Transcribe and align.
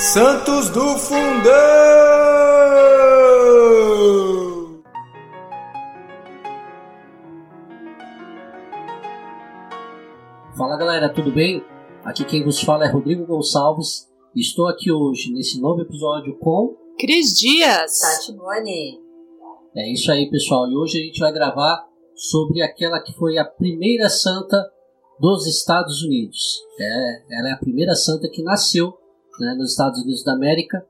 Santos 0.00 0.70
do 0.70 0.96
Fundão! 0.96 1.20
Fala 10.56 10.78
galera, 10.78 11.12
tudo 11.12 11.30
bem? 11.30 11.62
Aqui 12.02 12.24
quem 12.24 12.42
vos 12.42 12.62
fala 12.62 12.86
é 12.86 12.88
Rodrigo 12.88 13.26
Gonçalves. 13.26 14.08
Estou 14.34 14.68
aqui 14.68 14.90
hoje 14.90 15.34
nesse 15.34 15.60
novo 15.60 15.82
episódio 15.82 16.34
com 16.38 16.74
Cris 16.98 17.38
Dias. 17.38 18.00
Tati 18.00 18.32
Boni. 18.32 18.98
É 19.76 19.92
isso 19.92 20.10
aí, 20.10 20.30
pessoal. 20.30 20.66
E 20.66 20.76
hoje 20.78 20.98
a 20.98 21.02
gente 21.02 21.20
vai 21.20 21.30
gravar 21.30 21.86
sobre 22.14 22.62
aquela 22.62 23.02
que 23.02 23.12
foi 23.12 23.36
a 23.36 23.44
primeira 23.44 24.08
santa 24.08 24.66
dos 25.20 25.46
Estados 25.46 26.02
Unidos. 26.02 26.58
É, 26.80 27.38
ela 27.38 27.50
é 27.50 27.52
a 27.52 27.58
primeira 27.58 27.94
santa 27.94 28.30
que 28.30 28.42
nasceu 28.42 28.98
né, 29.40 29.54
nos 29.54 29.72
Estados 29.72 30.02
Unidos 30.02 30.24
da 30.24 30.32
América. 30.32 30.86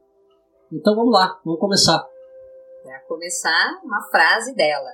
Então 0.72 0.94
vamos 0.94 1.12
lá, 1.12 1.40
vamos 1.44 1.60
começar. 1.60 2.04
Para 2.82 3.00
começar, 3.00 3.80
uma 3.84 4.02
frase 4.10 4.54
dela. 4.54 4.90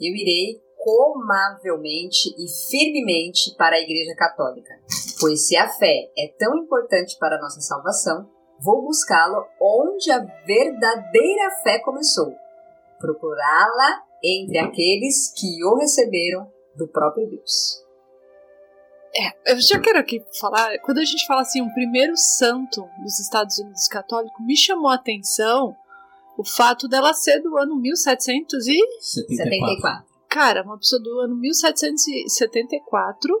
Eu 0.00 0.14
irei 0.14 0.60
comavelmente 0.76 2.34
e 2.38 2.46
firmemente 2.70 3.54
para 3.56 3.76
a 3.76 3.80
Igreja 3.80 4.14
Católica, 4.14 4.74
pois 5.20 5.46
se 5.46 5.56
a 5.56 5.68
fé 5.68 6.10
é 6.16 6.28
tão 6.38 6.56
importante 6.56 7.18
para 7.18 7.36
a 7.36 7.40
nossa 7.40 7.60
salvação, 7.60 8.28
vou 8.60 8.82
buscá-la 8.82 9.44
onde 9.60 10.10
a 10.10 10.20
verdadeira 10.46 11.50
fé 11.62 11.80
começou, 11.80 12.32
procurá-la 12.98 14.02
entre 14.22 14.58
aqueles 14.58 15.32
que 15.36 15.64
o 15.64 15.76
receberam 15.76 16.50
do 16.76 16.88
próprio 16.88 17.28
Deus. 17.28 17.87
É, 19.18 19.52
eu 19.52 19.60
já 19.60 19.80
quero 19.80 19.98
aqui 19.98 20.24
falar, 20.38 20.78
quando 20.80 20.98
a 20.98 21.04
gente 21.04 21.26
fala 21.26 21.42
assim, 21.42 21.60
o 21.60 21.74
primeiro 21.74 22.16
santo 22.16 22.88
dos 23.02 23.18
Estados 23.18 23.58
Unidos 23.58 23.88
católico, 23.88 24.40
me 24.42 24.56
chamou 24.56 24.90
a 24.90 24.94
atenção 24.94 25.74
o 26.36 26.44
fato 26.44 26.86
dela 26.86 27.12
ser 27.12 27.40
do 27.40 27.58
ano 27.58 27.74
1774. 27.74 28.86
74. 29.00 30.06
Cara, 30.28 30.62
uma 30.62 30.78
pessoa 30.78 31.02
do 31.02 31.18
ano 31.20 31.34
1774 31.34 33.34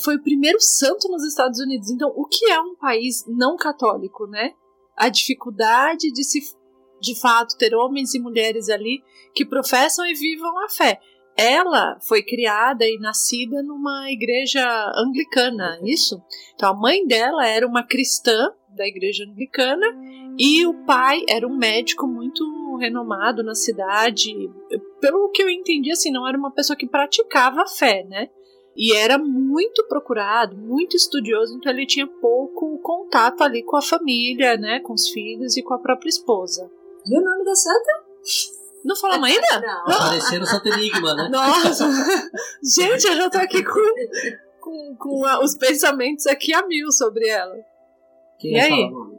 foi 0.00 0.16
o 0.16 0.22
primeiro 0.22 0.60
santo 0.60 1.08
nos 1.08 1.24
Estados 1.24 1.60
Unidos. 1.60 1.88
Então, 1.90 2.12
o 2.16 2.26
que 2.26 2.50
é 2.50 2.60
um 2.60 2.74
país 2.74 3.24
não 3.28 3.56
católico, 3.56 4.26
né? 4.26 4.54
A 4.96 5.08
dificuldade 5.08 6.10
de 6.10 6.24
se 6.24 6.40
de 7.00 7.20
fato 7.20 7.56
ter 7.58 7.74
homens 7.74 8.14
e 8.14 8.18
mulheres 8.18 8.68
ali 8.68 9.02
que 9.34 9.44
professam 9.44 10.06
e 10.06 10.14
vivam 10.14 10.58
a 10.64 10.68
fé. 10.68 11.00
Ela 11.36 11.98
foi 12.00 12.22
criada 12.22 12.84
e 12.84 12.98
nascida 12.98 13.62
numa 13.62 14.10
igreja 14.10 14.64
anglicana, 14.96 15.78
isso? 15.82 16.22
Então 16.54 16.70
a 16.70 16.74
mãe 16.74 17.06
dela 17.06 17.46
era 17.46 17.66
uma 17.66 17.82
cristã 17.82 18.52
da 18.68 18.86
igreja 18.86 19.24
anglicana 19.24 19.86
e 20.38 20.66
o 20.66 20.74
pai 20.84 21.22
era 21.28 21.46
um 21.46 21.56
médico 21.56 22.06
muito 22.06 22.44
renomado 22.76 23.42
na 23.42 23.54
cidade. 23.54 24.32
Pelo 25.00 25.30
que 25.30 25.42
eu 25.42 25.48
entendi, 25.48 25.90
assim, 25.90 26.10
não 26.10 26.26
era 26.26 26.38
uma 26.38 26.52
pessoa 26.52 26.76
que 26.76 26.86
praticava 26.86 27.62
a 27.62 27.66
fé, 27.66 28.04
né? 28.04 28.28
E 28.76 28.94
era 28.96 29.18
muito 29.18 29.86
procurado, 29.86 30.56
muito 30.56 30.96
estudioso, 30.96 31.56
então 31.56 31.70
ele 31.72 31.86
tinha 31.86 32.06
pouco 32.06 32.78
contato 32.78 33.42
ali 33.42 33.62
com 33.62 33.76
a 33.76 33.82
família, 33.82 34.56
né, 34.56 34.80
com 34.80 34.92
os 34.92 35.08
filhos 35.10 35.56
e 35.56 35.62
com 35.62 35.74
a 35.74 35.78
própria 35.78 36.08
esposa. 36.08 36.68
E 37.06 37.16
o 37.16 37.22
nome 37.22 37.44
da 37.44 37.54
santa? 37.54 38.04
Não 38.84 38.94
falamos 38.96 39.28
ainda? 39.28 39.60
Não. 39.60 39.94
Aparecendo 39.94 40.46
Santo 40.46 40.68
Enigma, 40.68 41.14
né? 41.14 41.28
Nossa! 41.30 41.86
Gente, 42.62 43.06
eu 43.06 43.16
já 43.16 43.30
tô 43.30 43.38
aqui 43.38 43.62
com, 43.64 43.80
com, 44.60 44.96
com 44.96 45.24
a- 45.24 45.42
os 45.42 45.54
pensamentos 45.56 46.26
aqui 46.26 46.52
a 46.52 46.66
mil 46.66 46.90
sobre 46.92 47.26
ela. 47.28 47.54
Quem 48.38 48.52
E 48.52 48.60
vai 48.60 48.70
aí? 48.72 48.90
Fala, 48.90 49.10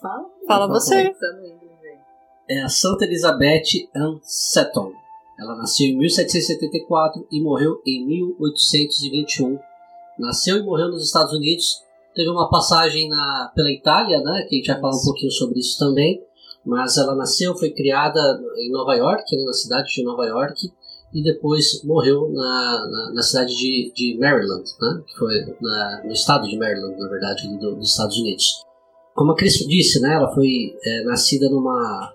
Fala 0.00 0.28
Fala 0.46 0.68
você. 0.68 1.14
É 2.48 2.62
a 2.62 2.68
Santa 2.68 3.04
Elizabeth 3.04 3.88
Ann 3.96 4.20
Seton. 4.22 4.92
Ela 5.38 5.56
nasceu 5.56 5.86
em 5.88 5.98
1774 5.98 7.26
e 7.30 7.42
morreu 7.42 7.82
em 7.84 8.06
1821. 8.06 9.58
Nasceu 10.18 10.56
e 10.58 10.62
morreu 10.62 10.88
nos 10.88 11.04
Estados 11.04 11.32
Unidos. 11.32 11.82
Teve 12.14 12.30
uma 12.30 12.48
passagem 12.48 13.08
na, 13.08 13.52
pela 13.54 13.70
Itália, 13.70 14.20
né? 14.20 14.46
Que 14.48 14.54
a 14.54 14.58
gente 14.58 14.66
vai 14.68 14.80
falar 14.80 14.96
um 14.96 15.02
pouquinho 15.04 15.30
sobre 15.32 15.58
isso 15.58 15.78
também. 15.78 16.22
Mas 16.66 16.96
ela 16.98 17.14
nasceu, 17.14 17.56
foi 17.56 17.70
criada 17.70 18.18
em 18.58 18.70
Nova 18.72 18.94
York, 18.94 19.36
né, 19.36 19.44
na 19.44 19.52
cidade 19.52 19.88
de 19.94 20.02
Nova 20.02 20.26
York, 20.26 20.68
e 21.14 21.22
depois 21.22 21.82
morreu 21.84 22.28
na, 22.32 22.86
na, 22.90 23.12
na 23.14 23.22
cidade 23.22 23.54
de, 23.54 23.92
de 23.94 24.18
Maryland, 24.18 24.64
né? 24.80 25.02
Que 25.06 25.16
foi 25.16 25.34
na- 25.60 26.02
no 26.04 26.12
estado 26.12 26.46
de 26.48 26.58
Maryland, 26.58 26.98
na 26.98 27.08
verdade, 27.08 27.48
do- 27.58 27.76
dos 27.76 27.90
Estados 27.90 28.18
Unidos. 28.18 28.62
Como 29.14 29.32
a 29.32 29.36
Cris 29.36 29.54
disse, 29.66 30.00
né? 30.00 30.14
Ela 30.14 30.34
foi 30.34 30.74
é, 30.84 31.04
nascida 31.04 31.48
numa 31.48 32.12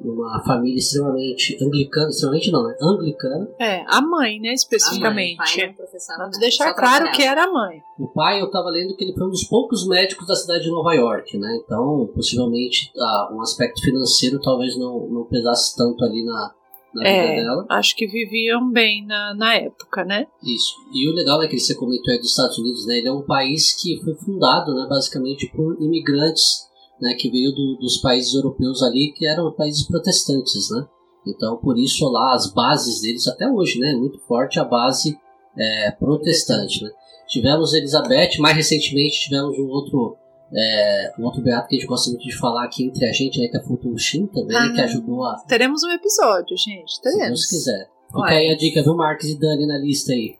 numa 0.00 0.42
família 0.44 0.78
extremamente 0.78 1.58
anglicana, 1.62 2.08
extremamente 2.08 2.50
não, 2.50 2.62
né? 2.66 2.76
Anglicana. 2.80 3.48
É, 3.58 3.84
a 3.86 4.00
mãe, 4.00 4.38
né, 4.40 4.50
A 4.50 4.54
especificamente. 4.54 5.36
mãe 5.36 5.66
não 5.66 5.74
professava 5.74 6.18
Vamos 6.20 6.36
nada, 6.36 6.40
deixar 6.40 6.68
só 6.68 6.74
claro 6.74 7.10
que 7.12 7.22
era 7.22 7.44
a 7.44 7.52
mãe. 7.52 7.82
O 7.98 8.06
pai, 8.08 8.40
eu 8.40 8.46
estava 8.46 8.68
lendo 8.70 8.94
que 8.96 9.04
ele 9.04 9.14
foi 9.14 9.26
um 9.26 9.30
dos 9.30 9.44
poucos 9.44 9.86
médicos 9.88 10.26
da 10.26 10.34
cidade 10.36 10.64
de 10.64 10.70
Nova 10.70 10.94
York, 10.94 11.36
né? 11.36 11.60
Então, 11.64 12.08
possivelmente, 12.14 12.92
ah, 12.96 13.30
um 13.32 13.40
aspecto 13.42 13.80
financeiro 13.82 14.40
talvez 14.40 14.78
não, 14.78 15.08
não 15.08 15.24
pesasse 15.24 15.76
tanto 15.76 16.04
ali 16.04 16.24
na, 16.24 16.54
na 16.94 17.02
vida 17.02 17.10
É, 17.16 17.36
dela. 17.42 17.66
acho 17.68 17.96
que 17.96 18.06
viviam 18.06 18.70
bem 18.70 19.04
na, 19.04 19.34
na 19.34 19.54
época, 19.56 20.04
né? 20.04 20.26
Isso. 20.44 20.74
E 20.92 21.10
o 21.10 21.14
legal 21.14 21.42
é 21.42 21.48
que 21.48 21.58
você 21.58 21.74
comentou 21.74 22.12
aí 22.12 22.18
dos 22.20 22.30
Estados 22.30 22.56
Unidos, 22.58 22.86
né? 22.86 22.98
Ele 22.98 23.08
é 23.08 23.12
um 23.12 23.22
país 23.22 23.72
que 23.82 24.00
foi 24.04 24.14
fundado, 24.14 24.72
né, 24.74 24.86
basicamente 24.88 25.50
por 25.54 25.76
imigrantes, 25.82 26.67
né, 27.00 27.14
que 27.14 27.30
veio 27.30 27.52
do- 27.52 27.76
dos 27.76 27.98
países 27.98 28.34
europeus 28.34 28.82
ali, 28.82 29.12
que 29.14 29.26
eram 29.26 29.52
países 29.52 29.86
protestantes, 29.86 30.70
né? 30.70 30.86
Então, 31.26 31.56
por 31.58 31.78
isso 31.78 32.08
lá 32.10 32.34
as 32.34 32.52
bases 32.52 33.00
deles 33.00 33.26
até 33.28 33.48
hoje, 33.50 33.78
né, 33.78 33.92
muito 33.94 34.18
forte 34.20 34.58
a 34.58 34.64
base 34.64 35.18
é, 35.56 35.90
protestante, 35.90 36.82
né? 36.84 36.90
Tivemos 37.28 37.74
Elizabeth, 37.74 38.38
mais 38.38 38.56
recentemente 38.56 39.20
tivemos 39.20 39.58
um 39.58 39.66
outro 39.68 40.16
é, 40.50 41.12
um 41.18 41.24
outro 41.24 41.42
beato 41.42 41.68
que 41.68 41.76
a 41.76 41.78
gente 41.78 41.86
gosta 41.88 42.08
muito 42.10 42.22
de 42.24 42.34
falar 42.38 42.64
aqui 42.64 42.82
entre 42.84 43.04
a 43.06 43.12
gente, 43.12 43.38
né, 43.38 43.48
que 43.48 43.56
é 43.58 43.62
Fulton 43.62 43.96
Sheen 43.98 44.26
também, 44.28 44.56
né, 44.56 44.68
Ah. 44.70 44.72
que 44.72 44.80
ajudou 44.80 45.24
a, 45.26 45.34
Teremos 45.46 45.82
um 45.82 45.90
episódio, 45.90 46.56
gente. 46.56 46.94
se 46.94 47.02
Teremos. 47.02 47.26
Deus 47.28 47.46
quiser. 47.46 47.90
Fica 48.06 48.24
aí 48.30 48.48
a 48.50 48.56
dica, 48.56 48.82
viu, 48.82 48.96
Marques 48.96 49.28
e 49.28 49.38
Dani 49.38 49.66
na 49.66 49.76
lista 49.76 50.12
aí. 50.14 50.36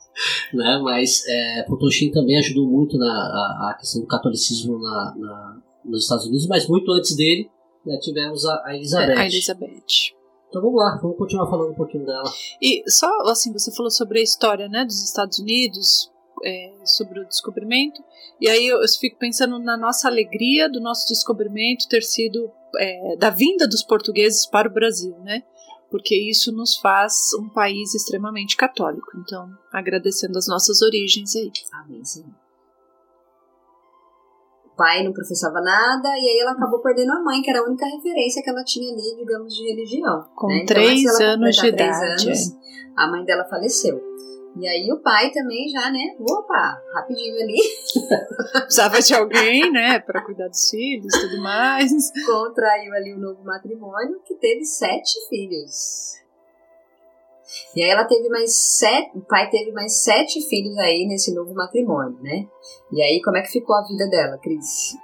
né? 0.54 0.78
Mas 0.82 1.24
é, 1.28 1.62
Potoshin 1.64 2.10
também 2.10 2.38
ajudou 2.38 2.66
muito 2.66 2.96
na 2.96 3.06
a, 3.06 3.70
a 3.70 3.76
questão 3.78 4.00
do 4.00 4.06
catolicismo 4.06 4.78
na, 4.78 5.14
na- 5.18 5.59
nos 5.84 6.04
Estados 6.04 6.26
Unidos, 6.26 6.46
mas 6.46 6.68
muito 6.68 6.90
antes 6.92 7.16
dele 7.16 7.50
né, 7.84 7.98
tivemos 7.98 8.44
a, 8.44 8.62
a 8.66 8.76
Elizabeth. 8.76 9.18
A 9.18 9.26
Elizabeth. 9.26 10.14
Então 10.48 10.60
vamos 10.60 10.76
lá, 10.76 10.98
vamos 11.00 11.16
continuar 11.16 11.48
falando 11.48 11.70
um 11.70 11.76
pouquinho 11.76 12.04
dela. 12.04 12.30
E 12.60 12.82
só 12.90 13.08
assim, 13.26 13.52
você 13.52 13.72
falou 13.72 13.90
sobre 13.90 14.18
a 14.18 14.22
história 14.22 14.68
né, 14.68 14.84
dos 14.84 15.02
Estados 15.02 15.38
Unidos, 15.38 16.10
é, 16.44 16.72
sobre 16.84 17.20
o 17.20 17.26
descobrimento, 17.26 18.02
e 18.40 18.48
aí 18.48 18.66
eu, 18.66 18.80
eu 18.80 18.88
fico 18.88 19.18
pensando 19.18 19.58
na 19.58 19.76
nossa 19.76 20.08
alegria 20.08 20.68
do 20.68 20.80
nosso 20.80 21.06
descobrimento 21.06 21.86
ter 21.88 22.02
sido 22.02 22.50
é, 22.78 23.16
da 23.16 23.30
vinda 23.30 23.68
dos 23.68 23.82
portugueses 23.82 24.46
para 24.46 24.68
o 24.68 24.72
Brasil, 24.72 25.16
né? 25.20 25.42
Porque 25.90 26.16
isso 26.16 26.52
nos 26.52 26.76
faz 26.76 27.30
um 27.38 27.48
país 27.48 27.94
extremamente 27.94 28.56
católico. 28.56 29.10
Então, 29.16 29.50
agradecendo 29.72 30.38
as 30.38 30.46
nossas 30.46 30.80
origens 30.82 31.34
aí. 31.34 31.50
Amém, 31.72 32.04
Senhor. 32.04 32.30
O 34.80 34.82
pai 34.82 35.04
não 35.04 35.12
professava 35.12 35.60
nada 35.60 36.08
e 36.08 36.26
aí 36.26 36.38
ela 36.40 36.52
acabou 36.52 36.80
perdendo 36.80 37.12
a 37.12 37.20
mãe, 37.20 37.42
que 37.42 37.50
era 37.50 37.60
a 37.60 37.64
única 37.64 37.84
referência 37.84 38.42
que 38.42 38.48
ela 38.48 38.64
tinha 38.64 38.90
ali, 38.90 39.14
digamos, 39.14 39.54
de 39.54 39.68
religião. 39.68 40.24
Com 40.34 40.46
né? 40.46 40.60
Então, 40.62 40.74
três 40.74 41.02
dela 41.02 41.32
anos 41.34 41.56
de 41.56 41.72
três 41.72 41.96
idade. 41.98 42.28
anos, 42.28 42.56
a 42.96 43.06
mãe 43.10 43.24
dela 43.26 43.44
faleceu. 43.44 44.00
E 44.56 44.66
aí 44.66 44.90
o 44.90 45.02
pai 45.02 45.30
também 45.32 45.68
já, 45.68 45.90
né? 45.90 46.16
Opa, 46.18 46.80
rapidinho 46.94 47.34
ali, 47.42 47.58
Precisava 48.62 49.02
de 49.02 49.14
alguém, 49.14 49.70
né, 49.70 50.00
para 50.00 50.22
cuidar 50.24 50.48
dos 50.48 50.70
filhos 50.70 51.14
e 51.14 51.20
tudo 51.20 51.42
mais. 51.42 51.92
contraiu 52.24 52.94
ali 52.94 53.14
um 53.14 53.20
novo 53.20 53.44
matrimônio 53.44 54.18
que 54.24 54.34
teve 54.36 54.64
sete 54.64 55.28
filhos. 55.28 56.14
E 57.74 57.82
aí 57.82 57.90
ela 57.90 58.04
teve 58.04 58.28
mais 58.28 58.54
sete, 58.54 59.16
o 59.16 59.20
pai 59.20 59.48
teve 59.50 59.72
mais 59.72 60.02
sete 60.02 60.40
filhos 60.48 60.76
aí 60.78 61.06
nesse 61.06 61.34
novo 61.34 61.54
matrimônio, 61.54 62.18
né? 62.20 62.46
E 62.92 63.02
aí 63.02 63.20
como 63.22 63.36
é 63.36 63.42
que 63.42 63.52
ficou 63.52 63.76
a 63.76 63.86
vida 63.86 64.08
dela, 64.08 64.38
Cris? 64.38 64.94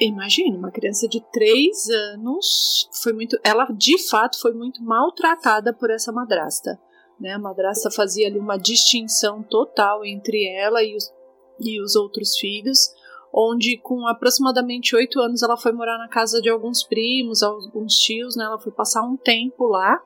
Imagina, 0.00 0.56
uma 0.56 0.70
criança 0.70 1.06
de 1.06 1.20
três 1.30 1.90
anos 1.90 2.88
foi 3.02 3.12
muito. 3.12 3.38
Ela 3.44 3.66
de 3.66 3.98
fato 4.08 4.40
foi 4.40 4.54
muito 4.54 4.82
maltratada 4.82 5.74
por 5.74 5.90
essa 5.90 6.10
madrasta. 6.10 6.80
Né? 7.20 7.32
A 7.32 7.38
madrasta 7.38 7.90
fazia 7.90 8.26
ali 8.26 8.38
uma 8.38 8.56
distinção 8.56 9.42
total 9.42 10.02
entre 10.04 10.48
ela 10.56 10.82
e 10.82 10.96
os, 10.96 11.12
e 11.60 11.82
os 11.82 11.94
outros 11.94 12.38
filhos, 12.38 12.94
onde 13.30 13.76
com 13.76 14.06
aproximadamente 14.06 14.96
oito 14.96 15.20
anos 15.20 15.42
ela 15.42 15.56
foi 15.56 15.70
morar 15.70 15.98
na 15.98 16.08
casa 16.08 16.40
de 16.40 16.48
alguns 16.48 16.82
primos, 16.82 17.42
alguns 17.42 17.96
tios, 17.96 18.36
né? 18.36 18.44
Ela 18.44 18.58
foi 18.58 18.72
passar 18.72 19.02
um 19.02 19.18
tempo 19.18 19.66
lá, 19.66 20.02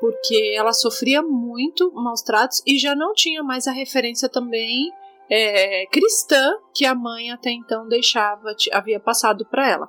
porque 0.00 0.54
ela 0.56 0.72
sofria 0.72 1.22
muito 1.22 1.92
maus 1.92 2.22
tratos 2.22 2.62
e 2.66 2.78
já 2.78 2.94
não 2.94 3.12
tinha 3.14 3.42
mais 3.42 3.66
a 3.66 3.72
referência 3.72 4.28
também 4.28 4.90
é, 5.30 5.86
cristã 5.86 6.54
que 6.74 6.84
a 6.84 6.94
mãe 6.94 7.30
até 7.30 7.50
então 7.50 7.88
deixava, 7.88 8.54
havia 8.72 9.00
passado 9.00 9.44
para 9.46 9.70
ela. 9.70 9.88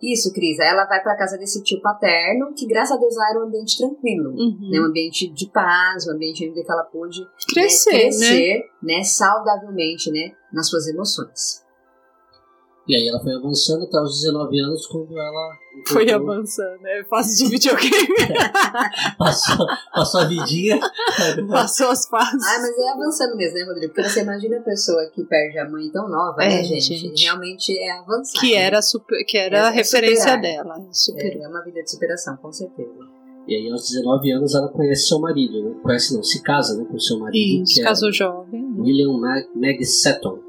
Isso, 0.00 0.32
Cris. 0.32 0.58
Ela 0.60 0.84
vai 0.86 1.02
para 1.02 1.16
casa 1.16 1.36
desse 1.36 1.62
tio 1.62 1.80
paterno, 1.80 2.54
que 2.54 2.66
graças 2.66 2.96
a 2.96 3.00
Deus 3.00 3.16
lá 3.16 3.30
era 3.30 3.40
um 3.40 3.48
ambiente 3.48 3.76
tranquilo, 3.76 4.30
Uhum. 4.30 4.70
né? 4.70 4.80
Um 4.80 4.84
ambiente 4.84 5.28
de 5.28 5.48
paz, 5.50 6.06
um 6.06 6.12
ambiente 6.12 6.48
onde 6.48 6.60
ela 6.68 6.84
pôde 6.84 7.26
Crescer, 7.52 7.90
né, 7.90 7.98
né? 7.98 8.08
crescer 8.08 8.70
né? 8.80 9.02
saudavelmente, 9.02 10.10
né? 10.12 10.32
Nas 10.52 10.68
suas 10.68 10.86
emoções. 10.86 11.66
E 12.88 12.96
aí 12.96 13.06
ela 13.06 13.20
foi 13.20 13.34
avançando 13.34 13.84
até 13.84 14.00
os 14.00 14.22
19 14.22 14.60
anos, 14.60 14.86
quando 14.86 15.12
ela 15.18 15.58
Foi 15.88 16.04
encontrou- 16.04 16.32
avançando, 16.32 16.86
é 16.86 17.04
fase 17.04 17.36
de 17.44 17.50
videogame. 17.50 18.08
passou, 19.18 19.66
passou 19.94 20.20
a 20.22 20.24
vidinha. 20.24 20.80
Passou 21.50 21.90
as 21.90 22.06
fases. 22.08 22.42
Ah, 22.46 22.58
mas 22.60 22.78
é 22.78 22.90
avançando 22.92 23.36
mesmo, 23.36 23.58
né, 23.58 23.64
Rodrigo? 23.66 23.92
Porque 23.94 24.08
você 24.08 24.22
imagina 24.22 24.56
a 24.58 24.62
pessoa 24.62 25.06
que 25.14 25.22
perde 25.24 25.58
a 25.58 25.68
mãe 25.68 25.90
tão 25.90 26.08
nova, 26.08 26.42
É, 26.42 26.48
né, 26.48 26.64
gente? 26.64 26.96
gente. 26.96 27.22
Realmente 27.24 27.78
é 27.78 27.90
avançar. 27.98 28.40
que 28.40 28.52
né? 28.54 28.62
era, 28.62 28.80
super, 28.80 29.24
que 29.26 29.36
era 29.36 29.66
a 29.68 29.70
É 29.70 29.74
referência 29.74 30.32
superar. 30.32 30.40
dela. 30.40 30.86
Super. 30.90 31.36
É, 31.36 31.42
é 31.42 31.48
uma 31.48 31.62
vida 31.62 31.82
de 31.82 31.90
superação, 31.90 32.36
com 32.38 32.50
certeza. 32.52 32.90
E 33.46 33.54
aí, 33.54 33.70
aos 33.70 33.88
19 33.88 34.30
anos, 34.32 34.54
ela 34.54 34.68
conhece 34.68 35.08
seu 35.08 35.18
marido, 35.20 35.62
né? 35.62 35.74
Conhece 35.82 36.14
não, 36.14 36.22
se 36.22 36.42
casa 36.42 36.76
né, 36.76 36.84
com 36.90 36.98
seu 36.98 37.18
marido, 37.18 37.62
Isso, 37.64 37.74
que 37.76 37.82
casou 37.82 38.10
é 38.10 38.12
jovem. 38.12 38.62
né? 38.62 38.80
William 38.80 39.12
Mag, 39.18 39.46
Mag 39.54 39.84
Seton, 39.84 40.36
né? 40.36 40.42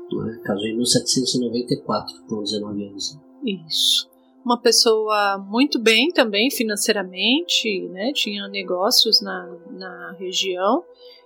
Casou 0.50 0.66
em 0.66 0.78
1794, 0.78 2.26
com 2.28 2.42
19 2.42 2.88
anos. 2.88 3.20
Isso. 3.46 4.10
Uma 4.44 4.60
pessoa 4.60 5.38
muito 5.38 5.78
bem 5.78 6.10
também 6.10 6.50
financeiramente, 6.50 7.88
né? 7.90 8.12
Tinha 8.14 8.48
negócios 8.48 9.22
na, 9.22 9.56
na 9.70 10.16
região. 10.18 10.84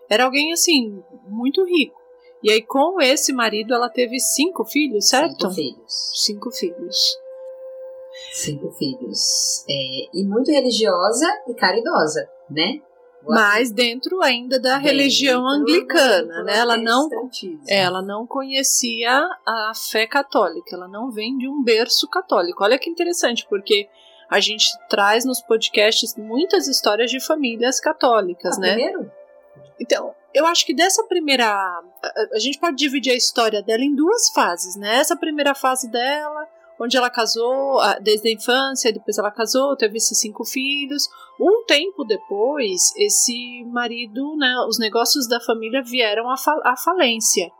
Era 0.10 0.25
alguém 0.25 0.52
assim, 0.52 1.02
muito 1.25 1.64
rico. 1.64 1.96
E 2.44 2.52
aí, 2.52 2.62
com 2.62 3.00
esse 3.00 3.31
marido, 3.31 3.74
ela 3.74 3.88
teve 3.88 4.20
cinco 4.20 4.66
filhos, 4.66 5.08
certo? 5.08 5.50
Cinco 5.50 5.54
filhos. 5.54 6.12
Cinco 6.14 6.52
filhos. 6.52 7.18
Cinco 8.34 8.72
filhos. 8.72 9.66
É, 9.69 10.10
e 10.19 10.26
muito 10.26 10.52
religiosa 10.52 11.28
e 11.48 11.54
caridosa, 11.54 12.30
né? 12.50 12.81
Mas 13.28 13.72
dentro 13.72 14.22
ainda 14.22 14.60
da 14.60 14.74
Dentro 14.75 14.88
religião 14.90 15.48
anglicana, 15.48 16.44
né? 16.44 16.58
Ela 16.58 16.78
não, 16.78 17.10
ela 17.68 18.02
não 18.02 18.28
conhecia 18.28 19.22
a 19.46 19.72
fé 19.75 20.06
católica, 20.06 20.75
ela 20.75 20.88
não 20.88 21.10
vem 21.12 21.38
de 21.38 21.48
um 21.48 21.64
berço 21.64 22.08
católico. 22.08 22.64
Olha 22.64 22.78
que 22.78 22.90
interessante, 22.90 23.46
porque 23.50 23.88
a 24.30 24.40
gente 24.40 24.68
traz 24.90 25.25
nos 25.25 25.42
podcasts 25.42 26.16
muitas 26.18 26.68
histórias 26.68 27.10
de 27.12 27.20
famílias 27.20 27.80
católicas, 27.80 28.58
Ah, 28.58 28.62
né? 28.62 28.74
Primeiro, 28.74 29.12
Então, 29.80 30.14
eu 30.34 30.46
acho 30.46 30.66
que 30.66 30.74
dessa 30.74 31.04
primeira. 31.04 31.46
a- 31.46 31.81
A 32.34 32.40
gente 32.40 32.60
pode 32.60 32.76
dividir 32.78 33.12
a 33.12 33.16
história 33.16 33.62
dela 33.62 33.84
em 33.84 33.94
duas 33.96 34.30
fases, 34.31 34.76
né? 34.76 34.98
Essa 34.98 35.16
primeira 35.16 35.54
fase 35.56 35.90
dela, 35.90 36.48
onde 36.80 36.98
ela 36.98 37.10
casou 37.10 37.80
desde 38.02 38.30
a 38.30 38.31
infância, 38.31 38.94
depois 38.94 39.18
ela 39.18 39.31
casou, 39.31 39.75
teve 39.75 39.98
esses 39.98 40.20
cinco 40.20 40.44
filhos. 40.46 41.08
Um 41.40 41.66
tempo 41.66 42.04
depois, 42.04 42.94
esse 42.98 43.64
marido, 43.66 44.36
né? 44.38 44.56
Os 44.68 44.78
negócios 44.78 45.28
da 45.28 45.40
família 45.40 45.81
vieram 45.84 46.30
à, 46.30 46.36
à 46.64 46.75
falência. 46.78 47.52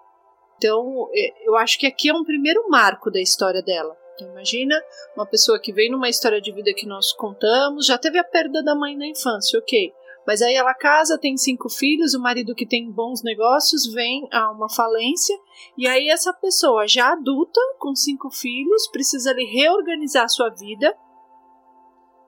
Então, 0.58 1.10
eh, 1.14 1.34
eu 1.46 1.56
acho 1.58 1.78
que 1.78 1.88
aqui 1.88 2.10
é 2.10 2.14
um 2.14 2.24
primeiro 2.24 2.70
marco 2.70 3.12
da 3.12 3.20
história 3.20 3.62
dela. 3.62 3.98
Então, 4.16 4.30
imagina 4.32 4.76
uma 5.16 5.26
pessoa 5.26 5.60
que 5.60 5.74
vem 5.74 5.92
numa 5.92 6.08
história 6.08 6.40
de 6.40 6.52
vida 6.52 6.74
que 6.74 6.86
nós 6.86 7.12
contamos, 7.14 7.86
já 7.86 7.98
teve 7.98 8.20
a 8.20 8.24
perda 8.24 8.64
da 8.64 8.76
mãe 8.76 8.96
na 8.96 9.08
infância, 9.08 9.60
ok. 9.60 9.92
Mas 10.26 10.42
aí 10.42 10.56
ela 10.56 10.74
casa, 10.74 11.18
tem 11.18 11.36
cinco 11.36 11.70
filhos, 11.70 12.14
o 12.14 12.22
marido 12.22 12.56
que 12.56 12.66
tem 12.66 12.90
bons 12.90 13.22
negócios 13.24 13.92
vem 13.94 14.28
a 14.32 14.52
uma 14.52 14.70
falência, 14.70 15.38
e 15.78 15.88
aí 15.88 16.10
essa 16.10 16.34
pessoa 16.34 16.88
já 16.88 17.12
adulta, 17.12 17.60
com 17.78 17.94
cinco 17.94 18.30
filhos, 18.30 18.88
precisa 18.90 19.32
ali 19.32 19.46
reorganizar 19.46 20.24
a 20.24 20.30
sua 20.30 20.50
vida. 20.50 20.96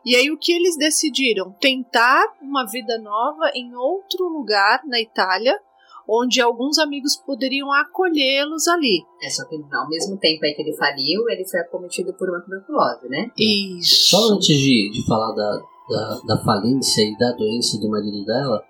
E 0.06 0.16
aí 0.16 0.30
o 0.30 0.38
que 0.38 0.52
eles 0.52 0.78
decidiram? 0.78 1.56
Tentar 1.60 2.36
uma 2.42 2.66
vida 2.66 2.98
nova 3.00 3.50
em 3.56 3.74
outro 3.76 4.28
lugar 4.28 4.82
na 4.86 5.00
Itália, 5.02 5.60
onde 6.08 6.40
alguns 6.40 6.78
amigos 6.78 7.16
poderiam 7.16 7.72
acolhê-los 7.72 8.68
ali. 8.68 9.04
é 9.22 9.30
só 9.30 9.44
que 9.46 9.56
ao 9.56 9.90
mesmo 9.90 10.18
tempo 10.18 10.46
aí 10.46 10.54
que 10.54 10.62
ele 10.62 10.76
faliu, 10.76 11.28
ele 11.30 11.44
foi 11.46 11.60
acometido 11.60 12.14
por 12.14 12.30
uma 12.30 12.42
tuberculose, 12.42 13.10
né? 13.10 13.32
Isso. 13.36 14.12
Só 14.12 14.34
antes 14.34 14.56
de, 14.56 14.92
de 14.92 15.06
falar 15.08 15.34
da, 15.34 15.64
da, 15.90 16.20
da 16.36 16.44
falência 16.44 17.02
e 17.04 17.18
da 17.18 17.32
doença 17.34 17.80
do 17.80 17.90
marido 17.90 18.24
dela, 18.26 18.64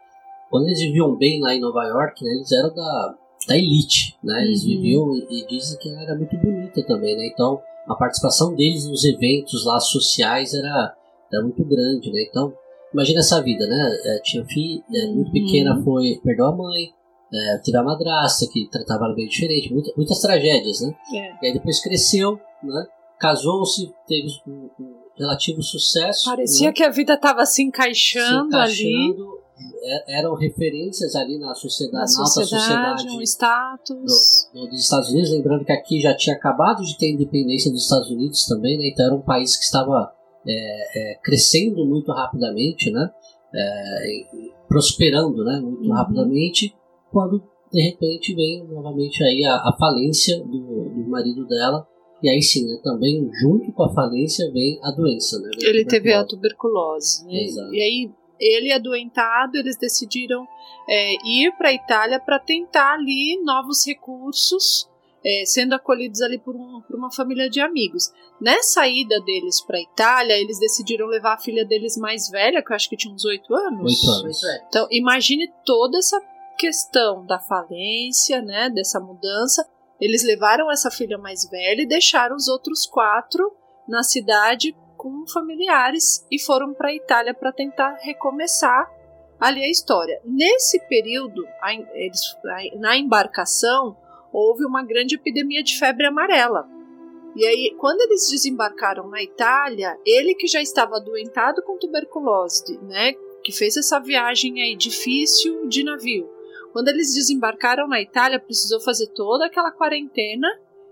quando 0.50 0.66
eles 0.68 0.80
viviam 0.80 1.16
bem 1.16 1.40
lá 1.42 1.54
em 1.56 1.60
Nova 1.60 1.84
York, 1.84 2.24
né, 2.24 2.32
eles 2.34 2.52
eram 2.52 2.74
da, 2.74 3.16
da 3.48 3.58
elite, 3.58 4.18
né? 4.24 4.44
Eles 4.46 4.62
Uhum. 4.64 4.70
viviam 4.70 5.16
e, 5.16 5.26
e 5.42 5.48
dizem 5.48 5.78
que 5.80 5.90
ela 5.90 6.02
era 6.04 6.16
muito 6.16 6.36
bonita 6.38 6.84
também, 6.86 7.16
né? 7.18 7.28
Então, 7.28 7.62
a 7.88 7.96
participação 7.96 8.56
deles 8.56 8.88
nos 8.88 9.04
eventos 9.06 9.66
lá 9.66 9.80
sociais 9.80 10.54
era, 10.54 10.96
era 11.32 11.44
muito 11.44 11.64
grande, 11.64 12.12
né? 12.12 12.24
Então, 12.30 12.54
imagina 12.94 13.20
essa 13.20 13.42
vida, 13.42 13.66
né? 13.68 13.98
É, 14.06 14.20
tinha 14.24 14.46
filha, 14.46 14.84
é, 14.94 15.08
muito 15.08 15.28
Uhum. 15.28 15.34
pequena, 15.34 15.82
foi, 15.84 16.20
perdeu 16.24 16.46
a 16.46 16.56
mãe, 16.56 16.90
é, 17.34 17.58
teve 17.64 17.78
a 17.78 17.84
madrasta 17.84 18.48
que 18.52 18.68
tratava 18.70 19.06
ela 19.06 19.16
bem 19.16 19.28
diferente, 19.28 19.74
muita- 19.74 19.92
muitas 19.98 20.20
tragédias, 20.22 20.82
né? 20.82 20.96
É. 21.14 21.34
E 21.44 21.48
aí 21.48 21.54
depois 21.54 21.82
cresceu, 21.84 22.40
né? 22.64 22.86
Casou-se, 23.20 23.92
teve 24.08 24.28
um, 24.48 24.70
um 24.80 24.94
relativo 25.18 25.62
sucesso. 25.62 26.26
Parecia 26.26 26.68
né? 26.68 26.74
que 26.74 26.84
a 26.84 26.90
vida 26.90 27.14
estava 27.14 27.46
se 27.46 27.54
Se 27.56 27.64
encaixando, 27.64 28.56
ali 28.58 28.74
encaixando, 29.10 29.40
é- 29.84 30.20
eram 30.20 30.36
referências 30.36 31.16
ali 31.16 31.38
na 31.40 31.54
sociedade, 31.56 31.94
na 32.12 32.18
na, 32.18 32.20
alta 32.20 32.32
sociedade, 32.44 33.02
sociedade 33.02 33.18
um 33.18 33.22
status. 33.22 34.50
do- 34.54 34.62
do- 34.62 34.70
dos 34.70 34.82
Estados 34.82 35.10
Unidos. 35.10 35.32
Lembrando 35.32 35.64
que 35.66 35.72
aqui 35.72 36.02
já 36.02 36.14
tinha 36.16 36.36
acabado 36.36 36.84
de 36.84 36.98
ter 36.98 37.12
independência 37.12 37.72
dos 37.72 37.84
Estados 37.84 38.10
Unidos 38.10 38.46
também, 38.46 38.78
né? 38.78 38.88
Então 38.90 39.06
era 39.06 39.16
um 39.16 39.22
país 39.22 39.56
que 39.56 39.64
estava 39.64 40.12
é, 40.48 41.14
é, 41.14 41.16
crescendo 41.24 41.84
muito 41.86 42.12
rapidamente, 42.12 42.92
né? 42.92 43.10
É, 43.56 44.26
prosperando, 44.68 45.44
né? 45.44 45.60
Muito 45.60 45.88
Uhum. 45.88 45.94
rapidamente, 45.94 46.76
quando 47.12 47.42
de 47.72 47.82
repente 47.82 48.34
vem 48.36 48.64
novamente 48.68 49.24
aí 49.24 49.44
a, 49.46 49.56
a 49.56 49.76
falência 49.80 50.38
do, 50.44 50.90
do 50.90 51.10
marido 51.10 51.46
dela. 51.48 51.88
E 52.24 52.30
aí 52.30 52.42
sim, 52.42 52.66
né, 52.66 52.80
também 52.84 53.30
junto 53.42 53.72
com 53.74 53.84
a 53.84 53.94
falência 53.94 54.50
vem 54.52 54.80
a 54.84 54.92
doença, 54.92 55.38
né? 55.40 55.50
Vem 55.60 55.70
Ele 55.70 55.86
teve 55.86 56.14
a 56.14 56.24
tuberculose. 56.26 57.26
Né? 57.26 57.44
Exato. 57.44 57.74
E 57.74 57.82
aí, 57.82 58.12
ele 58.40 58.72
adoentado, 58.72 59.58
eles 59.58 59.78
decidiram 59.78 60.46
é, 60.90 61.14
ir 61.28 61.52
para 61.58 61.70
a 61.70 61.74
Itália 61.74 62.20
para 62.20 62.40
tentar 62.40 62.94
ali 62.94 63.42
novos 63.44 63.86
recursos, 63.86 64.90
é, 65.24 65.44
sendo 65.46 65.74
acolhidos 65.74 66.22
ali 66.22 66.38
por, 66.38 66.56
um- 66.56 66.82
por 66.82 66.96
uma 66.96 67.12
família 67.12 67.50
de 67.50 67.60
amigos. 67.60 68.12
Nessa 68.40 68.88
ida 68.88 69.20
deles 69.22 69.62
para 69.66 69.78
a 69.78 69.82
Itália, 69.82 70.34
eles 70.40 70.60
decidiram 70.60 71.08
levar 71.08 71.34
a 71.34 71.38
filha 71.40 71.66
deles 71.66 71.98
mais 71.98 72.30
velha, 72.30 72.62
que 72.64 72.72
eu 72.72 72.76
acho 72.76 72.90
que 72.90 72.98
tinha 72.98 73.14
uns 73.14 73.26
oito 73.26 73.54
anos. 73.54 74.04
Oito 74.06 74.12
anos. 74.20 74.42
Então, 74.68 74.88
imagine 74.92 75.52
toda 75.66 75.98
essa 75.98 76.20
questão 76.58 77.26
da 77.26 77.40
falência, 77.40 78.42
né, 78.42 78.70
dessa 78.70 79.00
mudança. 79.00 79.68
Eles 80.00 80.24
levaram 80.24 80.72
essa 80.72 80.92
filha 80.92 81.18
mais 81.18 81.50
velha 81.50 81.82
e 81.82 81.88
deixaram 81.88 82.36
os 82.36 82.48
outros 82.48 82.86
quatro 82.86 83.52
na 83.88 84.04
cidade 84.04 84.76
com 84.98 85.26
familiares 85.28 86.26
e 86.32 86.40
foram 86.40 86.74
para 86.74 86.90
a 86.90 86.96
Itália 86.96 87.34
para 87.34 87.52
tentar 87.52 87.98
recomeçar 88.02 88.92
ali 89.40 89.64
a 89.64 89.70
história. 89.70 90.20
Nesse 90.26 90.80
período, 90.88 91.46
na 92.78 92.98
embarcação, 92.98 93.98
houve 94.32 94.66
uma 94.66 94.84
grande 94.84 95.16
epidemia 95.16 95.64
de 95.64 95.78
febre 95.78 96.06
amarela. 96.06 96.68
E 97.36 97.46
aí, 97.46 97.76
quando 97.78 98.02
eles 98.02 98.30
desembarcaram 98.30 99.10
na 99.10 99.22
Itália, 99.22 99.98
ele 100.06 100.36
que 100.36 100.48
já 100.48 100.62
estava 100.62 100.96
adoentado 100.96 101.62
com 101.64 101.78
tuberculose, 101.78 102.80
né, 102.82 103.14
que 103.44 103.52
fez 103.52 103.76
essa 103.76 104.00
viagem 104.00 104.62
aí 104.62 104.76
difícil 104.76 105.68
de 105.68 105.84
navio. 105.84 106.35
Quando 106.76 106.90
eles 106.90 107.14
desembarcaram 107.14 107.88
na 107.88 108.02
Itália, 108.02 108.38
precisou 108.38 108.82
fazer 108.82 109.08
toda 109.16 109.46
aquela 109.46 109.72
quarentena 109.72 110.46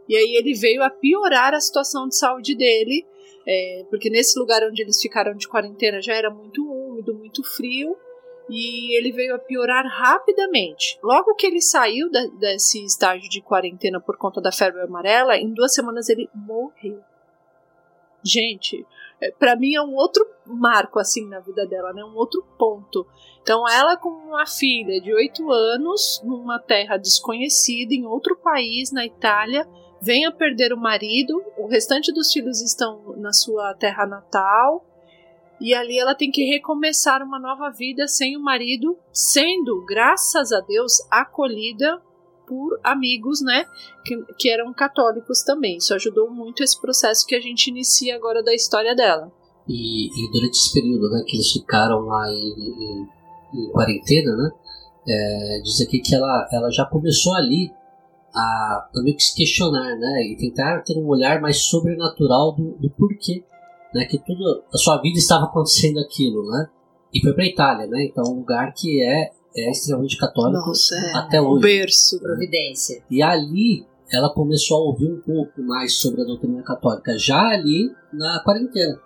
e 0.08 0.16
aí 0.16 0.38
ele 0.38 0.54
veio 0.54 0.82
a 0.82 0.90
piorar 0.90 1.54
a 1.54 1.60
situação 1.60 2.08
de 2.08 2.18
saúde 2.18 2.56
dele, 2.56 3.06
é, 3.46 3.86
porque 3.90 4.10
nesse 4.10 4.40
lugar 4.40 4.64
onde 4.64 4.82
eles 4.82 5.02
ficaram 5.02 5.36
de 5.36 5.46
quarentena 5.46 6.02
já 6.02 6.14
era 6.14 6.30
muito 6.30 6.64
úmido, 6.66 7.14
muito 7.14 7.44
frio 7.44 7.98
e 8.50 8.98
ele 8.98 9.12
veio 9.12 9.36
a 9.36 9.40
piorar 9.40 9.86
rapidamente. 9.86 10.98
Logo 11.04 11.36
que 11.36 11.46
ele 11.46 11.60
saiu 11.60 12.10
da- 12.10 12.28
desse 12.40 12.82
estágio 12.86 13.30
de 13.30 13.42
quarentena 13.42 14.00
por 14.00 14.16
conta 14.16 14.40
da 14.40 14.54
febre 14.54 14.80
amarela, 14.80 15.36
em 15.36 15.54
duas 15.54 15.74
semanas 15.74 16.08
ele 16.08 16.30
morreu. 16.34 17.02
Gente, 18.24 18.86
para 19.32 19.56
mim 19.56 19.76
é 19.76 19.82
um 19.82 19.94
outro 19.96 20.26
marco 20.46 21.00
assim 21.00 21.28
na 21.28 21.40
vida 21.40 21.66
dela, 21.66 21.94
né? 21.94 22.04
Um 22.04 22.16
outro 22.16 22.44
ponto. 22.58 23.06
Então 23.42 23.68
ela 23.68 23.98
com 23.98 24.10
uma 24.10 24.46
filha 24.46 25.02
de 25.02 25.14
oito 25.14 25.52
anos 25.52 26.22
numa 26.24 26.60
terra 26.60 26.98
desconhecida 26.98 27.94
em 27.94 28.06
outro 28.06 28.36
país 28.36 28.92
na 28.92 29.06
Itália 29.06 29.68
vem 30.02 30.26
a 30.26 30.32
perder 30.32 30.74
o 30.74 30.78
marido. 30.78 31.42
O 31.58 31.68
restante 31.68 32.12
dos 32.12 32.32
filhos 32.32 32.62
estão 32.62 33.16
na 33.18 33.32
sua 33.32 33.74
terra 33.74 34.06
natal 34.06 34.86
e 35.60 35.74
ali 35.74 35.98
ela 35.98 36.14
tem 36.14 36.30
que 36.30 36.44
recomeçar 36.44 37.24
uma 37.24 37.40
nova 37.40 37.70
vida 37.70 38.08
sem 38.08 38.36
o 38.36 38.42
marido, 38.42 38.98
sendo, 39.12 39.86
graças 39.86 40.52
a 40.52 40.60
Deus, 40.60 41.00
acolhida 41.10 42.02
por 42.48 42.80
amigos, 42.84 43.42
né, 43.42 43.66
que, 44.06 44.18
que 44.38 44.50
eram 44.50 44.74
católicos 44.74 45.44
também. 45.44 45.78
Isso 45.78 45.94
ajudou 45.94 46.30
muito 46.30 46.64
esse 46.64 46.80
processo 46.80 47.26
que 47.26 47.36
a 47.36 47.40
gente 47.40 47.68
inicia 47.68 48.16
agora 48.16 48.44
da 48.44 48.54
história 48.54 48.96
dela. 48.96 49.32
E, 49.68 50.08
e 50.08 50.32
durante 50.32 50.58
esse 50.58 50.74
período, 50.74 51.10
né, 51.10 51.24
que 51.26 51.36
eles 51.36 51.52
ficaram 51.52 52.02
lá 52.02 52.30
em, 52.30 52.54
em, 52.58 53.08
em 53.54 53.72
quarentena, 53.72 54.36
né, 54.36 54.52
é, 55.08 55.62
diz 55.64 55.82
aqui 55.82 56.00
que 56.00 56.16
ela, 56.16 56.48
ela 56.52 56.70
já 56.70 56.86
começou 56.86 57.34
ali 57.36 57.72
a, 58.34 58.90
a 58.96 59.02
meio 59.04 59.16
que 59.16 59.24
se 59.24 59.36
questionar, 59.36 59.96
né, 59.96 60.24
e 60.24 60.36
tentar 60.38 60.82
ter 60.82 60.98
um 60.98 61.08
olhar 61.08 61.40
mais 61.42 61.64
sobrenatural 61.64 62.54
do, 62.56 62.72
do 62.78 62.90
porquê, 62.90 63.44
né, 63.94 64.06
que 64.06 64.18
tudo 64.18 64.64
a 64.74 64.78
sua 64.78 65.02
vida 65.02 65.18
estava 65.18 65.46
acontecendo 65.46 66.00
aquilo, 66.00 66.46
né, 66.50 66.70
e 67.14 67.22
foi 67.22 67.34
para 67.34 67.46
Itália, 67.46 67.88
né, 67.88 68.06
então 68.06 68.24
um 68.32 68.38
lugar 68.38 68.74
que 68.74 69.02
é 69.02 69.32
é 69.56 69.72
extremamente 69.72 70.18
católico 70.18 70.68
Nossa, 70.68 70.96
é. 70.96 71.14
até 71.14 71.42
hoje. 71.42 71.62
berço. 71.62 72.20
Providência. 72.20 73.04
E 73.10 73.22
ali 73.22 73.86
ela 74.12 74.30
começou 74.34 74.78
a 74.78 74.86
ouvir 74.86 75.12
um 75.12 75.20
pouco 75.22 75.62
mais 75.62 75.94
sobre 75.94 76.22
a 76.22 76.26
doutrina 76.26 76.62
católica, 76.62 77.18
já 77.18 77.50
ali 77.50 77.92
na 78.12 78.42
quarentena. 78.44 79.00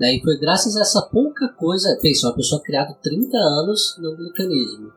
Né? 0.00 0.16
E 0.16 0.22
foi 0.22 0.38
graças 0.38 0.76
a 0.76 0.82
essa 0.82 1.02
pouca 1.02 1.48
coisa, 1.48 1.98
pensa, 2.00 2.28
uma 2.28 2.36
pessoa 2.36 2.62
criada 2.62 2.96
30 3.02 3.36
anos 3.36 3.96
no 3.98 4.10
anglicanismo. 4.10 4.92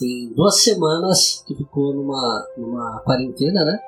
Em 0.00 0.32
duas 0.34 0.62
semanas 0.62 1.44
que 1.46 1.54
ficou 1.54 1.92
numa, 1.92 2.46
numa 2.56 3.00
quarentena, 3.00 3.64
né? 3.64 3.78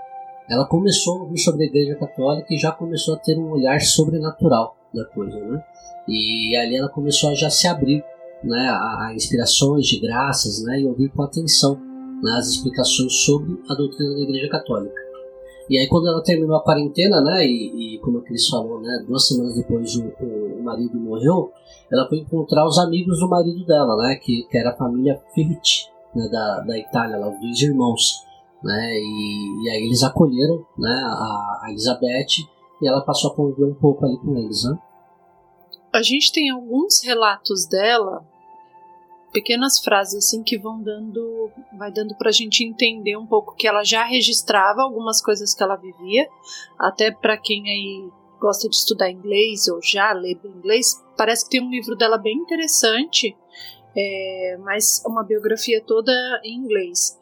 Ela 0.51 0.67
começou 0.67 1.19
a 1.19 1.23
ouvir 1.23 1.39
sobre 1.39 1.65
a 1.65 1.67
Igreja 1.67 1.95
Católica 1.95 2.53
e 2.53 2.59
já 2.59 2.71
começou 2.71 3.15
a 3.15 3.19
ter 3.19 3.39
um 3.39 3.51
olhar 3.51 3.81
sobrenatural 3.81 4.77
da 4.93 5.05
coisa, 5.07 5.39
né? 5.39 5.65
E 6.07 6.55
ali 6.57 6.77
ela 6.77 6.91
começou 6.91 7.31
a 7.31 7.35
já 7.35 7.49
se 7.49 7.67
abrir 7.67 8.05
né, 8.45 8.69
a, 8.69 9.13
inspirações 9.15 9.87
de 9.87 10.01
graças 10.01 10.63
né, 10.63 10.81
e 10.81 10.87
ouvir 10.87 11.09
com 11.11 11.23
atenção 11.23 11.81
né, 12.23 12.33
as 12.39 12.49
explicações 12.49 13.13
sobre 13.25 13.59
a 13.69 13.75
doutrina 13.75 14.15
da 14.15 14.21
Igreja 14.21 14.49
Católica. 14.49 14.95
E 15.69 15.79
aí 15.79 15.89
quando 15.89 16.09
ela 16.09 16.23
terminou 16.23 16.57
a 16.57 16.63
quarentena, 16.63 17.21
né, 17.23 17.47
e, 17.47 17.97
e 17.97 17.99
como 18.01 18.19
a 18.19 18.23
Cris 18.23 18.49
falou, 18.49 18.81
né, 18.81 19.05
duas 19.07 19.27
semanas 19.27 19.55
depois 19.57 19.95
o, 19.97 20.05
o, 20.21 20.63
marido 20.63 20.99
morreu, 20.99 21.51
ela 21.91 22.09
foi 22.09 22.19
encontrar 22.19 22.67
os 22.67 22.79
amigos 22.79 23.19
do 23.19 23.29
marido 23.29 23.65
dela, 23.65 23.97
né, 23.97 24.17
que, 24.17 24.43
que 24.45 24.59
era 24.59 24.71
a 24.71 24.77
família 24.77 25.21
Felici, 25.35 25.87
né, 26.15 26.29
da, 26.29 26.61
da 26.61 26.79
Itália, 26.79 27.17
lá, 27.17 27.29
dois 27.29 27.61
irmãos. 27.63 28.25
Né, 28.63 28.95
e, 28.95 29.65
e 29.65 29.71
aí 29.71 29.85
eles 29.85 30.03
acolheram 30.03 30.65
né, 30.79 31.03
a, 31.05 31.61
a 31.63 31.67
Elizabeth 31.71 32.47
e 32.81 32.89
ela 32.89 33.03
passou 33.03 33.31
a 33.31 33.35
conviver 33.35 33.65
um 33.65 33.75
pouco 33.75 34.07
ali 34.07 34.19
com 34.19 34.37
eles. 34.37 34.65
Né? 34.65 34.79
A 35.93 36.03
gente 36.03 36.33
tem 36.33 36.51
alguns 36.51 37.03
relatos 37.05 37.67
dela 37.67 38.25
pequenas 39.35 39.81
frases 39.81 40.15
assim 40.15 40.45
que 40.45 40.57
vão 40.57 40.81
dando, 40.81 41.51
vai 41.77 41.91
dando 41.91 42.15
para 42.15 42.29
a 42.29 42.33
gente 42.33 42.65
entender 42.65 43.17
um 43.17 43.27
pouco 43.27 43.57
que 43.57 43.67
ela 43.67 43.83
já 43.83 44.05
registrava 44.05 44.83
algumas 44.83 45.21
coisas 45.21 45.53
que 45.53 45.63
ela 45.63 45.75
vivia, 45.75 46.29
até 46.79 47.11
para 47.11 47.37
quem 47.37 47.69
aí 47.69 48.09
gosta 48.41 48.69
de 48.69 48.77
estudar 48.77 49.11
inglês 49.11 49.67
ou 49.67 49.83
já 49.83 50.13
lê 50.13 50.39
inglês, 50.45 51.05
parece 51.17 51.45
que 51.45 51.51
tem 51.51 51.61
um 51.61 51.71
livro 51.71 51.97
dela 51.97 52.17
bem 52.17 52.35
interessante, 52.35 53.37
é, 53.97 54.57
mas 54.61 55.03
uma 55.05 55.25
biografia 55.25 55.83
toda 55.83 56.13
em 56.45 56.57
inglês. 56.57 57.19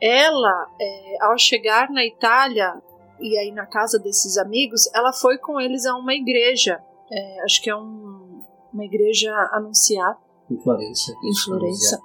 Ela, 0.00 0.66
é, 0.80 1.16
ao 1.20 1.38
chegar 1.38 1.90
na 1.90 2.04
Itália 2.04 2.74
e 3.20 3.38
aí 3.38 3.52
na 3.52 3.66
casa 3.66 4.00
desses 4.00 4.36
amigos, 4.36 4.92
ela 4.92 5.12
foi 5.12 5.38
com 5.38 5.60
eles 5.60 5.86
a 5.86 5.94
uma 5.94 6.12
igreja, 6.12 6.82
é, 7.08 7.42
acho 7.44 7.62
que 7.62 7.70
é 7.70 7.76
um, 7.76 8.42
uma 8.72 8.84
igreja 8.84 9.32
anunciada 9.52 10.31
em 10.52 10.62
Florença. 10.62 11.12
Em 11.22 11.34
Florença. 11.34 12.00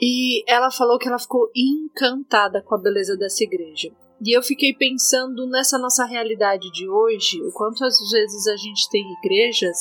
E 0.00 0.42
ela 0.50 0.70
falou 0.70 0.98
que 0.98 1.08
ela 1.08 1.18
ficou 1.18 1.48
encantada 1.54 2.62
com 2.62 2.74
a 2.74 2.78
beleza 2.78 3.16
dessa 3.16 3.44
igreja. 3.44 3.92
E 4.24 4.36
eu 4.36 4.42
fiquei 4.42 4.72
pensando 4.72 5.48
nessa 5.48 5.76
nossa 5.78 6.04
realidade 6.04 6.70
de 6.70 6.88
hoje, 6.88 7.42
o 7.42 7.50
quanto 7.52 7.84
às 7.84 7.96
vezes 8.12 8.46
a 8.46 8.56
gente 8.56 8.88
tem 8.88 9.02
igrejas 9.18 9.76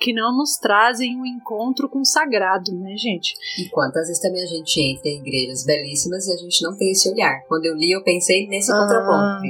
que 0.00 0.14
não 0.14 0.34
nos 0.36 0.56
trazem 0.56 1.14
um 1.14 1.26
encontro 1.26 1.88
com 1.90 2.00
o 2.00 2.04
sagrado, 2.04 2.72
né, 2.72 2.96
gente? 2.96 3.34
E 3.58 3.68
quantas 3.68 4.06
vezes 4.06 4.20
também 4.20 4.42
a 4.42 4.46
gente 4.46 4.80
entra 4.80 5.08
em 5.08 5.20
igrejas 5.20 5.64
belíssimas 5.64 6.26
e 6.26 6.32
a 6.32 6.36
gente 6.38 6.62
não 6.62 6.76
tem 6.76 6.90
esse 6.90 7.08
olhar. 7.10 7.44
Quando 7.46 7.66
eu 7.66 7.74
li, 7.76 7.92
eu 7.92 8.02
pensei 8.02 8.48
nesse 8.48 8.72
ah. 8.72 8.76
contraponto. 8.76 9.42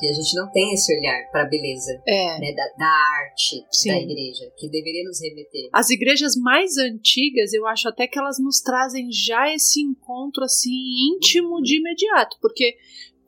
E 0.00 0.08
a 0.08 0.12
gente 0.12 0.36
não 0.36 0.48
tem 0.52 0.72
esse 0.74 0.96
olhar 0.96 1.28
para 1.32 1.42
a 1.42 1.48
beleza 1.48 2.00
é. 2.06 2.38
né, 2.38 2.52
da, 2.52 2.64
da, 2.78 2.86
arte 3.20 3.66
Sim. 3.70 3.88
da 3.88 3.98
igreja, 3.98 4.48
que 4.56 4.68
deveria 4.68 5.04
nos 5.04 5.20
remeter. 5.20 5.70
As 5.72 5.90
igrejas 5.90 6.36
mais 6.36 6.76
antigas, 6.76 7.52
eu 7.52 7.66
acho 7.66 7.88
até 7.88 8.06
que 8.06 8.18
elas 8.18 8.38
nos 8.38 8.60
trazem 8.60 9.10
já 9.10 9.52
esse 9.52 9.80
encontro 9.80 10.44
assim 10.44 10.70
íntimo 11.12 11.60
de 11.62 11.78
imediato, 11.78 12.36
porque 12.40 12.76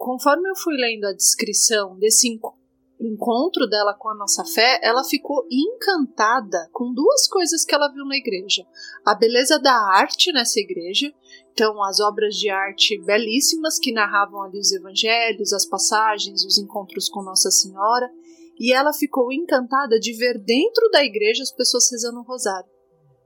conforme 0.00 0.48
eu 0.48 0.56
fui 0.56 0.74
lendo 0.76 1.04
a 1.04 1.12
descrição 1.12 1.94
desse 1.98 2.26
encontro, 2.98 3.68
dela 3.68 3.94
com 3.94 4.08
a 4.08 4.14
nossa 4.14 4.42
fé, 4.46 4.80
ela 4.82 5.04
ficou 5.04 5.46
encantada 5.50 6.70
com 6.72 6.94
duas 6.94 7.28
coisas 7.28 7.66
que 7.66 7.74
ela 7.74 7.92
viu 7.92 8.06
na 8.06 8.16
igreja: 8.16 8.66
a 9.04 9.14
beleza 9.14 9.58
da 9.58 9.74
arte 9.74 10.32
nessa 10.32 10.58
igreja, 10.58 11.12
então 11.52 11.84
as 11.84 12.00
obras 12.00 12.34
de 12.34 12.48
arte 12.48 12.98
belíssimas 13.02 13.78
que 13.78 13.92
narravam 13.92 14.42
ali 14.42 14.58
os 14.58 14.72
evangelhos, 14.72 15.52
as 15.52 15.66
passagens, 15.66 16.46
os 16.46 16.58
encontros 16.58 17.10
com 17.10 17.22
Nossa 17.22 17.50
Senhora, 17.50 18.10
e 18.58 18.72
ela 18.72 18.94
ficou 18.94 19.30
encantada 19.30 20.00
de 20.00 20.14
ver 20.14 20.38
dentro 20.38 20.88
da 20.90 21.04
igreja 21.04 21.42
as 21.42 21.52
pessoas 21.52 21.90
rezando 21.90 22.20
o 22.20 22.24
rosário. 22.24 22.70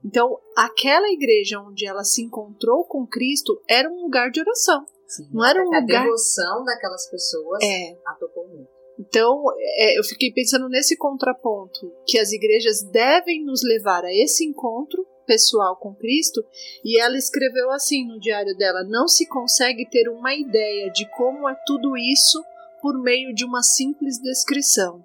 Então, 0.04 0.38
aquela 0.57 1.09
igreja 1.11 1.61
onde 1.61 1.87
ela 1.87 2.02
se 2.02 2.21
encontrou 2.21 2.85
com 2.85 3.07
Cristo 3.07 3.62
era 3.69 3.88
um 3.88 4.02
lugar 4.02 4.31
de 4.31 4.40
oração. 4.40 4.85
Sim, 5.06 5.28
não 5.32 5.44
era 5.44 5.61
um 5.61 5.75
a 5.75 5.80
lugar. 5.80 6.00
A 6.00 6.04
devoção 6.04 6.64
daquelas 6.64 7.08
pessoas 7.11 7.62
é. 7.62 7.96
a 8.06 8.14
tocou 8.14 8.49
muito. 8.49 8.75
Então, 8.99 9.42
é, 9.58 9.99
eu 9.99 10.04
fiquei 10.04 10.32
pensando 10.32 10.68
nesse 10.68 10.96
contraponto, 10.96 11.92
que 12.06 12.18
as 12.18 12.30
igrejas 12.30 12.82
devem 12.92 13.44
nos 13.44 13.62
levar 13.62 14.04
a 14.04 14.14
esse 14.14 14.44
encontro 14.44 15.04
pessoal 15.26 15.76
com 15.76 15.94
Cristo, 15.94 16.44
e 16.84 17.00
ela 17.00 17.16
escreveu 17.16 17.70
assim 17.70 18.06
no 18.06 18.20
diário 18.20 18.56
dela: 18.56 18.84
não 18.84 19.08
se 19.08 19.26
consegue 19.26 19.88
ter 19.88 20.08
uma 20.08 20.34
ideia 20.34 20.90
de 20.90 21.08
como 21.16 21.49
é 21.49 21.56
tudo 21.66 21.96
isso 21.96 22.42
por 22.80 23.00
meio 23.00 23.34
de 23.34 23.44
uma 23.44 23.62
simples 23.62 24.20
descrição. 24.20 25.04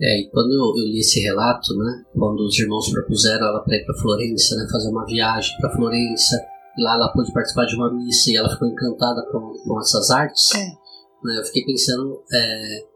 É, 0.00 0.20
e 0.20 0.30
quando 0.30 0.52
eu, 0.52 0.82
eu 0.82 0.92
li 0.92 0.98
esse 0.98 1.18
relato, 1.20 1.76
né, 1.76 2.04
quando 2.16 2.40
os 2.40 2.56
irmãos 2.58 2.88
propuseram 2.90 3.48
ela 3.48 3.60
para 3.64 3.76
ir 3.76 3.84
para 3.84 3.98
Florença, 3.98 4.56
né, 4.56 4.68
fazer 4.70 4.90
uma 4.90 5.04
viagem 5.04 5.56
para 5.58 5.74
Florença, 5.74 6.40
lá 6.82 6.94
ela 6.94 7.12
pôde 7.12 7.32
participar 7.32 7.66
de 7.66 7.76
uma 7.76 7.92
missa 7.92 8.30
e 8.30 8.36
ela 8.36 8.48
ficou 8.50 8.68
encantada 8.68 9.24
com, 9.30 9.52
com 9.64 9.80
essas 9.80 10.10
artes, 10.10 10.54
é. 10.54 10.66
né, 11.24 11.38
eu 11.38 11.44
fiquei 11.44 11.64
pensando 11.64 12.22
é, 12.32 12.86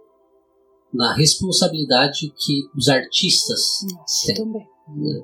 na 0.93 1.15
responsabilidade 1.15 2.33
que 2.37 2.63
os 2.77 2.89
artistas 2.89 3.81
Nossa, 3.93 4.27
têm. 4.27 4.37
Também. 4.37 4.67
Né? 4.97 5.23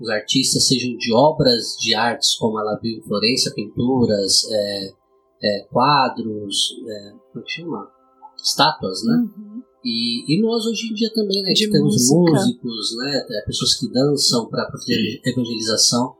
Os 0.00 0.08
artistas, 0.10 0.68
sejam 0.68 0.96
de 0.96 1.12
obras 1.12 1.76
de 1.80 1.92
artes, 1.92 2.36
como 2.36 2.60
ela 2.60 2.78
viu 2.80 2.98
em 2.98 3.02
Florença, 3.02 3.52
pinturas, 3.52 4.44
é, 4.48 4.92
é, 5.42 5.66
quadros, 5.72 6.76
é, 6.86 7.10
como 7.32 7.44
é 7.44 7.48
chama? 7.48 7.90
Estátuas, 8.40 9.02
né? 9.02 9.14
Uhum. 9.14 9.62
E, 9.84 10.36
e 10.36 10.40
nós 10.40 10.64
hoje 10.66 10.86
em 10.86 10.94
dia 10.94 11.12
também, 11.12 11.42
né? 11.42 11.52
De 11.52 11.66
que 11.66 11.72
temos 11.72 11.94
música. 11.94 12.16
músicos, 12.16 12.96
né? 12.96 13.26
Pessoas 13.44 13.74
que 13.74 13.90
dançam 13.90 14.46
para 14.48 14.70
fazer 14.70 15.20
evangelização. 15.26 16.14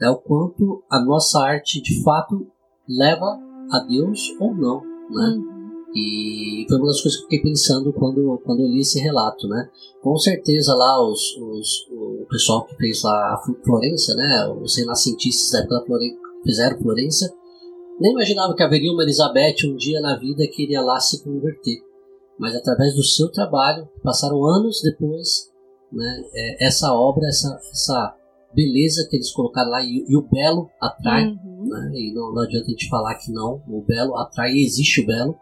Né, 0.00 0.08
o 0.10 0.16
quanto 0.16 0.82
a 0.90 1.00
nossa 1.00 1.40
arte 1.40 1.80
de 1.80 2.02
fato 2.02 2.46
leva 2.88 3.38
a 3.70 3.78
Deus 3.80 4.34
ou 4.40 4.54
não, 4.54 4.80
né? 4.80 5.36
Uhum. 5.36 5.54
E 5.94 6.66
foi 6.68 6.76
uma 6.78 6.88
das 6.88 7.00
coisas 7.00 7.16
que 7.16 7.24
eu 7.24 7.28
fiquei 7.30 7.42
pensando 7.42 7.92
quando, 7.92 8.40
quando 8.44 8.60
eu 8.60 8.66
li 8.66 8.80
esse 8.80 8.98
relato, 8.98 9.46
né? 9.46 9.70
Com 10.02 10.16
certeza 10.18 10.74
lá 10.74 11.00
os, 11.08 11.36
os, 11.36 11.88
o 11.92 12.26
pessoal 12.28 12.64
que 12.64 12.74
fez 12.76 13.02
lá 13.04 13.34
a 13.34 13.42
Florença, 13.64 14.14
né? 14.16 14.48
Os 14.60 14.76
renascentistas 14.76 15.52
da 15.52 15.60
época 15.60 15.76
da 15.76 15.86
Florença, 15.86 16.18
fizeram 16.42 16.78
Florença, 16.80 17.32
nem 18.00 18.12
imaginava 18.12 18.54
que 18.54 18.62
haveria 18.62 18.92
uma 18.92 19.04
Elizabeth 19.04 19.66
um 19.66 19.76
dia 19.76 20.00
na 20.00 20.18
vida 20.18 20.46
que 20.48 20.64
iria 20.64 20.82
lá 20.82 20.98
se 20.98 21.22
converter. 21.22 21.80
Mas 22.38 22.56
através 22.56 22.96
do 22.96 23.02
seu 23.04 23.30
trabalho, 23.30 23.88
passaram 24.02 24.44
anos 24.44 24.80
depois, 24.82 25.48
né? 25.92 26.24
É, 26.34 26.66
essa 26.66 26.92
obra, 26.92 27.28
essa, 27.28 27.56
essa 27.70 28.16
beleza 28.54 29.06
que 29.10 29.16
eles 29.16 29.32
colocaram 29.32 29.70
lá 29.70 29.82
e, 29.82 30.04
e 30.08 30.16
o 30.16 30.22
belo 30.22 30.70
atrai, 30.80 31.26
Uhum. 31.26 31.68
né? 31.68 31.90
E 31.94 32.12
não, 32.14 32.32
não 32.32 32.42
adianta 32.42 32.66
a 32.66 32.70
gente 32.70 32.88
falar 32.88 33.14
que 33.16 33.32
não, 33.32 33.62
o 33.68 33.82
belo 33.86 34.16
atrai 34.16 34.52
e 34.52 34.64
existe 34.64 35.00
o 35.00 35.06
belo. 35.06 35.36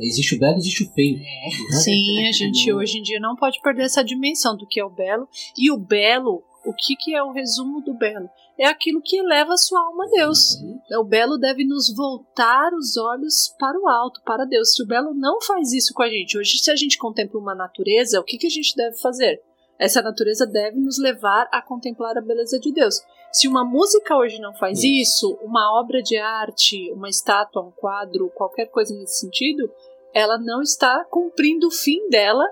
Existe 0.00 0.34
o 0.34 0.38
belo 0.38 0.56
e 0.56 0.58
existe 0.58 0.84
o 0.84 0.92
feio. 0.92 1.16
É. 1.16 1.20
né? 1.20 1.50
Sim, 1.82 2.26
a 2.28 2.32
gente 2.32 2.70
hoje 2.72 2.98
em 2.98 3.02
dia 3.02 3.18
não 3.18 3.34
pode 3.34 3.58
perder 3.62 3.84
essa 3.84 4.04
dimensão 4.04 4.56
do 4.56 4.66
que 4.66 4.78
é 4.78 4.84
o 4.84 4.90
belo. 4.90 5.26
E 5.56 5.70
o 5.72 5.78
belo, 5.78 6.42
o 6.66 6.74
que, 6.74 6.94
que 6.94 7.14
é 7.14 7.22
o 7.22 7.32
resumo 7.32 7.80
do 7.80 7.94
belo? 7.94 8.28
É 8.60 8.66
aquilo 8.66 9.00
que 9.00 9.16
eleva 9.16 9.54
a 9.54 9.56
sua 9.56 9.80
alma 9.80 10.04
a 10.04 10.08
Deus. 10.10 10.58
O 11.00 11.04
belo 11.04 11.38
deve 11.38 11.64
nos 11.64 11.94
voltar 11.94 12.70
os 12.74 12.96
olhos 12.96 13.54
para 13.58 13.80
o 13.80 13.88
alto, 13.88 14.20
para 14.26 14.44
Deus. 14.44 14.74
Se 14.74 14.82
o 14.82 14.86
belo 14.86 15.14
não 15.14 15.40
faz 15.40 15.72
isso 15.72 15.94
com 15.94 16.02
a 16.02 16.08
gente, 16.08 16.36
hoje, 16.36 16.58
se 16.58 16.70
a 16.70 16.76
gente 16.76 16.98
contempla 16.98 17.40
uma 17.40 17.54
natureza, 17.54 18.20
o 18.20 18.24
que, 18.24 18.36
que 18.36 18.48
a 18.48 18.50
gente 18.50 18.74
deve 18.76 18.98
fazer? 18.98 19.40
Essa 19.78 20.02
natureza 20.02 20.44
deve 20.46 20.78
nos 20.80 20.98
levar 20.98 21.48
a 21.52 21.62
contemplar 21.62 22.18
a 22.18 22.20
beleza 22.20 22.58
de 22.58 22.72
Deus. 22.72 23.00
Se 23.32 23.46
uma 23.46 23.64
música 23.64 24.16
hoje 24.16 24.40
não 24.40 24.54
faz 24.54 24.82
isso, 24.82 25.38
uma 25.42 25.78
obra 25.78 26.02
de 26.02 26.16
arte, 26.16 26.90
uma 26.92 27.08
estátua, 27.08 27.62
um 27.62 27.70
quadro, 27.70 28.30
qualquer 28.34 28.66
coisa 28.66 28.94
nesse 28.94 29.20
sentido, 29.20 29.70
ela 30.12 30.38
não 30.38 30.62
está 30.62 31.04
cumprindo 31.04 31.68
o 31.68 31.70
fim 31.70 32.08
dela, 32.08 32.44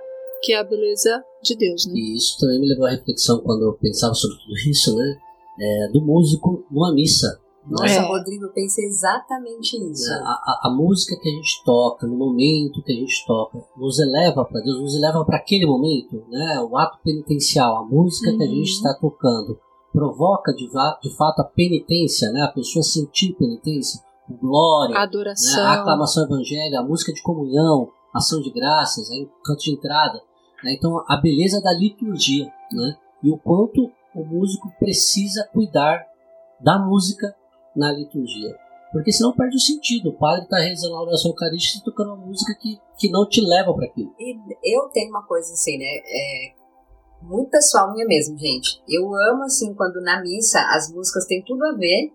que 0.43 0.53
é 0.53 0.59
a 0.59 0.65
beleza 0.65 1.25
de 1.43 1.57
Deus. 1.57 1.87
Né? 1.87 1.95
E 1.97 2.17
isso 2.17 2.39
também 2.39 2.61
me 2.61 2.69
levou 2.69 2.87
à 2.87 2.91
reflexão 2.91 3.41
quando 3.41 3.65
eu 3.65 3.73
pensava 3.75 4.15
sobre 4.15 4.37
tudo 4.37 4.71
isso, 4.71 4.97
né? 4.97 5.19
É, 5.59 5.89
do 5.91 6.03
músico 6.03 6.67
numa 6.71 6.95
missa. 6.95 7.41
Nossa, 7.69 7.95
É. 7.95 7.99
Rodrigo, 8.01 8.45
eu 8.45 8.53
pensei 8.53 8.85
exatamente 8.87 9.79
nisso. 9.79 10.09
né? 10.09 10.21
A, 10.25 10.31
a- 10.31 10.61
a 10.65 10.71
música 10.71 11.17
que 11.21 11.29
a 11.29 11.33
gente 11.33 11.63
toca, 11.65 12.07
no 12.07 12.17
momento 12.17 12.83
que 12.83 12.93
a 12.93 12.95
gente 12.95 13.25
toca, 13.27 13.59
nos 13.77 13.99
eleva 13.99 14.45
para 14.45 14.61
Deus, 14.61 14.81
nos 14.81 14.95
eleva 14.97 15.25
para 15.25 15.37
aquele 15.39 15.67
momento, 15.67 16.23
né? 16.29 16.61
O 16.61 16.77
ato 16.77 16.99
penitencial, 17.03 17.77
a 17.79 17.85
música 17.85 18.31
que 18.37 18.43
a 18.43 18.47
Uhum. 18.47 18.55
gente 18.55 18.71
está 18.71 18.95
tocando, 18.95 19.59
provoca 19.93 20.53
de, 20.55 20.67
de 21.03 21.17
fato 21.17 21.41
a 21.41 21.45
penitência, 21.45 22.31
né? 22.31 22.43
A 22.43 22.49
pessoa 22.53 22.83
sentir 22.83 23.35
penitência, 23.35 24.01
glória, 24.41 24.95
né? 24.95 25.01
Adoração. 25.01 25.65
a 25.65 25.73
aclamação 25.75 26.25
evangélica, 26.25 26.81
a 26.81 26.85
música 26.85 27.13
de 27.13 27.23
comunhão, 27.23 27.89
ação 28.15 28.41
de 28.41 28.51
graças, 28.51 29.11
aí, 29.11 29.29
canto 29.45 29.63
de 29.63 29.73
entrada. 29.73 30.21
né? 30.65 30.73
Então, 30.73 31.05
a 31.09 31.17
beleza 31.17 31.61
da 31.61 31.73
liturgia, 31.73 32.47
né? 32.73 32.97
E 33.23 33.31
o 33.31 33.37
quanto 33.39 33.91
o 34.15 34.25
músico 34.25 34.71
precisa 34.79 35.49
cuidar 35.53 36.05
da 36.61 36.79
música 36.79 37.35
na 37.77 37.93
liturgia. 37.93 38.57
Porque 38.93 39.13
senão 39.13 39.35
perde 39.35 39.57
o 39.57 39.61
sentido. 39.61 40.09
O 40.11 40.19
padre 40.19 40.45
está 40.45 40.59
rezando 40.59 40.95
a 40.95 41.03
oração 41.03 41.31
eucarística 41.33 41.81
e 41.81 41.85
tocando 41.85 42.15
uma 42.15 42.25
música 42.27 42.55
que, 42.61 42.81
que 42.99 43.11
não 43.11 43.29
te 43.29 43.41
leva 43.43 43.75
para 43.75 43.87
aquilo. 43.87 44.15
E 44.19 44.35
eu 44.65 44.89
tenho 44.89 45.11
uma 45.11 45.23
coisa 45.25 45.53
assim, 45.53 45.77
né? 45.77 45.85
É 45.85 46.53
muito 47.23 47.51
pessoal 47.51 47.93
minha 47.93 48.07
mesmo, 48.07 48.39
gente. 48.39 48.81
Eu 48.89 49.05
amo, 49.33 49.43
assim, 49.43 49.75
quando 49.75 50.01
na 50.01 50.21
missa 50.23 50.61
as 50.71 50.91
músicas 50.93 51.27
têm 51.27 51.43
tudo 51.45 51.65
a 51.67 51.73
ver 51.73 52.13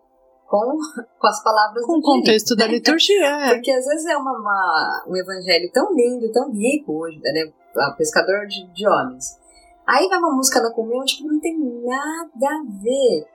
com, 0.48 0.78
com 1.20 1.28
as 1.28 1.44
palavras 1.44 1.86
Com 1.86 1.94
do 1.94 2.00
o 2.00 2.02
contexto 2.02 2.56
da 2.56 2.66
dia. 2.66 2.78
liturgia. 2.78 3.26
é. 3.26 3.54
Porque 3.54 3.72
às 3.72 3.86
vezes 3.86 4.06
é 4.08 4.18
uma, 4.18 4.32
uma- 4.32 5.06
um 5.08 5.16
evangelho 5.16 5.70
tão 5.72 5.94
lindo, 5.94 6.32
tão 6.32 6.52
rico 6.52 6.94
hoje, 6.94 7.20
né? 7.22 7.52
Pescador 7.98 8.48
de, 8.48 8.66
de 8.74 8.88
homens. 8.88 9.38
Aí 9.86 10.08
vai 10.08 10.18
uma 10.20 10.36
música 10.36 10.62
na 10.62 10.72
comunhão, 10.74 11.04
tipo, 11.06 11.28
não 11.28 11.40
tem 11.40 11.58
nada 11.60 12.48
a 12.48 12.64
ver. 12.82 13.28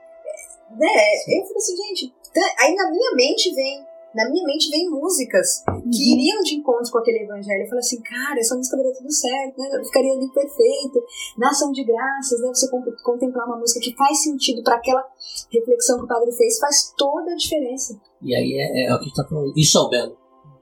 Né? 0.70 0.86
Eu 1.28 1.44
falei 1.44 1.56
assim, 1.58 1.76
gente, 1.76 2.14
aí 2.58 2.74
na 2.74 2.90
minha 2.90 3.14
mente 3.14 3.54
vem, 3.54 3.84
na 4.14 4.28
minha 4.30 4.44
mente 4.46 4.70
vem 4.70 4.88
músicas 4.90 5.62
que 5.66 5.72
Uhum. 5.72 6.18
iriam 6.18 6.40
de 6.42 6.54
encontro 6.56 6.90
com 6.90 6.98
aquele 6.98 7.24
evangelho. 7.24 7.62
Eu 7.62 7.66
falei 7.68 7.80
assim, 7.80 8.00
cara, 8.00 8.38
essa 8.40 8.56
música 8.56 8.76
daria 8.76 8.92
tudo 8.94 9.12
certo, 9.12 9.58
né? 9.58 9.84
Ficaria 9.84 10.12
ali 10.14 10.28
perfeito. 10.32 11.02
Na 11.38 11.50
ação 11.50 11.70
de 11.72 11.84
graças, 11.84 12.40
né? 12.40 12.48
Você 12.48 12.70
con- 12.70 12.84
contemplar 13.04 13.46
uma 13.46 13.58
música 13.58 13.80
que 13.80 13.94
faz 13.94 14.22
sentido 14.22 14.62
para 14.62 14.76
aquela 14.76 15.04
reflexão 15.52 15.98
que 15.98 16.04
o 16.04 16.08
padre 16.08 16.32
fez, 16.32 16.58
faz 16.58 16.92
toda 16.96 17.32
a 17.32 17.36
diferença. 17.36 18.00
E 18.22 18.34
aí 18.34 18.54
é, 18.54 18.86
é 18.86 18.94
o 18.94 18.98
que 18.98 19.04
a 19.04 19.08
gente 19.08 19.18
está 19.18 19.24
falando. 19.28 19.52
Isso 19.56 19.76
é 19.78 19.80
o 19.82 19.88
belo. 19.88 20.16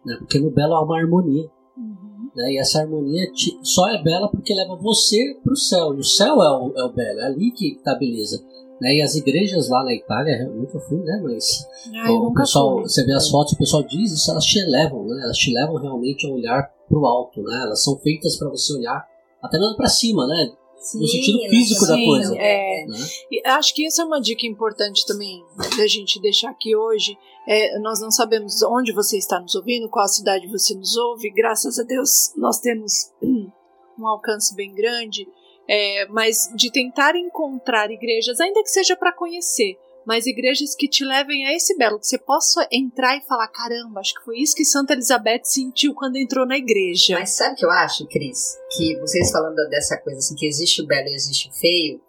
Né? 0.04 0.16
Porque 0.19 0.38
no 0.38 0.50
belo 0.50 0.75
há 0.75 0.85
uma 0.85 0.99
harmonia. 0.99 1.49
Uhum. 1.76 2.31
né? 2.35 2.52
E 2.52 2.59
essa 2.59 2.81
harmonia 2.81 3.31
te- 3.33 3.59
só 3.62 3.88
é 3.88 4.02
bela 4.02 4.28
porque 4.31 4.52
leva 4.54 4.76
você 4.76 5.37
para 5.43 5.52
o 5.52 5.57
céu. 5.57 5.95
E 5.95 5.99
o 6.00 6.04
céu 6.04 6.43
é 6.43 6.50
o, 6.50 6.73
é 6.76 6.85
o 6.85 6.93
belo, 6.93 7.21
é 7.21 7.25
ali 7.26 7.52
que 7.52 7.75
está 7.76 7.93
a 7.93 7.99
beleza. 7.99 8.45
Né? 8.81 8.97
E 8.97 9.02
as 9.02 9.14
igrejas 9.14 9.69
lá 9.69 9.85
na 9.85 9.95
Itália, 9.95 10.43
eu 10.43 10.54
nunca 10.54 10.78
fui, 10.81 10.99
né? 10.99 11.21
Mas 11.23 11.66
Ah, 11.95 12.12
o 12.12 12.33
pessoal, 12.35 12.75
fui. 12.75 12.83
você 12.88 13.04
vê 13.04 13.12
as 13.12 13.28
fotos, 13.28 13.52
o 13.52 13.59
pessoal 13.59 13.83
diz 13.85 14.12
isso, 14.12 14.31
elas 14.31 14.45
te 14.45 14.61
levam, 14.64 15.04
né? 15.04 15.23
Elas 15.23 15.37
te 15.37 15.52
levam 15.52 15.76
realmente 15.76 16.26
a 16.26 16.31
olhar 16.31 16.62
para 16.88 16.99
o 16.99 17.07
alto, 17.07 17.43
né? 17.43 17.62
Elas 17.62 17.83
são 17.83 17.97
feitas 17.99 18.37
para 18.37 18.49
você 18.49 18.73
olhar 18.75 19.07
até 19.43 19.59
mesmo 19.59 19.76
para 19.76 19.88
cima, 19.88 20.26
né? 20.26 20.52
No 20.76 21.07
sentido 21.07 21.38
físico 21.49 21.87
da 21.87 21.97
coisa. 21.97 22.37
É. 22.37 22.85
Né? 22.87 22.99
Acho 23.47 23.75
que 23.75 23.87
essa 23.87 24.02
é 24.02 24.04
uma 24.04 24.21
dica 24.21 24.47
importante 24.47 25.07
também 25.07 25.43
da 25.78 25.87
gente 25.87 26.21
deixar 26.21 26.50
aqui 26.50 26.76
hoje. 26.76 27.16
É, 27.49 27.78
nós 27.78 28.00
não 28.00 28.11
sabemos 28.11 28.62
onde 28.62 28.93
você 28.93 29.16
está 29.16 29.40
nos 29.40 29.54
ouvindo, 29.54 29.88
qual 29.88 30.07
cidade 30.07 30.47
você 30.47 30.75
nos 30.75 30.95
ouve. 30.97 31.31
Graças 31.31 31.78
a 31.78 31.85
Deus 31.85 32.35
nós 32.37 32.59
temos 32.59 33.11
um 33.99 34.07
alcance 34.07 34.54
bem 34.54 34.75
grande, 34.75 35.26
é, 35.69 36.07
mas 36.07 36.50
de 36.55 36.71
tentar 36.71 37.17
encontrar 37.17 37.91
igrejas, 37.91 38.41
ainda 38.41 38.63
que 38.63 38.69
seja 38.69 38.97
para 38.97 39.13
conhecer, 39.13 39.79
mas 40.07 40.27
igrejas 40.27 40.75
que 40.75 40.89
te 40.89 41.05
levem 41.05 41.47
a 41.47 41.55
esse 41.55 41.77
belo, 41.77 41.99
que 41.99 42.07
você 42.07 42.19
possa 42.19 42.67
entrar 42.71 43.17
e 43.17 43.23
falar: 43.23 43.49
caramba, 43.49 44.00
acho 44.00 44.15
que 44.15 44.25
foi 44.25 44.39
isso 44.39 44.55
que 44.55 44.65
Santa 44.65 44.93
Elizabeth 44.93 45.45
sentiu 45.45 45.95
quando 45.95 46.17
entrou 46.17 46.47
na 46.47 46.57
igreja. 46.57 47.19
Mas 47.19 47.31
sabe 47.31 47.55
o 47.55 47.57
que 47.57 47.65
eu 47.65 47.71
acho, 47.71 48.07
Cris? 48.07 48.59
Que 48.77 48.99
vocês 49.00 49.31
falando 49.31 49.57
dessa 49.69 49.97
coisa 49.99 50.19
assim, 50.19 50.35
que 50.35 50.47
existe 50.47 50.83
o 50.83 50.87
belo 50.87 51.09
e 51.09 51.15
existe 51.15 51.49
o 51.49 51.53
feio, 51.53 52.00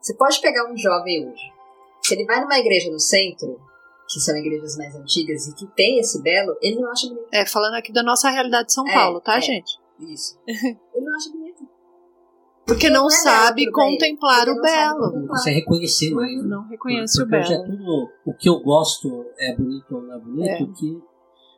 você 0.00 0.14
pode 0.14 0.40
pegar 0.40 0.70
um 0.70 0.76
jovem 0.76 1.28
hoje. 1.28 1.52
Se 2.02 2.14
ele 2.14 2.24
vai 2.24 2.40
numa 2.40 2.58
igreja 2.58 2.90
no 2.90 3.00
centro, 3.00 3.60
que 4.08 4.20
são 4.20 4.36
igrejas 4.36 4.76
mais 4.76 4.94
antigas 4.94 5.48
e 5.48 5.54
que 5.54 5.66
tem 5.74 5.98
esse 5.98 6.22
belo, 6.22 6.56
ele 6.62 6.80
não 6.80 6.90
acha 6.90 7.08
bonito. 7.08 7.28
É, 7.32 7.44
falando 7.44 7.74
aqui 7.74 7.92
da 7.92 8.02
nossa 8.02 8.30
realidade 8.30 8.68
de 8.68 8.74
São 8.74 8.86
É, 8.86 8.94
Paulo, 8.94 9.20
tá, 9.20 9.38
é. 9.38 9.40
gente? 9.40 9.78
Isso. 9.98 10.38
Ele 10.46 11.04
não 11.04 11.16
acha 11.16 11.30
bonito. 11.30 11.45
Porque 12.66 12.90
Não 12.90 13.02
não 13.02 13.06
é 13.06 13.10
sabe 13.10 13.62
belo 13.64 13.72
contemplar 13.72 14.48
o 14.48 14.54
não 14.54 14.62
belo. 14.62 14.98
contemplar. 15.12 15.38
Você 15.38 15.50
reconhecer 15.52 16.10
mais. 16.12 16.36
né? 16.42 16.48
Não 16.48 16.66
reconhece 16.68 17.22
o 17.22 17.24
Porque 17.28 17.36
hoje 17.38 17.54
é 17.54 17.58
belo. 17.62 17.76
tudo 17.78 18.08
o 18.26 18.34
que 18.34 18.48
eu 18.48 18.60
gosto 18.60 19.24
é 19.38 19.54
bonito 19.56 19.94
ou 19.94 20.02
não 20.02 20.14
é 20.14 20.18
bonito, 20.18 20.48
É. 20.48 20.66
que 20.76 21.02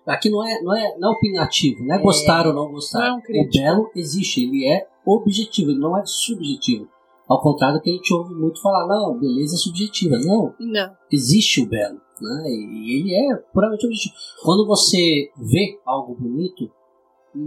aqui 0.07 0.31
não 0.31 0.47
é, 0.47 0.63
não 0.63 0.77
é, 0.77 0.99
não 0.99 1.11
é 1.11 1.17
opinativo, 1.17 1.85
não 1.85 1.95
é, 1.95 1.99
É. 1.99 2.03
gostar 2.03 2.47
ou 2.47 2.53
não 2.53 2.71
gostar. 2.71 2.99
Não 2.99 3.07
é 3.07 3.13
um 3.15 3.19
o 3.47 3.51
belo 3.51 3.91
existe, 3.97 4.43
ele 4.45 4.67
é 4.67 4.87
objetivo, 5.07 5.71
ele 5.71 5.81
não 5.81 5.97
é 5.97 6.03
subjetivo. 6.05 6.89
Ao 7.27 7.41
contrário 7.43 7.77
do 7.79 7.83
que 7.83 7.91
a 7.91 7.93
gente 7.95 8.13
ouve 8.15 8.35
muito 8.35 8.61
falar, 8.61 8.87
não, 8.87 9.19
beleza 9.19 9.55
é 9.55 9.59
subjetiva. 9.59 10.17
Não, 10.19 10.55
Não. 10.61 10.91
existe 11.13 11.63
o 11.63 11.67
belo, 11.67 12.01
né? 12.21 12.45
E 12.51 13.01
ele 13.01 13.15
é 13.15 13.37
puramente 13.53 13.85
objetivo. 13.87 14.15
Quando 14.43 14.67
você 14.67 15.31
vê 15.37 15.79
algo 15.87 16.15
bonito, 16.15 16.71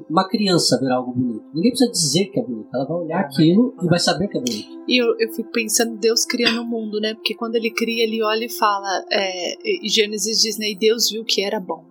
uma 0.10 0.28
criança 0.28 0.80
ver 0.80 0.92
algo 0.92 1.12
bonito, 1.14 1.46
ninguém 1.54 1.72
precisa 1.72 1.92
dizer 1.92 2.26
que 2.28 2.40
é 2.40 2.44
bonito, 2.44 2.70
ela 2.74 2.86
vai 2.86 2.98
olhar 2.98 3.20
aquilo 3.22 3.76
e 3.82 3.88
vai 3.88 4.00
saber 4.00 4.28
que 4.28 4.38
é 4.38 4.42
bonito. 4.42 4.84
E 4.88 5.02
eu, 5.02 5.16
eu 5.20 5.32
fico 5.34 5.52
pensando, 5.52 5.98
Deus 5.98 6.26
criando 6.26 6.62
o 6.62 6.66
mundo, 6.66 7.00
né? 7.00 7.14
Porque 7.14 7.34
quando 7.36 7.56
ele 7.56 7.72
cria, 7.72 8.04
ele 8.04 8.22
olha 8.24 8.46
e 8.46 8.50
fala, 8.50 9.06
é, 9.12 9.86
e 9.86 9.90
Gênesis 9.90 10.42
diz, 10.42 10.58
né? 10.58 10.70
E 10.72 10.76
Deus 10.78 11.10
viu 11.10 11.24
que 11.24 11.44
era 11.44 11.60
bom. 11.60 11.84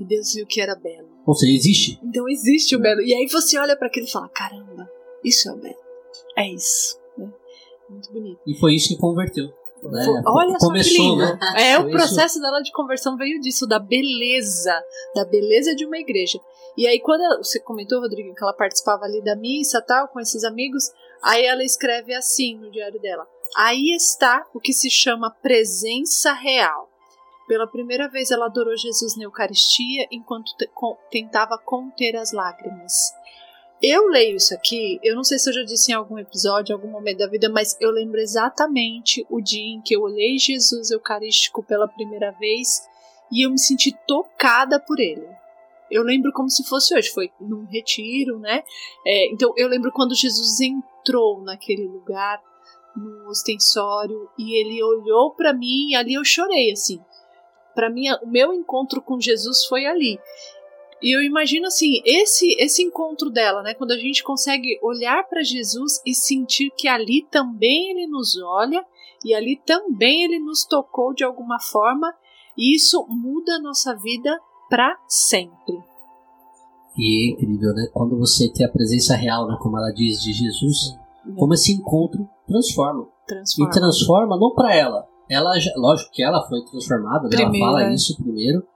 E 0.00 0.04
Deus 0.04 0.34
viu 0.34 0.46
que 0.46 0.60
era 0.60 0.74
belo. 0.74 1.08
Ou 1.26 1.34
seja, 1.34 1.52
existe. 1.52 2.00
Então 2.02 2.28
existe 2.28 2.74
o 2.74 2.80
belo. 2.80 3.00
E 3.00 3.14
aí 3.14 3.26
você 3.30 3.58
olha 3.58 3.76
para 3.76 3.88
aquilo 3.88 4.06
e 4.06 4.10
fala, 4.10 4.28
caramba, 4.28 4.88
isso 5.24 5.48
é 5.48 5.52
o 5.52 5.56
belo. 5.56 5.76
É 6.36 6.54
isso. 6.54 6.98
né? 7.16 7.30
Muito 7.90 8.12
bonito. 8.12 8.40
E 8.46 8.58
foi 8.58 8.74
isso 8.74 8.88
que 8.88 8.96
converteu. 8.96 9.48
Né? 9.82 10.22
Olha 10.26 10.50
só 10.50 10.58
que 10.58 10.66
Começou, 10.66 11.04
lindo. 11.04 11.18
né? 11.18 11.38
É, 11.56 11.78
o 11.78 11.90
processo 11.90 12.40
dela 12.40 12.60
de 12.60 12.72
conversão 12.72 13.16
veio 13.16 13.40
disso, 13.40 13.66
da 13.66 13.78
beleza, 13.78 14.74
da 15.14 15.24
beleza 15.24 15.74
de 15.74 15.84
uma 15.86 15.98
igreja. 15.98 16.40
E 16.76 16.86
aí, 16.86 17.00
quando 17.00 17.22
você 17.38 17.58
comentou, 17.58 18.00
Rodrigo, 18.00 18.34
que 18.34 18.42
ela 18.42 18.52
participava 18.52 19.04
ali 19.04 19.22
da 19.22 19.34
missa 19.34 19.82
tal, 19.82 20.08
com 20.08 20.20
esses 20.20 20.44
amigos, 20.44 20.92
aí 21.22 21.44
ela 21.44 21.64
escreve 21.64 22.14
assim 22.14 22.56
no 22.56 22.70
diário 22.70 23.00
dela: 23.00 23.26
Aí 23.56 23.94
está 23.94 24.46
o 24.54 24.60
que 24.60 24.72
se 24.72 24.90
chama 24.90 25.34
presença 25.42 26.32
real. 26.32 26.88
Pela 27.48 27.66
primeira 27.66 28.08
vez 28.08 28.30
ela 28.30 28.46
adorou 28.46 28.76
Jesus 28.76 29.16
na 29.16 29.24
Eucaristia 29.24 30.06
enquanto 30.10 30.52
tentava 31.10 31.56
conter 31.56 32.14
as 32.14 32.30
lágrimas. 32.30 32.92
Eu 33.80 34.08
leio 34.08 34.36
isso 34.36 34.52
aqui, 34.54 34.98
eu 35.04 35.14
não 35.14 35.22
sei 35.22 35.38
se 35.38 35.48
eu 35.48 35.54
já 35.54 35.62
disse 35.62 35.92
em 35.92 35.94
algum 35.94 36.18
episódio, 36.18 36.72
em 36.72 36.74
algum 36.74 36.90
momento 36.90 37.18
da 37.18 37.28
vida, 37.28 37.48
mas 37.48 37.76
eu 37.80 37.92
lembro 37.92 38.18
exatamente 38.18 39.24
o 39.30 39.40
dia 39.40 39.74
em 39.74 39.80
que 39.80 39.94
eu 39.94 40.02
olhei 40.02 40.36
Jesus 40.36 40.90
Eucarístico 40.90 41.62
pela 41.62 41.86
primeira 41.86 42.32
vez 42.32 42.82
e 43.30 43.46
eu 43.46 43.50
me 43.50 43.58
senti 43.58 43.96
tocada 44.04 44.80
por 44.80 44.98
ele. 44.98 45.28
Eu 45.88 46.02
lembro 46.02 46.32
como 46.32 46.50
se 46.50 46.64
fosse 46.64 46.92
hoje, 46.94 47.10
foi 47.10 47.30
num 47.40 47.64
retiro, 47.66 48.40
né? 48.40 48.64
É, 49.06 49.32
então 49.32 49.54
eu 49.56 49.68
lembro 49.68 49.92
quando 49.92 50.14
Jesus 50.14 50.60
entrou 50.60 51.40
naquele 51.42 51.86
lugar, 51.86 52.42
no 52.96 53.28
ostensório, 53.28 54.28
e 54.36 54.60
ele 54.60 54.82
olhou 54.82 55.30
para 55.34 55.52
mim 55.52 55.90
e 55.90 55.94
ali 55.94 56.14
eu 56.14 56.24
chorei, 56.24 56.72
assim. 56.72 57.00
Para 57.74 57.88
mim, 57.88 58.10
o 58.22 58.26
meu 58.26 58.52
encontro 58.52 59.00
com 59.00 59.20
Jesus 59.20 59.64
foi 59.66 59.86
ali. 59.86 60.18
E 61.02 61.16
eu 61.16 61.22
imagino 61.22 61.66
assim, 61.66 62.00
esse 62.04 62.56
esse 62.58 62.82
encontro 62.82 63.30
dela, 63.30 63.62
né, 63.62 63.74
quando 63.74 63.92
a 63.92 63.98
gente 63.98 64.22
consegue 64.22 64.78
olhar 64.82 65.22
para 65.28 65.42
Jesus 65.42 66.02
e 66.04 66.14
sentir 66.14 66.70
que 66.76 66.88
ali 66.88 67.26
também 67.30 67.90
ele 67.90 68.06
nos 68.06 68.36
olha 68.40 68.84
e 69.24 69.34
ali 69.34 69.60
também 69.64 70.24
ele 70.24 70.38
nos 70.38 70.64
tocou 70.64 71.12
de 71.12 71.24
alguma 71.24 71.58
forma, 71.60 72.12
e 72.56 72.74
isso 72.74 73.06
muda 73.08 73.54
a 73.54 73.60
nossa 73.60 73.94
vida 73.96 74.38
para 74.68 74.96
sempre. 75.06 75.78
E 76.96 77.30
é 77.30 77.32
incrível, 77.32 77.72
né? 77.74 77.88
Quando 77.92 78.18
você 78.18 78.52
tem 78.52 78.66
a 78.66 78.70
presença 78.70 79.14
real, 79.16 79.46
né? 79.46 79.56
Como 79.60 79.76
ela 79.78 79.92
diz, 79.92 80.20
de 80.20 80.32
Jesus, 80.32 80.96
como 81.36 81.54
esse 81.54 81.72
encontro 81.72 82.28
transforma. 82.46 83.04
E 83.04 83.26
Transforma. 83.28 83.70
transforma 83.70 84.38
não 84.38 84.54
para 84.54 84.74
ela. 84.74 85.06
Ela, 85.30 85.52
lógico 85.76 86.10
que 86.12 86.22
ela 86.22 86.42
foi 86.48 86.64
transformada, 86.64 87.28
né? 87.28 87.42
ela 87.42 87.52
fala 87.52 87.82
é. 87.84 87.94
isso 87.94 88.16
primeiro, 88.16 88.66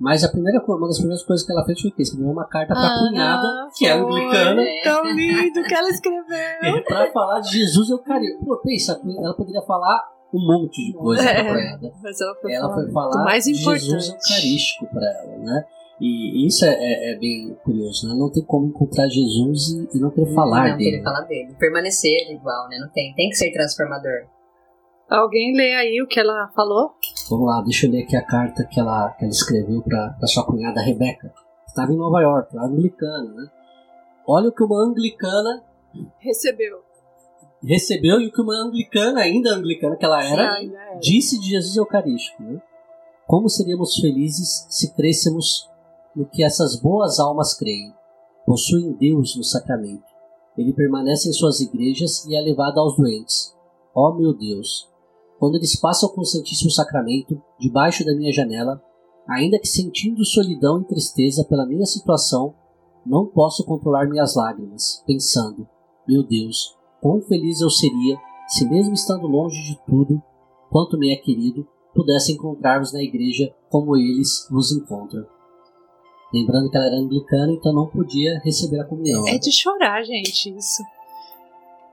Mas 0.00 0.22
a 0.22 0.28
primeira, 0.28 0.62
uma 0.64 0.86
das 0.86 0.98
primeiras 0.98 1.24
coisas 1.24 1.44
que 1.44 1.50
ela 1.52 1.64
fez 1.64 1.80
foi 1.80 1.90
que 1.90 2.02
escreveu 2.02 2.30
uma 2.30 2.46
carta 2.46 2.72
pra 2.72 2.82
Ah, 2.82 2.98
cunhada, 3.08 3.68
que 3.76 3.86
é 3.86 3.92
anglicana, 3.92 4.62
É. 4.62 4.82
Tão 4.84 5.02
lindo 5.04 5.62
que 5.64 5.74
ela 5.74 5.88
escreveu. 5.90 6.84
pra 6.86 7.10
falar 7.10 7.40
de 7.40 7.50
Jesus 7.58 7.90
Eucarístico. 7.90 8.44
Pô, 8.44 8.56
pensa, 8.58 9.00
ela 9.22 9.34
poderia 9.34 9.62
falar 9.62 10.08
um 10.32 10.38
monte 10.46 10.86
de 10.86 10.92
coisa 10.92 11.22
É. 11.28 11.42
pra 11.42 11.52
cunhada. 11.54 11.92
Mas 12.02 12.20
ela 12.20 12.34
foi 12.40 12.52
Ela 12.52 12.68
falar 12.68 12.74
foi 12.82 12.92
falar 12.92 13.24
mais 13.24 13.44
de 13.44 13.50
importante. 13.52 13.80
Jesus 13.80 14.08
Eucarístico 14.08 14.86
pra 14.86 15.06
ela, 15.06 15.38
né? 15.38 15.64
E 16.00 16.46
isso 16.46 16.64
é, 16.64 16.68
é- 16.78 17.12
é 17.14 17.18
bem 17.18 17.56
curioso, 17.64 18.06
né? 18.08 18.14
Não 18.14 18.30
tem 18.30 18.44
como 18.44 18.68
encontrar 18.68 19.08
Jesus 19.08 19.70
e, 19.70 19.96
e 19.96 20.00
não 20.00 20.10
querer 20.12 20.32
falar 20.32 20.68
não 20.68 20.76
dele. 20.76 20.90
querer 20.92 21.02
falar 21.02 21.22
dele. 21.22 21.56
Permanecer 21.58 22.30
igual, 22.30 22.68
né? 22.68 22.78
Não 22.78 22.88
tem. 22.90 23.12
Tem 23.16 23.28
que 23.30 23.34
ser 23.34 23.50
transformador. 23.52 24.28
Alguém 25.08 25.56
lê 25.56 25.74
aí 25.74 26.02
o 26.02 26.06
que 26.06 26.20
ela 26.20 26.48
falou? 26.54 26.92
Vamos 27.30 27.46
lá, 27.46 27.62
deixa 27.62 27.86
eu 27.86 27.90
ler 27.92 28.02
aqui 28.02 28.14
a 28.16 28.24
carta 28.24 28.64
que 28.64 28.78
ela, 28.78 29.10
que 29.10 29.24
ela 29.24 29.32
escreveu 29.32 29.82
para 29.82 30.26
sua 30.26 30.44
cunhada 30.44 30.80
Rebeca, 30.82 31.28
que 31.64 31.70
estava 31.70 31.92
em 31.92 31.96
Nova 31.96 32.20
York, 32.20 32.54
é 32.56 32.60
anglicana, 32.60 33.32
né? 33.32 33.50
Olha 34.26 34.48
o 34.48 34.52
que 34.52 34.62
uma 34.62 34.84
anglicana 34.84 35.62
Recebeu. 36.18 36.82
recebeu 37.62 38.20
e 38.20 38.28
o 38.28 38.32
que 38.32 38.42
uma 38.42 38.54
anglicana, 38.54 39.20
ainda 39.22 39.54
anglicana 39.54 39.96
que 39.96 40.04
ela 40.04 40.22
era, 40.22 40.52
Sim, 40.52 40.58
ainda 40.58 40.78
era. 40.78 40.98
disse 40.98 41.40
de 41.40 41.48
Jesus 41.48 41.76
Eucarístico. 41.76 42.42
Né? 42.42 42.60
Como 43.26 43.48
seríamos 43.48 43.94
felizes 43.96 44.66
se 44.68 44.94
crêssemos 44.94 45.68
no 46.14 46.26
que 46.26 46.44
essas 46.44 46.76
boas 46.80 47.18
almas 47.18 47.54
creem? 47.54 47.94
Possuem 48.44 48.92
Deus 48.92 49.36
no 49.36 49.44
sacramento. 49.44 50.04
Ele 50.56 50.72
permanece 50.74 51.28
em 51.30 51.32
suas 51.32 51.60
igrejas 51.60 52.26
e 52.26 52.36
é 52.36 52.40
levado 52.40 52.78
aos 52.78 52.96
doentes. 52.96 53.56
Ó 53.94 54.12
meu 54.14 54.34
Deus! 54.34 54.88
Quando 55.38 55.56
eles 55.56 55.78
passam 55.78 56.08
com 56.08 56.22
o 56.22 56.26
Santíssimo 56.26 56.70
Sacramento 56.70 57.40
debaixo 57.58 58.04
da 58.04 58.14
minha 58.14 58.32
janela, 58.32 58.82
ainda 59.28 59.58
que 59.58 59.68
sentindo 59.68 60.24
solidão 60.24 60.80
e 60.80 60.84
tristeza 60.84 61.44
pela 61.44 61.66
minha 61.66 61.86
situação, 61.86 62.54
não 63.06 63.26
posso 63.26 63.64
controlar 63.64 64.08
minhas 64.08 64.34
lágrimas, 64.34 65.02
pensando: 65.06 65.66
meu 66.06 66.22
Deus, 66.22 66.76
quão 67.00 67.20
feliz 67.20 67.60
eu 67.60 67.70
seria 67.70 68.18
se, 68.48 68.68
mesmo 68.68 68.94
estando 68.94 69.26
longe 69.26 69.62
de 69.62 69.78
tudo, 69.86 70.22
quanto 70.70 70.98
me 70.98 71.12
é 71.12 71.16
querido, 71.16 71.66
pudesse 71.94 72.32
encontrar-vos 72.32 72.92
na 72.92 73.02
igreja 73.02 73.54
como 73.68 73.96
eles 73.96 74.48
vos 74.50 74.72
encontram. 74.72 75.26
Lembrando 76.32 76.70
que 76.70 76.76
ela 76.76 76.86
era 76.86 76.96
anglicana, 76.96 77.52
então 77.52 77.72
não 77.72 77.86
podia 77.86 78.38
receber 78.40 78.80
a 78.80 78.84
comunhão. 78.84 79.26
É 79.28 79.38
de 79.38 79.50
chorar, 79.50 80.02
gente, 80.02 80.54
isso. 80.54 80.82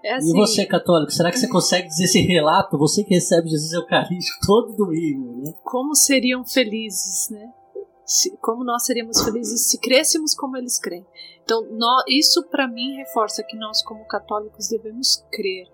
É 0.05 0.13
assim, 0.13 0.29
E 0.29 0.33
você, 0.33 0.65
católico, 0.65 1.11
será 1.11 1.31
que 1.31 1.39
você 1.39 1.47
consegue 1.47 1.87
dizer 1.87 2.03
esse 2.03 2.19
relato? 2.21 2.77
Você 2.77 3.03
que 3.03 3.15
recebe 3.15 3.49
Jesus 3.49 3.73
Eucarístico 3.73 4.37
todo 4.45 4.73
domingo, 4.75 5.41
né? 5.43 5.53
como 5.63 5.95
seriam 5.95 6.45
felizes, 6.45 7.29
né? 7.31 7.51
Como 8.39 8.63
nós 8.63 8.85
seríamos 8.85 9.19
felizes 9.23 9.67
se 9.67 9.79
crêssemos 9.79 10.35
como 10.35 10.55
eles 10.57 10.77
creem. 10.77 11.03
Então, 11.43 11.65
nó- 11.71 12.03
isso 12.07 12.43
para 12.43 12.67
mim 12.67 12.97
reforça 12.97 13.41
que 13.43 13.57
nós, 13.57 13.81
como 13.81 14.05
católicos, 14.05 14.67
devemos 14.67 15.25
crer. 15.31 15.67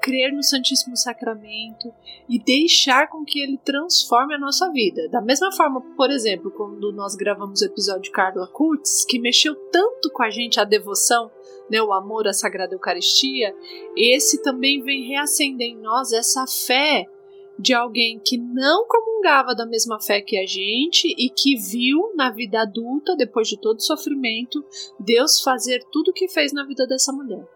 Crer 0.00 0.32
no 0.32 0.42
Santíssimo 0.42 0.96
Sacramento 0.96 1.92
e 2.28 2.38
deixar 2.38 3.08
com 3.08 3.24
que 3.24 3.40
ele 3.40 3.58
transforme 3.58 4.34
a 4.34 4.38
nossa 4.38 4.70
vida. 4.70 5.08
Da 5.08 5.20
mesma 5.20 5.50
forma, 5.50 5.80
por 5.96 6.10
exemplo, 6.10 6.50
quando 6.52 6.92
nós 6.92 7.16
gravamos 7.16 7.60
o 7.60 7.64
episódio 7.64 8.02
de 8.02 8.10
Carla 8.12 8.46
Kurtz, 8.46 9.04
que 9.04 9.18
mexeu 9.18 9.56
tanto 9.72 10.10
com 10.12 10.22
a 10.22 10.30
gente 10.30 10.60
a 10.60 10.64
devoção, 10.64 11.28
né, 11.70 11.80
o 11.82 11.92
amor 11.92 12.26
à 12.26 12.32
Sagrada 12.32 12.74
Eucaristia, 12.74 13.54
esse 13.96 14.42
também 14.42 14.82
vem 14.82 15.06
reacender 15.06 15.68
em 15.68 15.80
nós 15.80 16.12
essa 16.12 16.46
fé 16.46 17.06
de 17.58 17.72
alguém 17.72 18.18
que 18.18 18.36
não 18.36 18.86
comungava 18.86 19.54
da 19.54 19.64
mesma 19.64 20.00
fé 20.00 20.20
que 20.20 20.36
a 20.36 20.46
gente 20.46 21.14
e 21.16 21.30
que 21.30 21.56
viu 21.56 22.12
na 22.14 22.30
vida 22.30 22.62
adulta, 22.62 23.16
depois 23.16 23.48
de 23.48 23.56
todo 23.56 23.78
o 23.78 23.82
sofrimento, 23.82 24.64
Deus 24.98 25.40
fazer 25.40 25.84
tudo 25.92 26.08
o 26.10 26.12
que 26.12 26.28
fez 26.28 26.52
na 26.52 26.64
vida 26.64 26.86
dessa 26.86 27.12
mulher. 27.12 27.46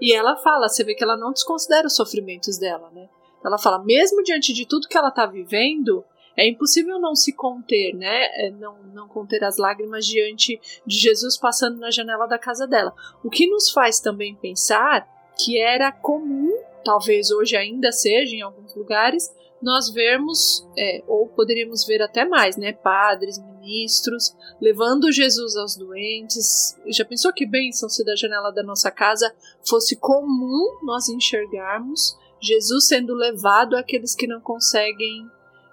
E 0.00 0.12
ela 0.12 0.36
fala, 0.36 0.68
você 0.68 0.84
vê 0.84 0.94
que 0.94 1.02
ela 1.02 1.16
não 1.16 1.32
desconsidera 1.32 1.86
os 1.86 1.96
sofrimentos 1.96 2.58
dela, 2.58 2.90
né? 2.90 3.08
Ela 3.44 3.58
fala, 3.58 3.82
mesmo 3.82 4.22
diante 4.22 4.52
de 4.52 4.66
tudo 4.66 4.88
que 4.88 4.96
ela 4.96 5.08
está 5.08 5.24
vivendo, 5.24 6.04
é 6.36 6.48
impossível 6.48 7.00
não 7.00 7.14
se 7.14 7.32
conter, 7.32 7.94
né? 7.94 8.24
É, 8.34 8.50
Não, 8.50 8.76
não 8.92 9.08
conter 9.08 9.42
as 9.44 9.56
lágrimas 9.56 10.04
diante 10.04 10.60
de 10.86 10.96
Jesus 10.96 11.36
passando 11.36 11.78
na 11.78 11.90
janela 11.90 12.26
da 12.26 12.38
casa 12.38 12.66
dela. 12.66 12.94
O 13.24 13.30
que 13.30 13.48
nos 13.48 13.70
faz 13.70 14.00
também 14.00 14.34
pensar 14.36 15.06
que 15.38 15.58
era 15.58 15.92
comum 15.92 16.52
talvez 16.86 17.32
hoje 17.32 17.56
ainda 17.56 17.90
seja 17.90 18.36
em 18.36 18.42
alguns 18.42 18.72
lugares, 18.76 19.34
nós 19.60 19.90
vermos, 19.90 20.64
é, 20.78 21.02
ou 21.08 21.26
poderíamos 21.26 21.84
ver 21.84 22.00
até 22.00 22.24
mais, 22.24 22.56
né, 22.56 22.72
padres, 22.72 23.38
ministros, 23.38 24.36
levando 24.60 25.10
Jesus 25.10 25.56
aos 25.56 25.74
doentes. 25.74 26.78
Já 26.86 27.04
pensou 27.04 27.32
que 27.32 27.44
bênção 27.44 27.88
se 27.88 28.04
da 28.04 28.14
janela 28.14 28.52
da 28.52 28.62
nossa 28.62 28.90
casa 28.92 29.34
fosse 29.68 29.96
comum 29.96 30.78
nós 30.84 31.08
enxergarmos 31.08 32.16
Jesus 32.40 32.86
sendo 32.86 33.14
levado 33.14 33.76
àqueles 33.76 34.14
que 34.14 34.26
não 34.28 34.40
conseguem 34.40 35.28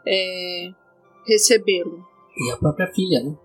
é, 0.08 0.70
recebê-lo? 1.28 2.04
E 2.38 2.52
a 2.52 2.58
própria 2.58 2.88
filha, 2.94 3.24
né? 3.24 3.36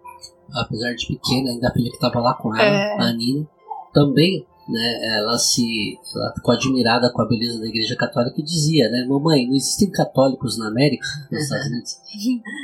Apesar 0.54 0.94
de 0.94 1.06
pequena, 1.06 1.50
ainda 1.50 1.68
a 1.68 1.72
filha 1.72 1.90
que 1.90 1.96
estava 1.96 2.20
lá 2.20 2.34
com 2.34 2.54
ela, 2.56 2.64
É. 2.64 3.00
a 3.00 3.12
Nina, 3.12 3.46
também, 3.92 4.46
né? 4.68 5.18
Ela 5.18 5.36
se 5.38 5.98
ela 6.16 6.32
ficou 6.34 6.54
admirada 6.54 7.12
com 7.12 7.22
a 7.22 7.28
beleza 7.28 7.60
da 7.60 7.66
Igreja 7.66 7.94
Católica 7.96 8.40
e 8.40 8.42
dizia, 8.44 8.88
né? 8.90 9.04
Mamãe, 9.08 9.46
não 9.46 9.54
existem 9.54 9.90
católicos 9.90 10.58
na 10.58 10.68
América, 10.68 11.06
nos 11.30 11.42
Estados 11.42 11.66
Unidos. 11.66 11.96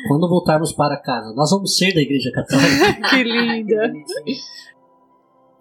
Quando 0.09 0.29
voltarmos 0.29 0.73
para 0.73 0.97
casa, 0.97 1.33
nós 1.35 1.51
vamos 1.51 1.77
ser 1.77 1.93
da 1.95 2.01
Igreja 2.01 2.31
Católica. 2.33 2.95
que 3.11 3.23
linda! 3.23 3.93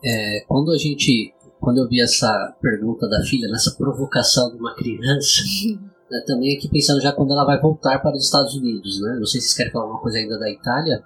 É, 0.06 0.42
quando 0.48 0.72
a 0.72 0.78
gente, 0.78 1.34
quando 1.60 1.78
eu 1.80 1.88
vi 1.88 2.02
essa 2.02 2.56
pergunta 2.62 3.08
da 3.08 3.22
filha, 3.24 3.48
nessa 3.50 3.72
provocação 3.78 4.50
de 4.52 4.58
uma 4.58 4.76
criança, 4.76 5.42
né, 6.14 6.24
também 6.26 6.56
aqui 6.56 6.70
pensando 6.70 7.02
já 7.02 7.12
quando 7.12 7.34
ela 7.34 7.44
vai 7.44 7.60
voltar 7.60 8.00
para 8.00 8.16
os 8.16 8.26
Estados 8.26 8.56
Unidos, 8.56 9.02
né? 9.02 9.16
Não 9.18 9.26
sei 9.26 9.42
se 9.42 9.48
vocês 9.48 9.58
querem 9.58 9.72
falar 9.72 9.86
alguma 9.86 10.02
coisa 10.02 10.20
ainda 10.20 10.38
da 10.38 10.50
Itália. 10.50 11.04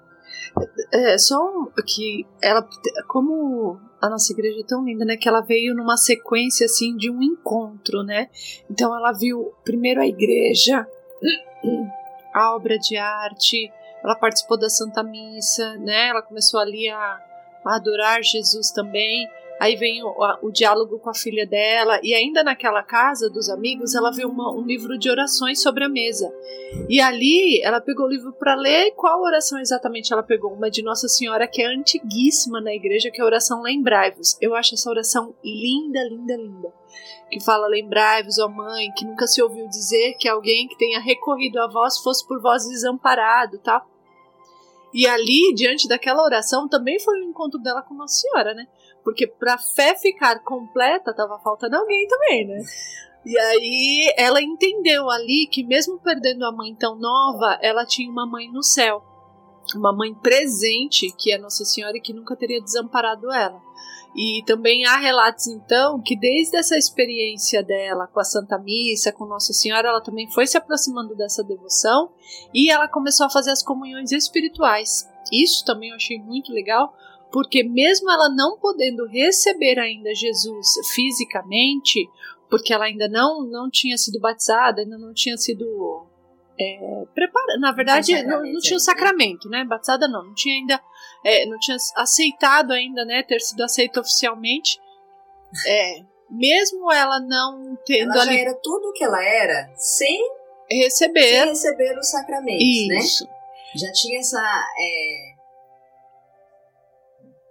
É, 0.91 1.17
só 1.17 1.41
um, 1.41 1.72
que 1.86 2.26
ela, 2.41 2.67
como 3.08 3.80
a 4.02 4.10
nossa 4.10 4.34
igreja 4.34 4.60
é 4.60 4.65
tão 4.65 4.84
linda, 4.84 5.06
né, 5.06 5.15
que 5.15 5.28
ela 5.28 5.41
veio 5.41 5.74
numa 5.74 5.96
sequência, 5.96 6.65
assim, 6.65 6.96
de 6.98 7.10
um 7.10 7.22
encontro, 7.22 8.04
né, 8.04 8.28
então 8.70 8.96
ela 8.96 9.12
viu 9.12 9.54
primeiro 9.63 10.02
a 10.02 10.08
igreja, 10.08 10.88
a 12.34 12.56
obra 12.56 12.78
de 12.78 12.98
arte, 12.98 13.72
ela 14.04 14.15
participou 14.15 14.58
da 14.58 14.70
Santa 14.70 15.04
Missa, 15.04 15.76
né, 15.78 16.10
ela 16.10 16.22
começou 16.22 16.60
ali 16.60 16.89
a, 16.89 17.20
a 17.65 17.76
adorar 17.76 18.24
Jesus 18.24 18.72
também, 18.72 19.28
aí 19.60 19.76
vem 19.76 20.04
o, 20.04 20.13
o 20.41 20.52
diálogo 20.52 21.00
com 21.00 21.10
a 21.10 21.13
filha 21.13 21.46
dela, 21.46 22.00
e 22.04 22.13
ainda 22.13 22.43
naquela 22.43 22.84
casa 22.84 23.30
dos 23.30 23.50
amigos, 23.50 23.96
ela 23.96 24.12
viu 24.12 24.30
uma- 24.30 24.52
um 24.52 24.62
livro 24.62 24.98
de 24.98 25.10
orações 25.10 25.62
sobre 25.62 25.84
a 25.84 25.89
mesa, 25.89 26.34
e 26.89 27.00
ali 27.00 27.62
ela 27.62 27.82
pegou 27.82 28.06
o 28.06 28.10
livro 28.10 28.34
para 28.34 28.56
ler. 28.56 28.91
Qual 28.91 29.22
oração 29.22 29.60
exatamente 29.60 30.12
ela 30.12 30.24
pegou? 30.24 30.54
Uma 30.54 30.70
de 30.70 30.84
Nossa 30.84 31.08
Senhora 31.08 31.48
que 31.48 31.62
é 31.62 31.67
antiguíssima 31.67 32.60
na 32.62 32.74
igreja, 32.74 33.10
que 33.12 33.20
é 33.20 33.24
a 33.24 33.28
oração 33.28 33.62
Lembrai-vos. 33.62 34.38
Eu 34.41 34.56
acho 34.56 34.76
essa 34.76 34.89
oração 34.89 35.34
linda, 35.43 36.04
linda, 36.04 36.36
linda. 36.36 36.74
Que 37.30 37.43
fala: 37.43 37.67
Lembrai-vos, 37.67 38.39
ó 38.39 38.48
mãe, 38.48 38.91
que 38.96 39.06
nunca 39.06 39.28
se 39.28 39.41
ouviu 39.41 39.67
dizer 39.67 40.15
que 40.17 40.28
alguém 40.28 40.67
que 40.67 40.78
tenha 40.78 41.00
recorrido 41.00 41.60
a 41.60 41.67
vós 41.67 41.98
fosse 41.98 42.26
por 42.28 42.41
vós 42.41 42.65
desamparado, 42.67 43.60
tá? 43.60 43.86
E 44.93 45.06
ali, 45.06 45.54
diante 45.54 45.88
daquela 45.88 46.24
oração, 46.24 46.67
também 46.67 47.00
foi 47.00 47.20
o 47.20 47.24
encontro 47.24 47.60
dela 47.60 47.82
com 47.82 47.93
Nossa 47.93 48.22
Senhora, 48.22 48.54
né? 48.54 48.65
Porque 49.08 49.26
pra 49.26 49.58
fé 49.58 49.96
ficar 49.96 50.43
completa, 50.43 51.15
tava 51.15 51.39
faltando 51.39 51.78
alguém 51.78 52.06
também, 52.10 52.46
né? 52.46 52.62
E 53.26 53.39
aí 53.39 54.13
ela 54.17 54.41
entendeu 54.41 55.10
ali 55.10 55.48
que 55.50 55.63
mesmo 55.63 55.98
perdendo 55.98 56.43
a 56.43 56.52
mãe 56.52 56.76
tão 56.76 57.00
nova, 57.00 57.58
ela 57.62 57.86
tinha 57.86 58.12
uma 58.12 58.28
mãe 58.28 58.52
no 58.52 58.62
céu. 58.62 59.02
Uma 59.74 59.96
mãe 59.96 60.13
presente, 60.13 61.10
que 61.17 61.32
é 61.32 61.38
Nossa 61.38 61.63
Senhora 61.63 61.96
e 61.96 62.02
que 62.02 62.12
nunca 62.12 62.36
teria 62.36 62.62
desamparado 62.62 63.32
ela. 63.32 63.62
E 64.13 64.43
também 64.46 64.86
há 64.86 64.98
relatos, 64.98 65.48
então, 65.48 66.02
que 66.02 66.13
desde 66.13 66.58
essa 66.58 66.78
experiência 66.78 67.63
dela 67.63 68.08
com 68.08 68.20
a 68.20 68.26
Santa 68.26 68.58
Missa, 68.58 69.13
com 69.13 69.26
Nossa 69.26 69.54
Senhora, 69.54 69.88
ela 69.88 70.02
também 70.02 70.30
foi 70.30 70.46
se 70.46 70.58
aproximando 70.58 71.15
dessa 71.15 71.46
devoção 71.46 72.12
e 72.54 72.70
ela 72.70 72.89
começou 72.89 73.26
a 73.26 73.30
fazer 73.30 73.52
as 73.52 73.63
comunhões 73.63 74.12
espirituais. 74.12 75.10
Isso 75.32 75.63
também 75.63 75.91
eu 75.91 75.96
achei 75.96 76.20
muito 76.20 76.52
legal, 76.52 76.93
porque 77.32 77.63
mesmo 77.63 78.10
ela 78.10 78.30
não 78.30 78.58
podendo 78.58 79.06
receber 79.08 79.80
ainda 79.80 80.13
Jesus 80.13 80.68
fisicamente, 80.94 82.08
porque 82.50 82.74
ela 82.74 82.86
ainda 82.86 83.08
não, 83.08 83.44
não 83.44 83.70
tinha 83.70 83.98
sido 83.98 84.20
batizada, 84.20 84.82
ainda 84.82 84.98
não 84.98 85.13
tinha 85.13 85.38
sido 85.38 86.06
é, 86.60 87.04
preparada. 87.13 87.60
Na 87.60 87.72
verdade, 87.72 88.24
não, 88.24 88.42
não 88.42 88.60
tinha 88.60 88.78
o 88.78 88.82
sacramento, 88.82 89.50
né? 89.50 89.63
Batizada 89.66 90.08
não, 90.08 90.24
não 90.24 90.34
tinha 90.34 90.56
ainda, 90.56 90.82
é, 91.24 91.46
não 91.46 91.60
tinha 91.60 91.78
aceitado 91.96 92.72
ainda, 92.72 93.06
né? 93.06 93.24
Ter 93.24 93.40
sido 93.40 93.62
aceita 93.62 94.00
oficialmente. 94.00 94.80
É, 95.66 96.04
mesmo 96.30 96.92
ela 96.92 97.20
não 97.20 97.78
tendo 97.86 98.12
Ela 98.12 98.26
já 98.26 98.32
ali 98.32 98.40
era 98.40 98.54
tudo 98.56 98.90
o 98.90 98.94
que 98.94 99.04
ela 99.04 99.24
era 99.24 99.72
sem, 99.76 100.20
sem 100.70 100.80
receber 100.84 101.46
receber 101.46 101.98
os 101.98 102.10
sacramentos, 102.10 102.88
né? 102.88 102.98
isso. 102.98 103.28
Já 103.76 103.92
tinha 103.92 104.20
essa. 104.20 104.40
É... 104.40 105.37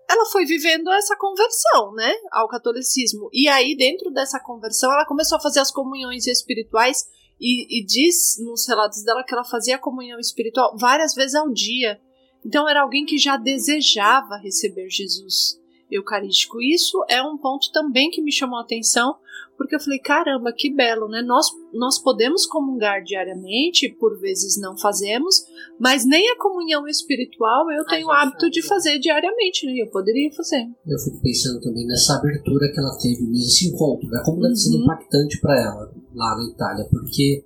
Ela 0.09 0.25
foi 0.27 0.45
vivendo 0.45 0.91
essa 0.93 1.17
conversão, 1.17 1.93
né, 1.95 2.13
ao 2.31 2.49
catolicismo. 2.49 3.29
E 3.33 3.49
aí, 3.49 3.77
dentro 3.77 4.11
dessa 4.11 4.39
conversão, 4.39 4.93
ela 4.93 5.05
começou 5.05 5.37
a 5.37 5.41
fazer 5.41 5.61
as 5.61 5.73
comunhões 5.73 6.27
espirituais 6.27 7.05
e, 7.41 7.81
e 7.81 7.85
diz 7.85 8.37
nos 8.39 8.67
relatos 8.69 9.03
dela 9.03 9.25
que 9.25 9.35
ela 9.35 9.45
fazia 9.45 9.79
comunhão 9.79 10.19
espiritual 10.21 10.77
várias 10.79 11.15
vezes 11.15 11.35
ao 11.35 11.53
dia. 11.53 12.01
Então, 12.45 12.69
era 12.69 12.83
alguém 12.83 13.05
que 13.05 13.19
já 13.19 13.37
desejava 13.37 14.37
receber 14.37 14.89
Jesus 14.89 15.59
eucarístico. 15.91 16.61
Isso 16.61 17.05
é 17.09 17.23
um 17.23 17.37
ponto 17.37 17.71
também 17.73 18.11
que 18.11 18.23
me 18.23 18.33
chamou 18.33 18.59
a 18.59 18.63
atenção, 18.63 19.17
porque 19.57 19.75
eu 19.75 19.81
falei, 19.81 19.99
caramba, 19.99 20.53
que 20.53 20.73
belo, 20.73 21.09
né? 21.09 21.23
Nós, 21.23 21.47
nós 21.73 21.99
podemos 21.99 22.45
comungar 22.45 23.03
diariamente, 23.03 23.89
por 23.89 24.19
vezes 24.21 24.61
não 24.61 24.77
fazemos, 24.77 25.45
mas 25.81 26.05
nem 26.05 26.31
a 26.31 26.39
comunhão 26.39 26.87
espiritual 26.87 27.71
eu 27.71 27.85
tenho 27.87 28.07
o 28.07 28.11
hábito 28.11 28.51
de 28.51 28.63
fazer 28.63 28.99
diariamente, 28.99 29.65
né? 29.65 29.73
Eu 29.79 29.91
poderia 29.91 30.31
fazer. 30.33 30.67
Eu 30.87 30.99
fico 30.99 31.21
pensando 31.23 31.61
também 31.61 31.87
nessa 31.87 32.17
abertura 32.17 32.71
que 32.71 32.79
ela 32.79 32.99
teve 33.01 33.23
mesmo, 33.23 33.47
esse 33.47 33.69
encontro, 33.69 34.09
né? 34.09 34.23
Como 34.25 34.41
deve 34.41 34.51
uhum. 34.51 34.57
ser 34.57 34.77
impactante 34.77 35.41
para 35.41 35.59
ela 35.59 35.95
lá 36.15 36.37
na 36.37 36.51
Itália, 36.53 36.87
porque 36.91 37.45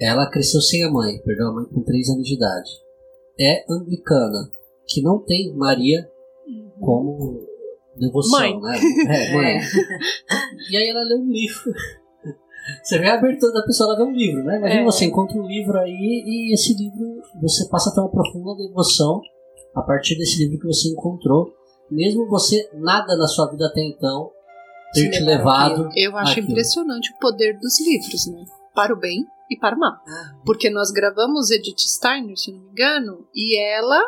ela 0.00 0.30
cresceu 0.30 0.62
sem 0.62 0.82
a 0.82 0.90
mãe, 0.90 1.20
perdeu 1.22 1.48
a 1.48 1.52
mãe 1.52 1.66
com 1.66 1.82
3 1.82 2.08
anos 2.10 2.26
de 2.26 2.34
idade. 2.34 2.70
É 3.38 3.64
anglicana, 3.70 4.50
que 4.86 5.02
não 5.02 5.18
tem 5.18 5.54
Maria. 5.54 6.10
Como 6.80 7.46
devoção, 7.96 8.40
mãe. 8.40 8.60
né? 8.60 8.78
É, 9.08 9.34
mãe. 9.36 9.56
É. 9.56 9.60
E 10.70 10.76
aí 10.76 10.88
ela 10.88 11.02
lê 11.02 11.14
um 11.16 11.30
livro. 11.30 11.72
Você 12.82 12.98
vê 12.98 13.08
a 13.08 13.14
abertura 13.14 13.52
da 13.52 13.62
pessoa, 13.62 13.90
ela 13.90 14.04
vê 14.04 14.10
um 14.10 14.14
livro, 14.14 14.44
né? 14.44 14.58
Imagina 14.58 14.82
é. 14.82 14.84
você 14.84 15.04
encontra 15.06 15.38
um 15.38 15.46
livro 15.46 15.78
aí 15.78 16.22
e 16.26 16.54
esse 16.54 16.74
livro 16.74 17.22
você 17.40 17.68
passa 17.68 17.90
a 17.90 17.94
ter 17.94 18.00
uma 18.00 18.10
profunda 18.10 18.54
devoção 18.56 19.20
a 19.74 19.82
partir 19.82 20.16
desse 20.16 20.44
livro 20.44 20.60
que 20.60 20.66
você 20.66 20.88
encontrou, 20.88 21.52
mesmo 21.90 22.28
você 22.28 22.70
nada 22.74 23.16
na 23.16 23.26
sua 23.26 23.50
vida 23.50 23.66
até 23.66 23.82
então 23.82 24.30
ter 24.92 25.10
te 25.10 25.20
levado. 25.20 25.88
Eu 25.94 26.16
acho 26.16 26.32
aquilo. 26.32 26.50
impressionante 26.50 27.12
o 27.12 27.18
poder 27.18 27.58
dos 27.58 27.80
livros, 27.80 28.26
né? 28.26 28.44
Para 28.74 28.94
o 28.94 28.98
bem 28.98 29.24
e 29.50 29.56
para 29.56 29.76
o 29.76 29.78
mal. 29.78 29.92
Ah. 29.92 30.40
Porque 30.44 30.70
nós 30.70 30.90
gravamos 30.90 31.50
Edith 31.50 31.78
Steiner, 31.78 32.36
se 32.36 32.52
não 32.52 32.60
me 32.60 32.70
engano, 32.70 33.26
e 33.34 33.58
ela 33.58 34.00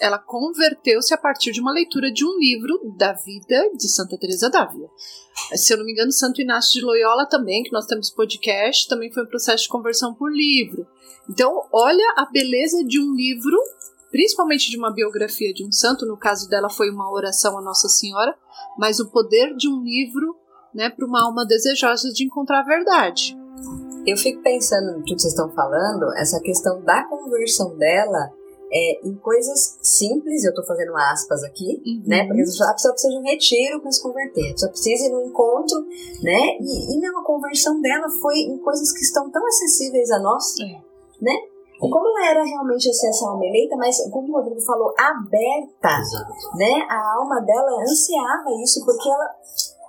ela 0.00 0.18
converteu-se 0.18 1.12
a 1.12 1.18
partir 1.18 1.52
de 1.52 1.60
uma 1.60 1.72
leitura 1.72 2.12
de 2.12 2.24
um 2.24 2.38
livro 2.38 2.80
da 2.96 3.12
vida 3.12 3.70
de 3.74 3.88
Santa 3.88 4.16
Teresa 4.16 4.48
d'Ávila. 4.48 4.88
Se 5.54 5.72
eu 5.72 5.78
não 5.78 5.84
me 5.84 5.92
engano, 5.92 6.12
Santo 6.12 6.40
Inácio 6.40 6.80
de 6.80 6.84
Loyola 6.84 7.26
também, 7.26 7.62
que 7.62 7.72
nós 7.72 7.86
temos 7.86 8.10
podcast, 8.10 8.88
também 8.88 9.12
foi 9.12 9.24
um 9.24 9.28
processo 9.28 9.64
de 9.64 9.68
conversão 9.68 10.14
por 10.14 10.32
livro. 10.32 10.86
Então, 11.28 11.68
olha 11.72 12.14
a 12.16 12.26
beleza 12.26 12.84
de 12.84 13.00
um 13.00 13.14
livro, 13.14 13.56
principalmente 14.10 14.70
de 14.70 14.78
uma 14.78 14.92
biografia 14.92 15.52
de 15.52 15.64
um 15.64 15.72
santo, 15.72 16.06
no 16.06 16.16
caso 16.16 16.48
dela 16.48 16.70
foi 16.70 16.90
uma 16.90 17.10
oração 17.10 17.58
a 17.58 17.62
Nossa 17.62 17.88
Senhora, 17.88 18.34
mas 18.78 19.00
o 19.00 19.10
poder 19.10 19.54
de 19.56 19.68
um 19.68 19.82
livro, 19.82 20.36
né, 20.72 20.88
para 20.88 21.06
uma 21.06 21.24
alma 21.24 21.44
desejosa 21.44 22.10
de 22.12 22.24
encontrar 22.24 22.60
a 22.60 22.64
verdade. 22.64 23.36
Eu 24.06 24.16
fico 24.16 24.42
pensando 24.42 24.96
no 24.96 25.04
que 25.04 25.18
vocês 25.18 25.32
estão 25.32 25.50
falando, 25.50 26.12
essa 26.16 26.40
questão 26.40 26.80
da 26.82 27.04
conversão 27.04 27.76
dela 27.76 28.32
é, 28.70 29.06
em 29.06 29.14
coisas 29.16 29.78
simples, 29.82 30.44
eu 30.44 30.50
estou 30.50 30.64
fazendo 30.64 30.96
aspas 30.96 31.42
aqui, 31.44 31.82
uhum. 31.86 32.02
né? 32.06 32.26
Porque 32.26 32.42
a 32.42 32.72
pessoa 32.72 32.92
precisa 32.92 33.12
de 33.12 33.18
um 33.18 33.22
retiro 33.22 33.80
para 33.80 33.92
se 33.92 34.02
converter, 34.02 34.48
a 34.48 34.52
pessoa 34.52 34.70
precisa 34.70 35.06
ir 35.06 35.10
num 35.10 35.26
encontro, 35.26 35.80
né? 36.22 36.58
E, 36.60 36.96
e 36.96 37.00
não, 37.00 37.20
a 37.20 37.24
conversão 37.24 37.80
dela 37.80 38.08
foi 38.20 38.36
em 38.36 38.58
coisas 38.58 38.92
que 38.92 39.00
estão 39.00 39.30
tão 39.30 39.46
acessíveis 39.46 40.10
a 40.10 40.18
nós, 40.18 40.60
é. 40.60 40.80
né? 41.22 41.32
Como 41.80 42.08
ela 42.08 42.30
era 42.30 42.44
realmente 42.44 42.90
assim, 42.90 43.08
essa 43.08 43.28
alma 43.28 43.46
eleita, 43.46 43.76
mas 43.76 43.96
como 44.10 44.32
o 44.32 44.36
Rodrigo 44.38 44.60
falou, 44.62 44.92
aberta, 44.98 46.00
Exato. 46.00 46.56
né? 46.56 46.84
A 46.90 47.14
alma 47.14 47.40
dela 47.40 47.80
ansiava 47.80 48.50
isso, 48.64 48.84
porque 48.84 49.08
ela 49.08 49.30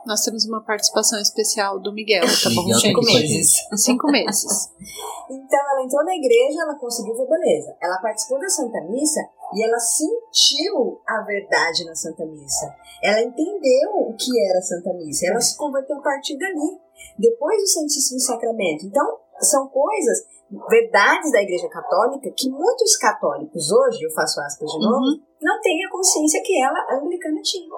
nós 0.05 0.21
temos 0.21 0.45
uma 0.45 0.63
participação 0.63 1.19
especial 1.19 1.79
do 1.79 1.93
Miguel, 1.93 2.23
tá 2.23 2.49
bom, 2.55 2.63
Miguel 2.63 2.79
Cinco 2.79 3.01
meses. 3.01 3.53
Cinco 3.75 4.07
meses. 4.11 4.71
então 5.29 5.59
ela 5.71 5.83
entrou 5.83 6.03
na 6.03 6.15
igreja, 6.15 6.61
ela 6.61 6.75
conseguiu 6.75 7.15
ver 7.15 7.27
beleza. 7.27 7.75
Ela 7.81 7.97
participou 7.97 8.39
da 8.39 8.49
Santa 8.49 8.81
Missa 8.89 9.21
e 9.53 9.63
ela 9.63 9.79
sentiu 9.79 11.01
a 11.07 11.21
verdade 11.21 11.85
na 11.85 11.95
Santa 11.95 12.25
Missa. 12.25 12.73
Ela 13.03 13.21
entendeu 13.21 13.91
o 13.95 14.13
que 14.15 14.31
era 14.49 14.59
a 14.59 14.61
Santa 14.61 14.93
Missa. 14.93 15.27
Ela 15.27 15.41
se 15.41 15.57
converteu 15.57 15.97
a 15.97 16.01
partir 16.01 16.37
dali, 16.37 16.79
depois 17.17 17.61
do 17.61 17.67
Santíssimo 17.67 18.19
Sacramento. 18.19 18.85
Então, 18.85 19.19
são 19.39 19.67
coisas, 19.67 20.25
verdades 20.69 21.31
da 21.31 21.41
Igreja 21.41 21.69
Católica 21.69 22.31
que 22.35 22.49
muitos 22.49 22.97
católicos 22.97 23.71
hoje, 23.71 24.03
eu 24.03 24.11
faço 24.11 24.39
aspas 24.41 24.69
de 24.69 24.79
novo, 24.79 25.05
uhum. 25.05 25.21
não 25.41 25.61
têm 25.61 25.85
a 25.85 25.91
consciência 25.91 26.41
que 26.43 26.61
ela, 26.61 26.97
anglicana, 26.97 27.41
tinha. 27.41 27.69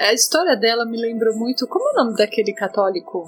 A 0.00 0.14
história 0.14 0.56
dela 0.56 0.86
me 0.86 0.96
lembrou 0.96 1.36
muito. 1.36 1.68
Como 1.68 1.86
é 1.90 1.92
o 1.92 2.04
nome 2.04 2.16
daquele 2.16 2.54
católico 2.54 3.26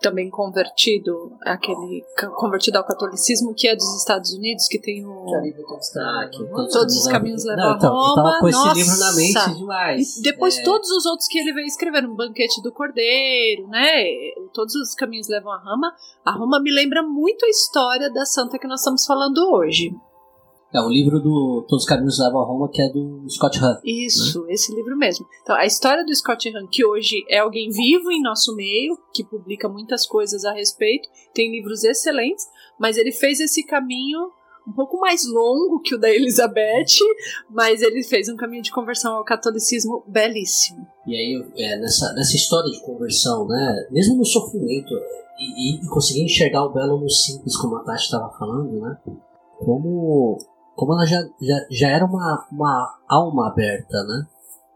também 0.00 0.28
convertido, 0.28 1.32
aquele 1.42 2.04
convertido 2.36 2.76
ao 2.76 2.84
catolicismo 2.84 3.54
que 3.54 3.68
é 3.68 3.74
dos 3.74 3.96
Estados 3.96 4.32
Unidos, 4.32 4.66
que 4.68 4.78
tem 4.78 5.04
o. 5.04 5.26
Ah, 5.34 6.28
que 6.30 6.44
todos, 6.44 6.72
todos 6.72 6.96
os 6.96 7.06
caminhos 7.06 7.44
levam 7.44 7.64
a 7.64 7.76
Roma. 7.76 8.10
Eu 8.10 8.14
tava 8.14 8.40
com 8.40 8.48
esse 8.48 8.58
Nossa. 8.58 8.74
livro 8.74 8.98
na 8.98 9.12
mente 9.12 9.54
demais. 9.58 10.16
E 10.16 10.22
depois 10.22 10.58
é. 10.58 10.62
todos 10.62 10.90
os 10.90 11.06
outros 11.06 11.28
que 11.28 11.38
ele 11.38 11.52
veio 11.52 11.66
escrever, 11.66 12.06
um 12.06 12.14
banquete 12.14 12.62
do 12.62 12.72
Cordeiro, 12.72 13.66
né? 13.68 14.04
Todos 14.52 14.74
os 14.74 14.94
caminhos 14.94 15.28
levam 15.28 15.52
a 15.52 15.58
Roma. 15.58 15.94
A 16.24 16.32
Roma 16.32 16.60
me 16.60 16.72
lembra 16.72 17.02
muito 17.02 17.44
a 17.44 17.48
história 17.48 18.10
da 18.10 18.24
santa 18.26 18.58
que 18.58 18.66
nós 18.66 18.80
estamos 18.80 19.06
falando 19.06 19.38
hoje. 19.52 19.94
É 20.74 20.80
o 20.80 20.88
livro 20.88 21.20
do 21.20 21.64
Todos 21.68 21.84
os 21.84 21.88
Caminhos 21.88 22.18
Levam 22.18 22.42
a 22.42 22.46
Roma, 22.46 22.68
que 22.68 22.82
é 22.82 22.88
do 22.88 23.24
Scott 23.28 23.60
Hahn. 23.60 23.78
Isso, 23.84 24.42
né? 24.42 24.54
esse 24.54 24.74
livro 24.74 24.96
mesmo. 24.96 25.24
Então, 25.40 25.54
a 25.54 25.64
história 25.64 26.04
do 26.04 26.12
Scott 26.12 26.48
Hahn, 26.48 26.66
que 26.66 26.84
hoje 26.84 27.24
é 27.30 27.38
alguém 27.38 27.70
vivo 27.70 28.10
em 28.10 28.20
nosso 28.20 28.56
meio, 28.56 28.98
que 29.14 29.22
publica 29.22 29.68
muitas 29.68 30.04
coisas 30.04 30.44
a 30.44 30.52
respeito, 30.52 31.08
tem 31.32 31.52
livros 31.52 31.84
excelentes, 31.84 32.44
mas 32.76 32.96
ele 32.96 33.12
fez 33.12 33.38
esse 33.38 33.64
caminho 33.64 34.32
um 34.66 34.72
pouco 34.72 34.98
mais 34.98 35.22
longo 35.30 35.80
que 35.80 35.94
o 35.94 35.98
da 35.98 36.10
Elizabeth, 36.10 36.96
mas 37.48 37.80
ele 37.80 38.02
fez 38.02 38.28
um 38.28 38.36
caminho 38.36 38.62
de 38.62 38.72
conversão 38.72 39.14
ao 39.14 39.24
catolicismo 39.24 40.02
belíssimo. 40.08 40.84
E 41.06 41.14
aí, 41.14 41.52
é, 41.56 41.78
nessa, 41.78 42.12
nessa 42.14 42.34
história 42.34 42.70
de 42.72 42.80
conversão, 42.80 43.46
né, 43.46 43.88
mesmo 43.92 44.16
no 44.16 44.24
sofrimento, 44.24 44.92
e, 45.38 45.76
e, 45.76 45.84
e 45.84 45.88
conseguir 45.88 46.24
enxergar 46.24 46.64
o 46.64 46.72
belo 46.72 46.98
no 46.98 47.08
simples, 47.08 47.56
como 47.56 47.76
a 47.76 47.84
Tati 47.84 48.04
estava 48.04 48.36
falando, 48.36 48.80
né, 48.80 48.98
como 49.58 50.38
como 50.74 50.92
ela 50.92 51.06
já, 51.06 51.22
já, 51.40 51.66
já 51.70 51.88
era 51.88 52.04
uma, 52.04 52.46
uma 52.50 52.98
alma 53.08 53.48
aberta, 53.48 54.02
né? 54.04 54.26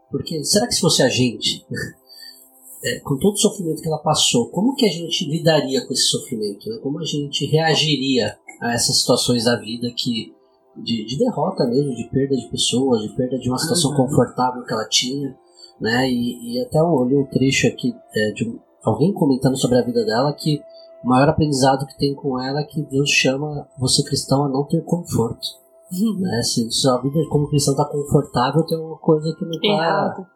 Porque 0.09 0.43
será 0.43 0.67
que 0.67 0.73
se 0.73 0.81
fosse 0.81 1.03
a 1.03 1.09
gente, 1.09 1.65
é, 2.83 2.99
com 2.99 3.17
todo 3.17 3.33
o 3.33 3.37
sofrimento 3.37 3.81
que 3.81 3.87
ela 3.87 3.99
passou, 3.99 4.49
como 4.49 4.75
que 4.75 4.85
a 4.85 4.91
gente 4.91 5.29
lidaria 5.29 5.85
com 5.85 5.93
esse 5.93 6.07
sofrimento? 6.07 6.69
Né? 6.69 6.79
Como 6.81 6.99
a 6.99 7.05
gente 7.05 7.45
reagiria 7.45 8.37
a 8.61 8.73
essas 8.73 8.99
situações 8.99 9.45
da 9.45 9.55
vida 9.57 9.89
que 9.95 10.33
de, 10.75 11.05
de 11.05 11.17
derrota 11.17 11.65
mesmo, 11.65 11.93
de 11.95 12.05
perda 12.09 12.35
de 12.35 12.47
pessoas, 12.49 13.01
de 13.01 13.09
perda 13.09 13.37
de 13.37 13.49
uma 13.49 13.57
situação 13.57 13.91
uhum. 13.91 13.97
confortável 13.97 14.63
que 14.63 14.73
ela 14.73 14.87
tinha, 14.87 15.35
né? 15.79 16.09
E, 16.09 16.55
e 16.55 16.61
até 16.61 16.79
eu 16.79 16.85
olhei 16.85 17.17
um 17.17 17.25
trecho 17.25 17.67
aqui 17.67 17.93
é, 18.15 18.31
de 18.31 18.59
alguém 18.83 19.13
comentando 19.13 19.57
sobre 19.57 19.77
a 19.77 19.81
vida 19.81 20.05
dela 20.05 20.33
que 20.33 20.61
o 21.03 21.07
maior 21.07 21.29
aprendizado 21.29 21.85
que 21.85 21.97
tem 21.97 22.13
com 22.13 22.39
ela 22.39 22.61
é 22.61 22.65
que 22.65 22.81
Deus 22.83 23.09
chama 23.09 23.67
você 23.77 24.03
cristão 24.03 24.45
a 24.45 24.49
não 24.49 24.65
ter 24.65 24.83
conforto. 24.83 25.47
Né? 25.91 26.41
Se 26.43 26.69
sua 26.69 27.01
vida 27.01 27.19
como 27.29 27.49
cristão 27.49 27.75
tá 27.75 27.85
confortável, 27.85 28.63
tem 28.65 28.77
uma 28.77 28.97
coisa 28.97 29.35
que 29.37 29.45
não 29.45 29.77
tá, 29.77 30.27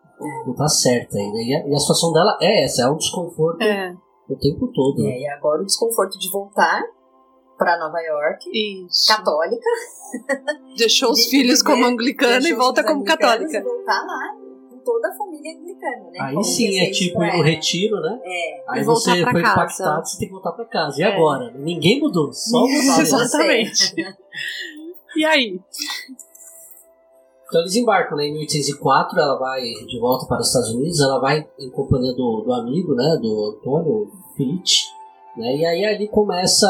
não 0.48 0.54
tá 0.56 0.68
certa 0.68 1.18
ainda. 1.18 1.38
E 1.38 1.54
a, 1.54 1.68
e 1.68 1.76
a 1.76 1.80
situação 1.80 2.12
dela 2.12 2.38
é 2.42 2.63
essa, 2.63 2.84
é 2.84 2.89
um 2.89 2.98
desconforto 2.98 3.62
é. 3.62 3.96
o 4.30 4.36
tempo 4.36 4.68
todo. 4.74 5.06
É, 5.06 5.20
e 5.20 5.28
agora 5.28 5.62
o 5.62 5.66
desconforto 5.66 6.18
de 6.18 6.32
voltar 6.32 6.82
para 7.58 7.78
Nova 7.78 8.00
York, 8.00 8.50
Isso. 8.52 9.08
católica. 9.08 9.70
Deixou 10.78 11.12
os 11.12 11.20
de, 11.20 11.30
filhos 11.30 11.60
de, 11.60 11.66
como 11.66 11.86
anglicana 11.86 12.48
e 12.48 12.54
volta 12.54 12.84
como 12.84 13.04
católica. 13.04 13.62
Voltar 13.63 14.02
lá 14.02 14.36
com 14.70 14.78
toda 14.84 15.08
a 15.08 15.13
família 15.16 15.56
anglicana, 15.56 16.10
né? 16.12 16.20
Aí 16.20 16.34
como 16.34 16.44
sim, 16.44 16.80
é 16.80 16.92
tipo 16.92 17.24
ir 17.24 17.38
no 17.38 17.44
retiro, 17.44 18.02
né? 18.02 18.20
É. 18.24 18.63
Aí 18.70 18.84
você 18.84 19.24
foi 19.24 19.42
casa. 19.42 19.54
impactado, 19.54 20.08
você 20.08 20.18
tem 20.18 20.28
que 20.28 20.34
voltar 20.34 20.52
para 20.54 20.66
casa. 20.66 21.00
E 21.00 21.04
é. 21.04 21.16
agora? 21.16 21.52
Ninguém 21.52 22.00
mudou, 22.00 22.34
só 22.34 22.60
voltar. 22.66 23.02
Exatamente. 23.02 23.96
E 25.15 25.26
aí? 25.26 25.60
Então 27.54 27.62
eles 27.62 27.76
embarcam 27.76 28.17
né, 28.17 28.26
em 28.26 28.34
1804, 28.34 29.19
ela 29.19 29.38
vai 29.38 29.62
de 29.62 29.99
volta 29.99 30.26
para 30.26 30.39
os 30.39 30.47
Estados 30.47 30.73
Unidos, 30.73 30.99
ela 30.99 31.19
vai 31.19 31.47
em 31.60 31.69
companhia 31.69 32.12
do, 32.13 32.41
do 32.41 32.52
amigo, 32.52 32.95
né, 32.95 33.17
do 33.21 33.56
Antônio 33.56 34.12
Felice, 34.36 34.88
né, 35.38 35.56
e 35.58 35.63
aí 35.63 35.86
ali 35.86 36.08
começa 36.08 36.67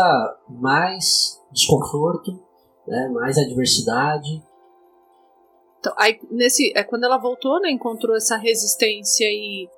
mais 0.49 1.41
desconforto, 1.53 2.37
né, 2.85 3.07
mais 3.13 3.37
adversidade. 3.37 4.43
Então, 5.79 5.93
aí, 5.97 6.19
nesse, 6.29 6.73
é, 6.75 6.83
quando 6.83 7.05
ela 7.05 7.17
voltou, 7.17 7.61
né, 7.61 7.71
encontrou 7.71 8.17
essa 8.17 8.35
resistência 8.35 9.25
e 9.25 9.69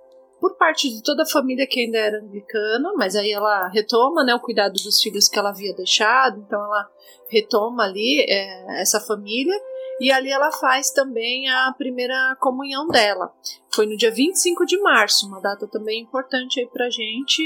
por 0.45 0.55
parte 0.58 0.91
de 0.91 1.01
toda 1.01 1.23
a 1.23 1.27
família 1.27 1.65
que 1.65 1.79
ainda 1.79 1.97
era 1.97 2.19
anglicana, 2.19 2.93
mas 2.95 3.15
aí 3.15 3.31
ela 3.31 3.67
retoma 3.69 4.23
né, 4.23 4.36
o 4.36 4.39
cuidado 4.39 4.73
dos 4.73 5.01
filhos 5.01 5.27
que 5.27 5.39
ela 5.39 5.49
havia 5.49 5.73
deixado, 5.73 6.39
então 6.39 6.63
ela 6.63 6.88
retoma 7.27 7.84
ali 7.84 8.23
é, 8.29 8.79
essa 8.79 8.99
família. 8.99 9.60
E 9.99 10.12
ali 10.12 10.29
ela 10.29 10.51
faz 10.51 10.91
também 10.91 11.49
a 11.49 11.73
primeira 11.75 12.38
comunhão 12.39 12.88
dela. 12.89 13.34
Foi 13.73 13.88
no 13.88 13.97
dia 13.97 14.12
25 14.12 14.67
de 14.67 14.77
março, 14.81 15.25
uma 15.25 15.41
data 15.41 15.67
também 15.67 16.03
importante 16.03 16.60
aí 16.60 16.67
pra 16.67 16.91
gente. 16.91 17.41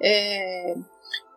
É, 0.00 0.76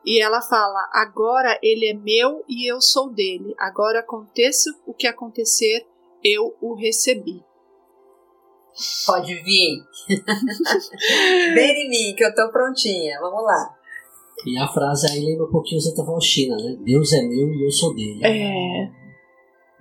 e 0.06 0.22
ela 0.22 0.44
fala: 0.44 0.88
agora 0.94 1.58
ele 1.64 1.88
é 1.88 1.94
meu 1.96 2.46
e 2.48 2.72
eu 2.72 2.80
sou 2.80 3.10
dele. 3.10 3.56
Agora 3.58 4.02
aconteça 4.02 4.70
o 4.86 4.94
que 4.94 5.08
acontecer, 5.08 5.88
eu 6.24 6.56
o 6.62 6.76
recebi. 6.76 7.44
Pode 9.06 9.36
vir. 9.36 9.84
Vem 11.54 11.86
em 11.86 11.90
mim, 11.90 12.16
que 12.16 12.24
eu 12.24 12.34
tô 12.34 12.50
prontinha. 12.52 13.20
Vamos 13.20 13.44
lá. 13.44 13.76
E 14.46 14.58
a 14.58 14.68
frase 14.68 15.12
aí 15.12 15.26
lembra 15.26 15.46
um 15.46 15.52
pouquinho 15.52 15.82
Santa 15.82 16.06
Faustina, 16.06 16.56
né? 16.56 16.78
Deus 16.80 17.12
é 17.14 17.22
meu 17.22 17.54
e 17.54 17.66
eu 17.66 17.72
sou 17.72 17.94
dele. 17.94 18.22
É. 18.24 18.90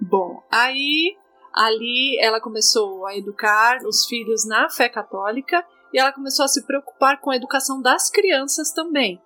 Bom, 0.01 0.43
aí 0.51 1.17
ali 1.55 2.19
ela 2.21 2.41
começou 2.41 3.07
a 3.07 3.17
educar 3.17 3.79
os 3.87 4.05
filhos 4.07 4.47
na 4.47 4.69
fé 4.69 4.89
católica 4.89 5.65
e 5.93 5.99
ela 5.99 6.13
começou 6.13 6.45
a 6.45 6.49
se 6.49 6.67
preocupar 6.67 7.21
com 7.21 7.31
a 7.31 7.37
educação 7.37 7.81
das 7.81 8.11
crianças 8.11 8.73
também 8.73 9.21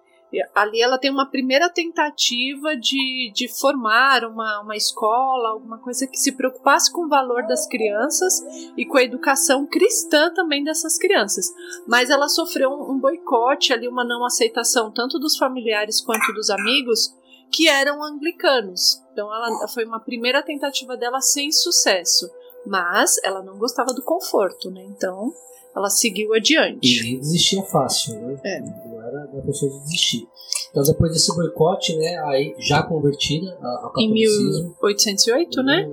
ali 0.55 0.81
ela 0.81 0.99
tem 0.99 1.11
uma 1.11 1.27
primeira 1.27 1.69
tentativa 1.69 2.75
de, 2.75 3.31
de 3.35 3.49
formar 3.49 4.25
uma, 4.25 4.63
uma 4.63 4.77
escola, 4.77 5.51
alguma 5.51 5.79
coisa 5.79 6.07
que 6.07 6.17
se 6.17 6.33
preocupasse 6.33 6.91
com 6.91 7.05
o 7.05 7.09
valor 7.09 7.47
das 7.47 7.67
crianças 7.69 8.41
e 8.77 8.87
com 8.87 8.97
a 8.97 9.03
educação 9.03 9.67
cristã 9.67 10.33
também 10.33 10.65
dessas 10.65 10.97
crianças. 10.97 11.53
Mas 11.87 12.09
ela 12.09 12.29
sofreu 12.29 12.71
um, 12.71 12.93
um 12.93 12.99
boicote 12.99 13.73
ali, 13.73 13.87
uma 13.87 14.05
não 14.05 14.25
aceitação 14.25 14.91
tanto 14.91 15.19
dos 15.19 15.37
familiares 15.37 16.01
quanto 16.01 16.33
dos 16.33 16.49
amigos 16.49 17.15
que 17.53 17.69
eram 17.69 18.03
anglicanos. 18.03 19.03
Então 19.13 19.33
ela 19.33 19.69
foi 19.69 19.85
uma 19.85 20.01
primeira 20.01 20.43
tentativa 20.43 20.97
dela 20.97 21.21
sem 21.21 21.53
sucesso, 21.53 22.31
mas 22.67 23.17
ela 23.23 23.43
não 23.43 23.59
gostava 23.59 23.93
do 23.93 24.03
conforto, 24.03 24.71
né? 24.71 24.83
Então 24.85 25.31
ela 25.75 25.89
seguiu 25.89 26.35
adiante. 26.35 27.01
E 27.01 27.03
nem 27.03 27.19
desistia 27.19 27.63
fácil, 27.63 28.15
né? 28.21 28.39
É. 28.45 28.61
Não 28.61 29.03
era 29.03 29.27
da 29.27 29.43
pessoa 29.43 29.73
de 29.73 29.79
desistir. 29.81 30.29
Então 30.71 30.83
depois 30.83 31.13
desse 31.13 31.35
boicote, 31.35 31.97
né, 31.97 32.19
aí 32.25 32.55
já 32.59 32.83
convertida 32.83 33.53
ao 33.63 33.91
catolicismo. 33.93 34.61
Em 34.61 34.75
1808, 34.83 35.63
né? 35.63 35.91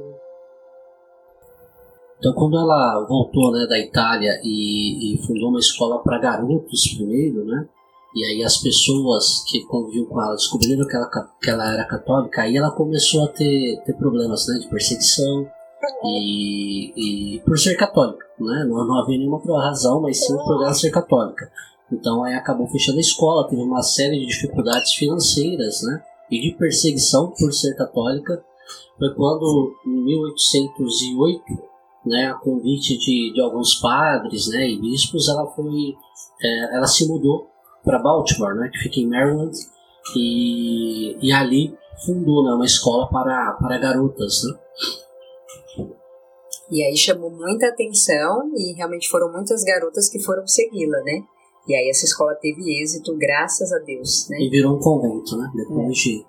Então 2.17 2.33
quando 2.33 2.57
ela 2.57 3.05
voltou, 3.07 3.51
né, 3.51 3.65
da 3.67 3.79
Itália 3.79 4.39
e, 4.43 5.15
e 5.15 5.17
fundou 5.25 5.49
uma 5.49 5.59
escola 5.59 5.99
para 5.99 6.19
garotos 6.19 6.93
primeiro, 6.95 7.45
né? 7.45 7.67
E 8.15 8.25
aí 8.25 8.43
as 8.43 8.57
pessoas 8.57 9.43
que 9.47 9.63
conviviam 9.65 10.05
com 10.05 10.21
ela 10.21 10.33
descobriram 10.35 10.85
que 10.87 10.95
ela, 10.95 11.09
que 11.41 11.49
ela 11.49 11.73
era 11.73 11.85
católica, 11.85 12.41
aí 12.41 12.57
ela 12.57 12.71
começou 12.71 13.23
a 13.23 13.27
ter, 13.27 13.81
ter 13.85 13.93
problemas, 13.93 14.47
né, 14.47 14.57
de 14.59 14.67
perseguição 14.67 15.47
e, 16.03 17.35
e 17.35 17.39
por 17.41 17.57
ser 17.57 17.75
católica, 17.75 18.25
né? 18.39 18.65
Não, 18.67 18.85
não 18.85 19.01
havia 19.01 19.17
nenhuma 19.17 19.41
razão, 19.61 20.01
mas 20.01 20.25
sim 20.25 20.35
por 20.37 20.63
ela 20.63 20.73
ser 20.73 20.91
católica. 20.91 21.51
Então 21.91 22.23
aí 22.23 22.33
acabou 22.33 22.67
fechando 22.67 22.97
a 22.97 23.01
escola, 23.01 23.47
teve 23.47 23.61
uma 23.61 23.81
série 23.81 24.19
de 24.19 24.27
dificuldades 24.27 24.93
financeiras, 24.93 25.81
né? 25.83 26.03
E 26.29 26.39
de 26.39 26.55
perseguição 26.55 27.33
por 27.37 27.51
ser 27.53 27.75
católica. 27.75 28.43
Foi 28.97 29.13
quando, 29.15 29.73
em 29.87 30.03
1808, 30.03 31.43
né, 32.05 32.27
a 32.27 32.33
convite 32.35 32.97
de, 32.97 33.33
de 33.33 33.41
alguns 33.41 33.75
padres, 33.75 34.47
né, 34.49 34.69
e 34.69 34.79
bispos, 34.79 35.27
ela 35.29 35.47
foi, 35.47 35.95
é, 36.41 36.75
ela 36.75 36.85
se 36.85 37.07
mudou 37.07 37.47
para 37.83 37.99
Baltimore, 37.99 38.55
né, 38.55 38.69
que 38.71 38.79
fica 38.79 38.99
em 38.99 39.07
Maryland, 39.07 39.57
e, 40.15 41.17
e 41.21 41.31
ali 41.31 41.73
fundou 42.05 42.43
né, 42.43 42.53
uma 42.53 42.65
escola 42.65 43.07
para, 43.09 43.53
para 43.53 43.77
garotas, 43.77 44.43
né. 44.43 44.59
E 46.71 46.83
aí 46.83 46.95
chamou 46.95 47.31
muita 47.31 47.67
atenção 47.67 48.51
e 48.55 48.73
realmente 48.73 49.09
foram 49.09 49.31
muitas 49.31 49.63
garotas 49.63 50.09
que 50.09 50.19
foram 50.19 50.45
segui-la, 50.45 50.99
né? 51.03 51.23
E 51.67 51.75
aí 51.75 51.89
essa 51.89 52.05
escola 52.05 52.35
teve 52.35 52.81
êxito, 52.81 53.15
graças 53.17 53.71
a 53.73 53.79
Deus, 53.79 54.27
né? 54.29 54.37
E 54.39 54.49
virou 54.49 54.75
um 54.75 54.79
convento, 54.79 55.37
né? 55.37 55.51
Depois 55.55 55.87
é. 55.87 55.91
de 55.91 56.25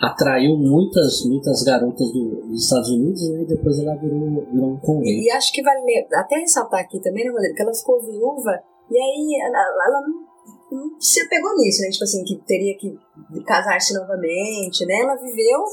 atraiu 0.00 0.56
muitas 0.56 1.24
muitas 1.24 1.62
garotas 1.62 2.12
do, 2.12 2.42
dos 2.48 2.64
Estados 2.64 2.90
Unidos, 2.90 3.30
né? 3.30 3.42
E 3.42 3.46
depois 3.46 3.78
ela 3.78 3.96
virou, 3.96 4.46
virou 4.52 4.70
um 4.72 4.78
convento. 4.78 5.22
E 5.22 5.30
acho 5.30 5.52
que 5.52 5.62
vale 5.62 6.06
até 6.12 6.36
ressaltar 6.36 6.80
aqui 6.80 7.00
também, 7.00 7.24
né, 7.24 7.30
Rodrigo, 7.30 7.54
que 7.54 7.62
ela 7.62 7.74
ficou 7.74 8.00
viúva 8.00 8.62
e 8.90 8.96
aí 8.96 9.40
ela, 9.42 9.58
ela 9.86 10.00
não, 10.00 10.78
não 10.78 11.00
se 11.00 11.20
apegou 11.20 11.56
nisso, 11.56 11.82
né? 11.82 11.90
Tipo 11.90 12.04
assim, 12.04 12.24
que 12.24 12.36
teria 12.46 12.76
que 12.76 12.96
casar-se 13.44 13.94
novamente, 13.94 14.84
né? 14.86 15.00
Ela 15.00 15.16
viveu 15.16 15.64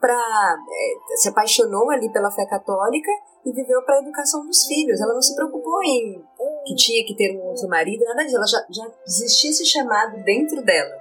para 0.00 0.14
é, 0.14 1.16
se 1.16 1.28
apaixonou 1.28 1.90
ali 1.90 2.10
pela 2.12 2.30
fé 2.30 2.46
católica 2.46 3.10
e 3.44 3.52
viveu 3.52 3.82
para 3.82 3.96
a 3.96 4.02
educação 4.02 4.46
dos 4.46 4.64
filhos. 4.66 5.00
Ela 5.00 5.14
não 5.14 5.22
se 5.22 5.34
preocupou 5.34 5.82
em 5.82 6.22
que 6.66 6.74
tinha 6.74 7.04
que 7.04 7.14
ter 7.14 7.36
um 7.36 7.42
outro 7.48 7.68
marido, 7.68 8.04
nada 8.04 8.22
disso. 8.24 8.36
Ela 8.36 8.46
já, 8.46 8.66
já 8.70 8.90
existia 9.06 9.50
esse 9.50 9.66
chamado 9.66 10.22
dentro 10.24 10.62
dela, 10.62 10.94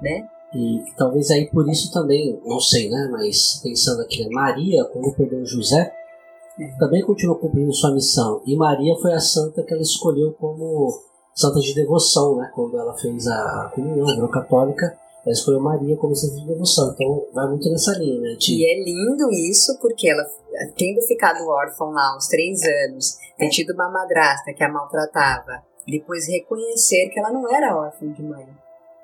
né? 0.00 0.28
E 0.54 0.82
talvez 0.96 1.30
aí 1.30 1.50
por 1.50 1.68
isso 1.68 1.92
também, 1.92 2.40
não 2.44 2.60
sei, 2.60 2.88
né? 2.88 3.08
Mas 3.10 3.60
pensando 3.62 4.02
aqui, 4.02 4.24
né? 4.24 4.30
Maria, 4.30 4.84
quando 4.84 5.14
perdeu 5.14 5.44
José, 5.44 5.92
é. 6.58 6.78
também 6.78 7.04
continuou 7.04 7.38
cumprindo 7.38 7.72
sua 7.72 7.92
missão. 7.92 8.40
E 8.46 8.56
Maria 8.56 8.94
foi 9.00 9.12
a 9.12 9.20
santa 9.20 9.62
que 9.62 9.74
ela 9.74 9.82
escolheu 9.82 10.32
como 10.34 11.02
santa 11.34 11.60
de 11.60 11.74
devoção, 11.74 12.36
né? 12.36 12.50
Quando 12.54 12.78
ela 12.78 12.96
fez 12.96 13.26
a 13.26 13.70
comunhão, 13.74 14.06
virou 14.06 14.28
católica 14.28 14.98
ela 15.28 15.32
escolheu 15.34 15.60
Maria 15.60 15.96
como 15.96 16.16
centro 16.16 16.40
de 16.40 16.46
devoção. 16.46 16.90
Então 16.94 17.26
vai 17.34 17.46
muito 17.48 17.70
nessa 17.70 17.92
linha, 17.98 18.18
né? 18.18 18.36
De... 18.38 18.54
E 18.54 18.64
é 18.64 18.82
lindo 18.82 19.30
isso, 19.30 19.78
porque 19.78 20.08
ela, 20.08 20.24
tendo 20.74 21.02
ficado 21.02 21.46
órfã 21.46 21.84
lá 21.84 22.14
aos 22.14 22.28
três 22.28 22.62
anos, 22.86 23.18
ter 23.36 23.50
tido 23.50 23.74
uma 23.74 23.90
madrasta 23.90 24.54
que 24.54 24.64
a 24.64 24.72
maltratava, 24.72 25.62
depois 25.86 26.26
reconhecer 26.26 27.10
que 27.10 27.18
ela 27.18 27.30
não 27.30 27.46
era 27.54 27.76
órfã 27.76 28.10
de 28.10 28.22
mãe, 28.22 28.48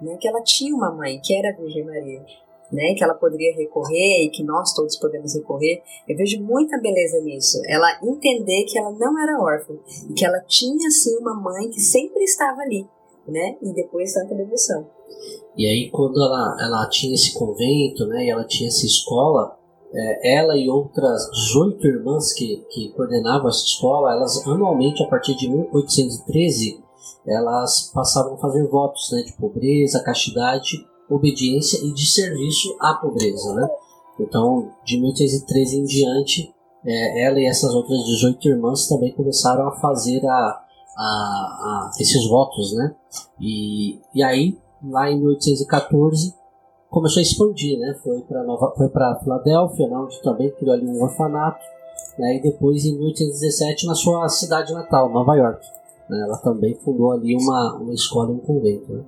né? 0.00 0.16
Que 0.18 0.26
ela 0.26 0.42
tinha 0.42 0.74
uma 0.74 0.90
mãe, 0.90 1.20
que 1.22 1.34
era 1.34 1.50
a 1.50 1.52
Virgem 1.52 1.84
Maria. 1.84 2.24
Né, 2.72 2.94
que 2.96 3.04
ela 3.04 3.14
poderia 3.14 3.54
recorrer 3.54 4.24
e 4.24 4.30
que 4.30 4.42
nós 4.42 4.72
todos 4.72 4.96
podemos 4.96 5.34
recorrer. 5.34 5.82
Eu 6.08 6.16
vejo 6.16 6.42
muita 6.42 6.80
beleza 6.80 7.20
nisso. 7.20 7.60
Ela 7.68 8.00
entender 8.02 8.64
que 8.64 8.76
ela 8.76 8.90
não 8.90 9.16
era 9.22 9.38
órfã, 9.38 9.74
que 10.16 10.24
ela 10.24 10.40
tinha 10.40 10.90
sim 10.90 11.16
uma 11.18 11.34
mãe 11.34 11.70
que 11.70 11.78
sempre 11.78 12.24
estava 12.24 12.62
ali, 12.62 12.84
né? 13.28 13.56
E 13.62 13.72
depois 13.74 14.12
santa 14.12 14.34
devoção. 14.34 14.88
E 15.56 15.66
aí 15.66 15.90
quando 15.90 16.20
ela, 16.20 16.56
ela 16.60 16.88
tinha 16.88 17.14
esse 17.14 17.34
convento, 17.34 18.06
né, 18.06 18.26
e 18.26 18.30
ela 18.30 18.44
tinha 18.44 18.68
essa 18.68 18.84
escola, 18.84 19.56
é, 19.92 20.38
ela 20.38 20.56
e 20.56 20.68
outras 20.68 21.30
18 21.30 21.86
irmãs 21.86 22.32
que, 22.32 22.64
que 22.70 22.88
coordenavam 22.90 23.48
essa 23.48 23.64
escola, 23.64 24.12
elas 24.12 24.44
anualmente, 24.46 25.02
a 25.02 25.06
partir 25.06 25.36
de 25.36 25.48
1813, 25.48 26.82
elas 27.26 27.90
passavam 27.94 28.34
a 28.34 28.38
fazer 28.38 28.66
votos 28.68 29.10
né, 29.12 29.22
de 29.22 29.32
pobreza, 29.34 30.02
castidade, 30.02 30.84
obediência 31.08 31.78
e 31.84 31.92
de 31.92 32.06
serviço 32.06 32.76
à 32.80 32.94
pobreza. 32.94 33.54
Né? 33.54 33.68
Então, 34.20 34.72
de 34.84 35.00
1813 35.00 35.78
em 35.78 35.84
diante, 35.84 36.54
é, 36.84 37.26
ela 37.26 37.40
e 37.40 37.46
essas 37.46 37.74
outras 37.74 38.04
18 38.04 38.48
irmãs 38.48 38.86
também 38.88 39.12
começaram 39.12 39.68
a 39.68 39.80
fazer 39.80 40.24
a, 40.26 40.60
a, 40.96 41.02
a 41.02 41.90
esses 41.98 42.28
votos. 42.28 42.74
Né? 42.74 42.94
E, 43.40 44.00
e 44.14 44.22
aí, 44.22 44.58
lá 44.90 45.10
em 45.10 45.18
1814 45.18 46.34
começou 46.90 47.20
a 47.20 47.22
expandir, 47.22 47.78
né? 47.78 47.94
Foi 48.02 48.20
para 48.20 48.44
Nova, 48.44 48.72
foi 48.76 48.88
para 48.88 49.16
Filadélfia, 49.16 49.88
né? 49.88 49.96
onde 49.96 50.22
também 50.22 50.50
criou 50.52 50.74
ali 50.74 50.86
um 50.86 51.02
orfanato, 51.02 51.64
né? 52.18 52.36
E 52.36 52.42
depois 52.42 52.84
em 52.84 52.96
1817 52.98 53.86
na 53.86 53.94
sua 53.94 54.28
cidade 54.28 54.72
natal, 54.72 55.10
Nova 55.10 55.34
York, 55.34 55.66
né? 56.08 56.20
ela 56.20 56.36
também 56.38 56.74
fundou 56.76 57.10
ali 57.10 57.34
uma, 57.34 57.78
uma 57.78 57.92
escola 57.92 58.30
um 58.30 58.38
convento. 58.38 58.92
Né? 58.92 59.04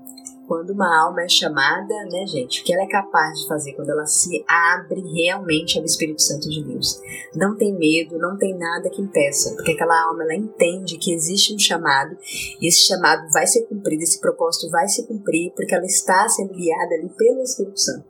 Quando 0.47 0.71
uma 0.71 1.05
alma 1.05 1.23
é 1.23 1.29
chamada, 1.29 1.95
né, 2.11 2.27
gente, 2.27 2.61
o 2.61 2.65
que 2.65 2.73
ela 2.73 2.85
é 2.85 2.89
capaz 2.89 3.41
de 3.41 3.49
fazer 3.49 3.73
quando 3.75 3.91
ela 3.91 4.07
se 4.07 4.45
abre 4.49 5.01
realmente 5.13 5.79
ao 5.79 5.85
Espírito 5.85 6.23
Santo 6.23 6.49
de 6.49 6.63
Deus. 6.63 7.01
Não 7.35 7.57
tem 7.57 7.75
medo, 7.75 8.19
não 8.19 8.37
tem 8.37 8.57
nada 8.57 8.89
que 8.89 9.03
impeça, 9.03 9.55
porque 9.55 9.73
aquela 9.73 10.09
alma 10.09 10.23
ela 10.23 10.35
entende 10.35 10.99
que 10.99 11.13
existe 11.13 11.55
um 11.55 11.59
chamado 11.59 12.17
e 12.61 12.67
esse 12.67 12.87
chamado 12.87 13.31
vai 13.33 13.47
ser 13.47 13.63
cumprido, 13.67 14.03
esse 14.03 14.21
propósito 14.21 14.71
vai 14.71 14.89
se 14.89 15.07
cumprir, 15.07 15.53
porque 15.55 15.75
ela 15.75 15.85
está 15.85 16.29
sendo 16.29 16.55
guiada 16.55 16.95
ali 16.95 17.09
pelo 17.09 17.43
Espírito 17.43 17.81
Santo. 17.81 18.07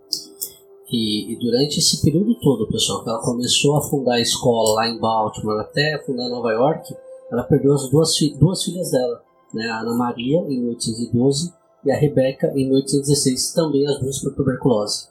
E, 0.90 1.32
e, 1.32 1.38
durante 1.40 1.80
esse 1.80 2.00
período 2.00 2.38
todo, 2.38 2.68
pessoal, 2.68 3.02
que 3.02 3.10
ela 3.10 3.20
começou 3.20 3.76
a 3.76 3.82
fundar 3.82 4.14
a 4.14 4.20
escola 4.20 4.76
lá 4.76 4.88
em 4.88 5.00
Baltimore 5.00 5.60
até 5.60 6.00
fundar 6.06 6.28
Nova 6.28 6.52
York, 6.52 6.94
ela 7.30 7.42
perdeu 7.42 7.74
as 7.74 7.90
duas, 7.90 8.12
duas 8.38 8.62
filhas 8.62 8.92
dela, 8.92 9.20
né, 9.52 9.66
a 9.68 9.80
Ana 9.80 9.94
Maria 9.94 10.38
em 10.42 10.60
1812 10.60 11.52
e 11.86 11.92
a 11.92 11.96
Rebecca 11.96 12.48
em 12.48 12.68
1816, 12.68 13.52
também 13.52 13.86
as 13.86 13.98
duas 14.00 14.20
por 14.20 14.34
tuberculose. 14.34 15.08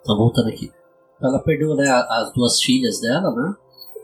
Então, 0.00 0.16
voltando 0.16 0.48
aqui. 0.48 0.72
Ela 1.20 1.40
perdeu 1.40 1.74
né, 1.74 1.88
as 1.90 2.32
duas 2.32 2.60
filhas 2.60 3.00
dela, 3.00 3.34
né? 3.34 3.54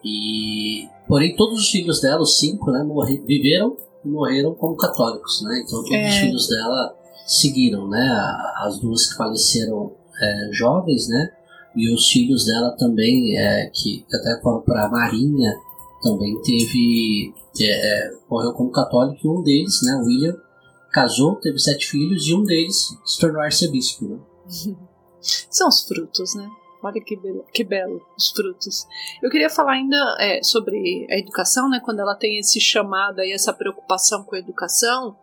E, 0.05 0.89
porém, 1.07 1.37
todos 1.37 1.61
os 1.61 1.71
filhos 1.71 2.01
dela, 2.01 2.21
os 2.21 2.39
cinco, 2.39 2.71
né, 2.73 2.83
morri, 2.83 3.19
viveram 3.25 3.77
morreram 4.05 4.53
como 4.55 4.77
católicos, 4.77 5.43
né? 5.43 5.63
Então 5.65 5.79
todos 5.83 5.93
É. 5.93 6.09
os 6.09 6.15
filhos 6.17 6.49
dela 6.49 6.97
seguiram, 7.25 7.89
né? 7.89 8.09
As 8.57 8.81
duas 8.81 9.07
que 9.09 9.17
faleceram 9.17 9.93
é, 10.21 10.49
jovens, 10.53 11.09
né? 11.09 11.31
E 11.77 11.93
os 11.95 12.09
filhos 12.09 12.45
dela 12.47 12.75
também, 12.77 13.37
é, 13.39 13.71
que 13.73 14.05
até 14.13 14.41
foram 14.43 14.61
para 14.63 14.87
a 14.87 14.91
Marinha, 14.91 15.55
também 16.03 16.41
teve. 16.43 17.33
é, 17.61 17.65
é, 18.07 18.11
morreu 18.29 18.53
como 18.55 18.71
católico 18.73 19.21
e 19.25 19.29
um 19.29 19.43
deles, 19.43 19.81
né? 19.85 19.95
William, 20.05 20.37
casou, 20.93 21.37
teve 21.37 21.59
sete 21.59 21.91
filhos 21.91 22.27
e 22.27 22.35
um 22.35 22.45
deles 22.45 22.97
se 23.05 23.19
tornou 23.19 23.41
arcebispo, 23.41 24.05
né? 24.07 24.19
São 25.21 25.69
os 25.69 25.83
frutos, 25.83 26.35
né? 26.35 26.49
Olha 26.83 27.01
que 27.01 27.17
belo, 27.17 27.45
que 27.53 27.63
belo 27.63 28.05
os 28.19 28.31
frutos. 28.31 28.87
Eu 29.23 29.31
queria 29.31 29.49
falar 29.49 29.75
ainda 29.75 30.17
é, 30.19 30.43
sobre 30.43 31.07
a 31.09 31.17
educação, 31.17 31.69
né? 31.69 31.81
Quando 31.83 32.01
ela 32.01 32.17
tem 32.17 32.39
esse 32.39 32.61
chamado 32.61 33.21
e 33.21 33.33
essa 33.33 33.53
preocupação 33.53 34.25
com 34.25 34.35
a 34.35 34.39
educação, 34.41 35.17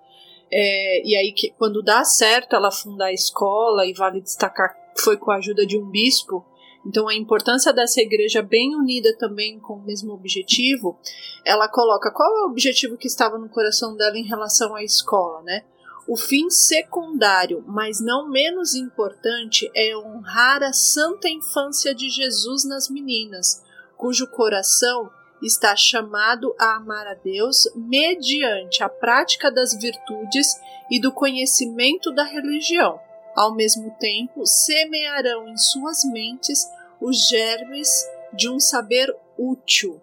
é, 0.52 1.06
e 1.06 1.16
aí 1.16 1.34
que 1.34 1.52
quando 1.52 1.84
dá 1.84 2.04
certo 2.06 2.56
ela 2.56 2.72
fundar 2.72 3.08
a 3.08 3.14
escola 3.14 3.86
e 3.86 3.94
vale 3.94 4.22
destacar 4.22 4.74
foi 4.98 5.18
com 5.18 5.32
a 5.32 5.36
ajuda 5.36 5.66
de 5.66 5.78
um 5.78 5.86
bispo. 5.86 6.46
Então 6.86 7.08
a 7.08 7.16
importância 7.16 7.74
dessa 7.74 8.02
igreja 8.02 8.42
bem 8.42 8.76
unida 8.76 9.16
também 9.18 9.60
com 9.60 9.74
o 9.74 9.84
mesmo 9.84 10.14
objetivo, 10.14 10.98
ela 11.46 11.68
coloca 11.68 12.12
qual 12.12 12.38
é 12.38 12.42
o 12.44 12.50
objetivo 12.50 12.98
que 12.98 13.08
estava 13.08 13.38
no 13.38 13.50
coração 13.50 13.96
dela 13.96 14.18
em 14.18 14.24
relação 14.24 14.76
à 14.76 14.84
escola, 14.84 15.42
né? 15.44 15.64
O 16.08 16.18
fim 16.18 16.50
secundário, 16.50 17.64
mas 17.68 18.00
não 18.00 18.28
menos 18.28 18.74
importante, 18.74 19.70
é 19.76 19.96
honrar 19.96 20.64
a 20.64 20.74
santa 20.74 21.30
infância 21.30 21.94
de 21.94 22.10
Jesus 22.10 22.66
nas 22.66 22.90
meninas, 22.90 23.64
cujo 23.96 24.26
coração 24.26 25.12
está 25.42 25.76
chamado 25.76 26.56
a 26.58 26.78
amar 26.78 27.06
a 27.06 27.14
Deus 27.14 27.70
mediante 27.76 28.84
a 28.84 28.90
prática 28.90 29.52
das 29.52 29.74
virtudes 29.80 30.48
e 30.90 31.00
do 31.00 31.12
conhecimento 31.12 32.12
da 32.12 32.24
religião. 32.24 33.00
Ao 33.36 33.54
mesmo 33.54 33.96
tempo, 34.00 34.46
semearão 34.46 35.48
em 35.48 35.58
suas 35.58 36.04
mentes 36.04 36.68
os 37.00 37.28
germes 37.30 37.90
de 38.34 38.50
um 38.50 38.60
saber 38.60 39.16
útil. 39.38 40.02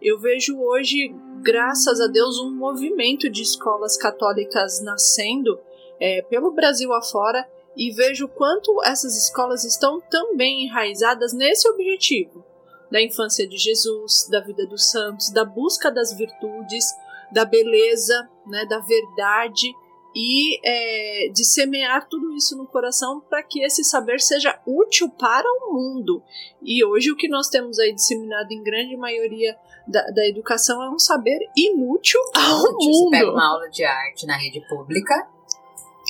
Eu 0.00 0.18
vejo 0.18 0.58
hoje, 0.58 1.14
graças 1.42 2.00
a 2.00 2.06
Deus, 2.06 2.38
um 2.38 2.50
movimento 2.50 3.28
de 3.28 3.42
escolas 3.42 3.96
católicas 3.96 4.80
nascendo 4.82 5.58
é, 6.00 6.22
pelo 6.22 6.52
Brasil 6.52 6.92
afora 6.94 7.46
e 7.76 7.90
vejo 7.90 8.26
quanto 8.26 8.82
essas 8.82 9.16
escolas 9.16 9.64
estão 9.64 10.00
também 10.00 10.64
enraizadas 10.64 11.32
nesse 11.32 11.68
objetivo 11.68 12.44
da 12.90 13.00
infância 13.00 13.46
de 13.46 13.56
Jesus, 13.56 14.26
da 14.28 14.40
vida 14.40 14.66
dos 14.66 14.90
santos, 14.90 15.30
da 15.30 15.44
busca 15.44 15.90
das 15.90 16.12
virtudes, 16.12 16.84
da 17.30 17.44
beleza, 17.44 18.28
né, 18.46 18.66
da 18.66 18.80
verdade 18.80 19.72
e 20.14 20.58
é, 20.64 21.28
de 21.28 21.44
semear 21.44 22.08
tudo 22.08 22.32
isso 22.34 22.56
no 22.56 22.66
coração 22.66 23.20
para 23.20 23.42
que 23.42 23.62
esse 23.62 23.84
saber 23.84 24.20
seja 24.20 24.60
útil 24.66 25.08
para 25.08 25.46
o 25.48 25.72
mundo. 25.72 26.22
E 26.62 26.84
hoje 26.84 27.12
o 27.12 27.16
que 27.16 27.28
nós 27.28 27.48
temos 27.48 27.78
aí 27.78 27.94
disseminado 27.94 28.50
em 28.52 28.62
grande 28.62 28.96
maioria 28.96 29.56
da, 29.86 30.02
da 30.02 30.26
educação 30.26 30.82
é 30.82 30.90
um 30.90 30.98
saber 30.98 31.38
inútil 31.56 32.20
ao 32.34 32.76
Tipo, 32.78 32.92
Você 32.92 33.10
pega 33.10 33.26
mundo. 33.26 33.34
uma 33.34 33.48
aula 33.52 33.68
de 33.68 33.84
arte 33.84 34.26
na 34.26 34.36
rede 34.36 34.60
pública, 34.68 35.28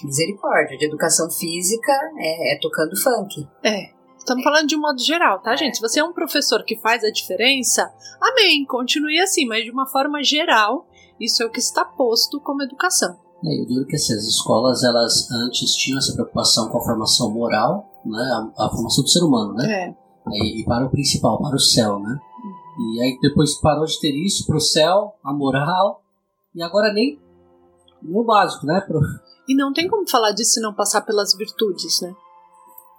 misericórdia. 0.02 0.78
De 0.78 0.86
educação 0.86 1.30
física 1.30 1.92
é, 2.18 2.54
é 2.54 2.58
tocando 2.58 2.96
funk. 2.96 3.46
É. 3.62 3.90
Estamos 4.16 4.44
falando 4.44 4.68
de 4.68 4.76
um 4.76 4.80
modo 4.80 5.00
geral, 5.02 5.40
tá, 5.40 5.56
gente? 5.56 5.76
Se 5.76 5.80
você 5.80 5.98
é 5.98 6.04
um 6.04 6.12
professor 6.12 6.62
que 6.62 6.76
faz 6.76 7.02
a 7.02 7.10
diferença, 7.10 7.92
amém, 8.20 8.64
continue 8.66 9.18
assim, 9.18 9.46
mas 9.46 9.64
de 9.64 9.70
uma 9.70 9.86
forma 9.86 10.22
geral, 10.22 10.86
isso 11.18 11.42
é 11.42 11.46
o 11.46 11.50
que 11.50 11.58
está 11.58 11.84
posto 11.84 12.38
como 12.40 12.62
educação. 12.62 13.18
É, 13.44 13.56
e 13.56 13.62
o 13.62 13.66
duro 13.66 13.82
é 13.82 13.86
que 13.86 13.96
assim, 13.96 14.14
as 14.14 14.24
escolas, 14.24 14.82
elas 14.82 15.30
antes 15.30 15.74
tinham 15.74 15.98
essa 15.98 16.12
preocupação 16.12 16.68
com 16.68 16.78
a 16.78 16.84
formação 16.84 17.30
moral, 17.30 17.90
né? 18.04 18.50
A, 18.56 18.66
a 18.66 18.70
formação 18.70 19.02
do 19.02 19.10
ser 19.10 19.22
humano, 19.22 19.54
né? 19.54 19.72
É. 19.72 19.94
E, 20.32 20.60
e 20.60 20.64
para 20.64 20.86
o 20.86 20.90
principal, 20.90 21.38
para 21.38 21.56
o 21.56 21.60
céu, 21.60 21.98
né? 21.98 22.18
E 22.78 23.02
aí 23.02 23.18
depois 23.20 23.58
parou 23.60 23.84
de 23.84 23.98
ter 24.00 24.14
isso 24.14 24.46
para 24.46 24.56
o 24.56 24.60
céu, 24.60 25.14
a 25.24 25.32
moral, 25.32 26.02
e 26.54 26.62
agora 26.62 26.92
nem, 26.92 27.18
nem 28.02 28.18
o 28.18 28.24
básico, 28.24 28.66
né? 28.66 28.80
Pro, 28.80 29.00
E 29.48 29.54
não 29.54 29.72
tem 29.72 29.88
como 29.88 30.08
falar 30.08 30.32
disso 30.32 30.52
se 30.52 30.60
não 30.60 30.72
passar 30.72 31.02
pelas 31.02 31.34
virtudes, 31.34 32.00
né? 32.00 32.14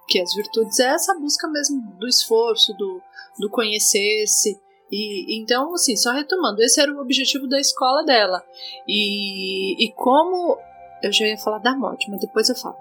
Que 0.08 0.20
as 0.20 0.34
virtudes 0.34 0.78
é 0.78 0.86
essa 0.86 1.18
busca 1.18 1.48
mesmo 1.48 1.80
do 1.98 2.06
esforço, 2.06 2.72
do, 2.74 3.00
do 3.38 3.48
conhecer-se. 3.48 4.60
E 4.92 5.40
então, 5.40 5.72
assim, 5.72 5.96
só 5.96 6.12
retomando, 6.12 6.62
esse 6.62 6.78
era 6.78 6.92
o 6.92 7.00
objetivo 7.00 7.48
da 7.48 7.58
escola 7.58 8.04
dela. 8.04 8.44
E, 8.86 9.82
e 9.82 9.92
como 9.94 10.58
eu 11.02 11.10
já 11.10 11.26
ia 11.26 11.38
falar 11.38 11.58
da 11.58 11.74
morte, 11.74 12.10
mas 12.10 12.20
depois 12.20 12.48
eu 12.48 12.54
falo. 12.54 12.76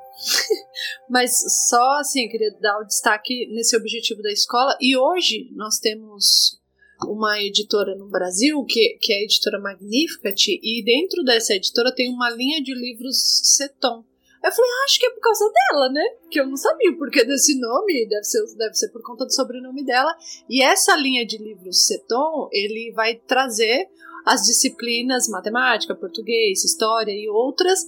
mas 1.09 1.31
só 1.69 1.99
assim, 1.99 2.25
eu 2.25 2.29
queria 2.29 2.51
dar 2.59 2.79
o 2.79 2.85
destaque 2.85 3.47
nesse 3.53 3.77
objetivo 3.77 4.21
da 4.21 4.31
escola. 4.31 4.77
E 4.81 4.97
hoje 4.97 5.49
nós 5.55 5.79
temos 5.79 6.59
uma 7.07 7.41
editora 7.41 7.95
no 7.95 8.09
Brasil, 8.09 8.63
que, 8.65 8.97
que 9.01 9.13
é 9.13 9.17
a 9.17 9.23
editora 9.23 9.59
Magnificat, 9.59 10.47
e 10.47 10.83
dentro 10.83 11.23
dessa 11.23 11.55
editora 11.55 11.95
tem 11.95 12.13
uma 12.13 12.29
linha 12.29 12.61
de 12.61 12.73
livros 12.73 13.17
Seton. 13.55 14.03
Eu 14.43 14.51
falei, 14.51 14.71
ah, 14.71 14.85
acho 14.85 14.99
que 14.99 15.05
é 15.05 15.09
por 15.11 15.19
causa 15.19 15.51
dela, 15.51 15.89
né? 15.89 16.03
Que 16.29 16.39
eu 16.39 16.47
não 16.47 16.57
sabia 16.57 16.89
o 16.91 16.97
porquê 16.97 17.23
desse 17.23 17.59
nome, 17.59 18.07
deve 18.07 18.23
ser, 18.23 18.43
deve 18.57 18.73
ser 18.73 18.89
por 18.89 19.01
conta 19.03 19.25
do 19.25 19.33
sobrenome 19.33 19.85
dela. 19.85 20.15
E 20.49 20.63
essa 20.63 20.95
linha 20.95 21.25
de 21.25 21.37
livros 21.37 21.85
Seton, 21.85 22.49
ele 22.51 22.91
vai 22.95 23.15
trazer 23.15 23.87
as 24.25 24.41
disciplinas 24.41 25.27
matemática, 25.27 25.95
português, 25.95 26.63
história 26.63 27.11
e 27.11 27.29
outras 27.29 27.79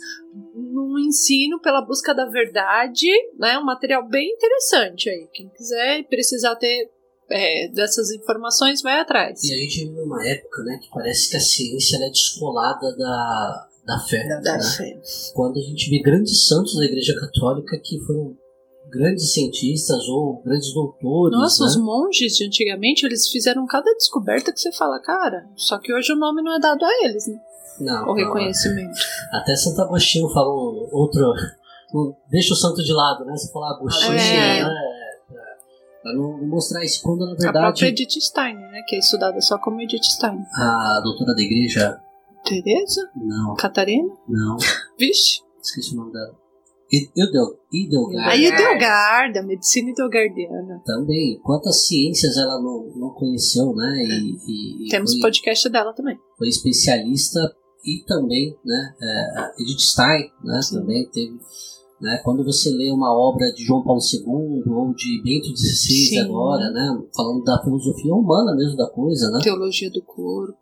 no 0.53 0.99
ensino 0.99 1.59
pela 1.59 1.81
busca 1.81 2.13
da 2.13 2.25
verdade, 2.25 3.07
né? 3.37 3.57
Um 3.57 3.65
material 3.65 4.07
bem 4.07 4.29
interessante 4.29 5.09
aí. 5.09 5.27
Quem 5.33 5.49
quiser 5.49 5.99
e 5.99 6.03
precisar 6.03 6.55
ter 6.55 6.89
é, 7.33 7.67
dessas 7.69 8.11
informações, 8.11 8.81
vai 8.81 8.99
atrás. 8.99 9.43
e 9.43 9.53
a 9.53 9.57
gente 9.57 9.85
vive 9.85 9.95
numa 9.99 10.25
época, 10.25 10.63
né? 10.63 10.77
Que 10.81 10.89
parece 10.93 11.29
que 11.29 11.37
a 11.37 11.39
ciência 11.39 11.97
é 11.97 12.09
descolada 12.09 12.95
da, 12.95 13.67
da 13.85 13.99
fé. 13.99 14.27
Da 14.41 14.57
né? 14.57 14.63
fé. 14.63 15.01
Quando 15.33 15.57
a 15.57 15.61
gente 15.61 15.89
vê 15.89 16.01
grandes 16.01 16.47
santos 16.47 16.75
da 16.77 16.85
Igreja 16.85 17.13
Católica 17.19 17.79
que 17.83 17.99
foram 18.05 18.35
grandes 18.89 19.33
cientistas 19.33 20.07
ou 20.07 20.41
grandes 20.43 20.71
doutores, 20.73 21.35
Nossa, 21.37 21.63
né? 21.63 21.69
os 21.71 21.77
monges 21.77 22.35
de 22.35 22.45
antigamente, 22.45 23.05
eles 23.05 23.27
fizeram 23.27 23.65
cada 23.65 23.91
descoberta 23.95 24.51
que 24.53 24.59
você 24.59 24.71
fala, 24.71 24.99
cara, 25.01 25.47
só 25.55 25.79
que 25.79 25.91
hoje 25.91 26.13
o 26.13 26.15
nome 26.15 26.43
não 26.43 26.55
é 26.55 26.59
dado 26.59 26.83
a 26.85 27.05
eles, 27.05 27.25
né? 27.27 27.39
Não, 27.79 28.03
O 28.03 28.05
não, 28.07 28.13
reconhecimento. 28.13 28.93
Até 29.31 29.55
Santo 29.55 29.81
Agostinho 29.81 30.29
falou 30.29 30.87
outro. 30.91 31.33
não 31.91 32.15
deixa 32.29 32.53
o 32.53 32.57
santo 32.57 32.83
de 32.83 32.93
lado, 32.93 33.25
né? 33.25 33.35
Você 33.35 33.51
fala 33.51 33.75
Agostinho, 33.75 34.13
É. 34.13 34.63
né? 34.63 34.75
Pra, 36.03 36.13
não 36.13 36.45
mostrar 36.47 36.83
isso 36.83 37.01
quando 37.01 37.25
na 37.25 37.31
A 37.31 37.35
própria 37.37 37.61
verdade 37.61 37.85
Edith 37.87 38.19
Stein, 38.21 38.55
né? 38.55 38.81
Que 38.87 38.97
é 38.97 38.99
estudada 38.99 39.39
só 39.41 39.57
como 39.57 39.81
Edith 39.81 40.03
Stein. 40.03 40.37
a 40.55 41.01
doutora 41.03 41.33
da 41.33 41.41
igreja. 41.41 41.97
Tereza? 42.45 43.09
Não, 43.15 43.55
Catarina? 43.55 44.13
não, 44.27 44.57
Vixe. 44.99 45.39
esqueci 45.61 45.93
o 45.93 45.97
nome 45.97 46.11
dela. 46.11 46.37
Idel. 46.91 47.57
Idelgarda, 47.71 49.41
medicina 49.43 49.89
idelgardiana. 49.89 50.81
também. 50.85 51.39
Quantas 51.41 51.87
ciências 51.87 52.37
ela 52.37 52.61
não, 52.61 52.91
não 52.95 53.09
conheceu, 53.11 53.73
né? 53.73 53.95
E, 54.03 54.35
e- 54.47 54.87
e 54.87 54.89
Temos 54.89 55.13
foi, 55.13 55.21
podcast 55.21 55.69
dela 55.69 55.93
também. 55.93 56.17
foi 56.37 56.47
especialista 56.49 57.39
e 57.85 58.03
também, 58.05 58.55
né? 58.63 58.93
É, 59.01 59.39
a 59.39 59.51
Edith 59.57 59.79
Stein, 59.79 60.29
né? 60.43 60.61
Sim. 60.61 60.79
Também 60.79 61.09
teve. 61.09 61.39
Né, 62.03 62.19
quando 62.21 62.43
você 62.43 62.69
lê 62.69 62.91
uma 62.91 63.17
obra 63.17 63.49
de 63.53 63.63
João 63.63 63.81
Paulo 63.81 64.01
II 64.01 64.61
ou 64.73 64.93
de 64.93 65.21
Bento 65.23 65.55
XVI 65.55 66.17
agora, 66.17 66.69
né, 66.69 67.01
falando 67.15 67.41
da 67.45 67.63
filosofia 67.63 68.13
humana 68.13 68.53
mesmo 68.53 68.75
da 68.75 68.89
coisa, 68.89 69.31
né? 69.31 69.39
Teologia 69.41 69.89
do 69.89 70.01
corpo. 70.01 70.59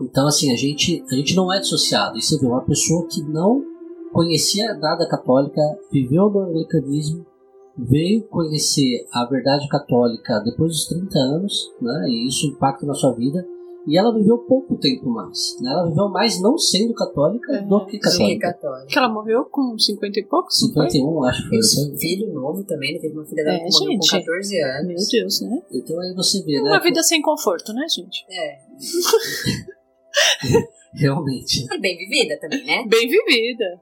Então, 0.00 0.24
assim, 0.28 0.52
a 0.52 0.56
gente, 0.56 1.04
a 1.10 1.16
gente 1.16 1.34
não 1.34 1.52
é 1.52 1.58
dissociado. 1.58 2.16
E 2.16 2.22
você 2.22 2.38
vê 2.38 2.46
uma 2.46 2.64
pessoa 2.64 3.08
que 3.08 3.20
não 3.24 3.60
conhecia 4.12 4.72
nada 4.74 5.08
católica, 5.08 5.60
viveu 5.90 6.30
no 6.30 6.42
anglicanismo, 6.42 7.26
veio 7.76 8.22
conhecer 8.28 9.04
a 9.12 9.24
verdade 9.24 9.66
católica 9.66 10.38
depois 10.44 10.70
dos 10.70 10.86
30 10.86 11.18
anos, 11.18 11.72
né? 11.82 12.06
E 12.08 12.28
isso 12.28 12.46
impacta 12.46 12.86
na 12.86 12.94
sua 12.94 13.12
vida. 13.14 13.44
E 13.86 13.98
ela 13.98 14.14
viveu 14.14 14.38
pouco 14.38 14.76
tempo 14.78 15.10
mais. 15.10 15.56
Né? 15.60 15.70
Ela 15.70 15.88
viveu 15.88 16.08
mais 16.08 16.40
não 16.40 16.56
sendo 16.56 16.94
católica 16.94 17.52
É, 17.52 17.62
do 17.62 17.84
que 17.84 17.92
Sim, 17.92 18.00
católica. 18.38 18.52
católico. 18.54 18.86
Que 18.88 18.98
ela 18.98 19.08
morreu 19.10 19.44
com 19.44 19.78
50 19.78 20.20
e 20.20 20.24
poucos? 20.24 20.62
não 20.62 20.72
foi? 20.72 20.90
51, 20.90 21.24
acho 21.24 21.42
que 21.42 21.48
foi. 21.50 21.58
Esse 21.58 21.96
filho 21.98 22.32
novo 22.32 22.64
também, 22.64 22.90
ele 22.90 23.00
teve 23.00 23.14
uma 23.14 23.26
filha 23.26 23.44
dela 23.44 23.56
É, 23.56 23.64
que 23.64 23.70
morreu 23.72 23.90
gente. 23.92 24.10
com 24.10 24.16
14 24.18 24.60
anos. 24.62 24.86
Meu 24.86 24.96
Deus, 25.22 25.40
né? 25.42 25.62
Então 25.72 26.00
aí 26.00 26.14
você 26.14 26.42
vê, 26.42 26.62
né? 26.62 26.70
Uma 26.70 26.80
vida 26.80 27.02
sem 27.02 27.20
conforto, 27.20 27.72
né, 27.74 27.86
gente? 27.88 28.24
É. 28.30 28.58
Realmente. 30.94 31.66
E 31.70 31.80
bem 31.80 31.96
vivida 31.98 32.38
também, 32.40 32.64
né? 32.64 32.84
Bem 32.86 33.08
vivida. 33.08 33.80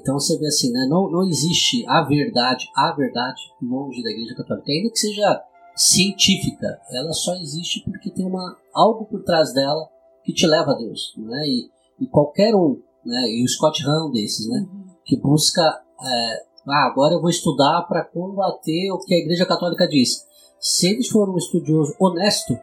Então 0.00 0.18
você 0.18 0.38
vê 0.38 0.46
assim, 0.46 0.72
né? 0.72 0.86
Não, 0.88 1.10
não 1.10 1.22
existe 1.28 1.84
a 1.86 2.02
verdade, 2.02 2.66
a 2.76 2.92
verdade 2.92 3.40
longe 3.62 4.02
da 4.02 4.10
Igreja 4.10 4.34
Católica, 4.34 4.70
ainda 4.70 4.90
que 4.90 4.98
seja 4.98 5.42
científica, 5.80 6.78
ela 6.92 7.12
só 7.12 7.34
existe 7.36 7.82
porque 7.84 8.10
tem 8.10 8.26
uma 8.26 8.56
algo 8.74 9.06
por 9.06 9.22
trás 9.22 9.52
dela 9.54 9.88
que 10.24 10.32
te 10.32 10.46
leva 10.46 10.72
a 10.72 10.74
Deus, 10.74 11.14
né? 11.16 11.42
E, 11.46 11.70
e 12.04 12.06
qualquer 12.06 12.54
um, 12.54 12.78
né, 13.04 13.20
e 13.30 13.42
o 13.44 13.48
Scott 13.48 13.82
Hahn 13.86 14.10
desses, 14.12 14.46
né, 14.48 14.58
Uhum. 14.60 14.84
que 15.04 15.16
busca, 15.16 15.62
é, 15.62 16.42
ah, 16.68 16.86
agora 16.86 17.14
eu 17.14 17.20
vou 17.20 17.30
estudar 17.30 17.82
para 17.88 18.04
combater 18.04 18.90
o 18.92 18.98
que 18.98 19.14
a 19.14 19.18
Igreja 19.18 19.46
Católica 19.46 19.88
diz. 19.88 20.26
Se 20.58 20.88
ele 20.90 21.02
for 21.04 21.28
um 21.30 21.38
estudioso 21.38 21.94
honesto, 21.98 22.54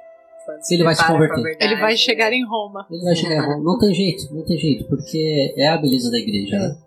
Quando 0.46 0.62
Ele 0.72 0.84
vai 0.84 0.96
se 0.96 1.06
converter. 1.06 1.42
verdade, 1.44 1.66
Ele 1.74 1.82
vai 1.82 1.92
né? 1.92 1.98
chegar 1.98 2.32
em 2.32 2.46
Roma. 2.48 2.86
ele 2.90 3.04
vai 3.04 3.16
chegar 3.16 3.36
em 3.36 3.42
Roma. 3.42 3.64
Não 3.64 3.78
tem 3.80 3.94
jeito, 3.94 4.34
não 4.34 4.46
tem 4.46 4.58
jeito, 4.58 4.86
porque 4.88 5.54
é 5.58 5.68
a 5.68 5.78
beleza 5.78 6.10
da 6.12 6.18
Igreja, 6.20 6.58
né? 6.60 6.78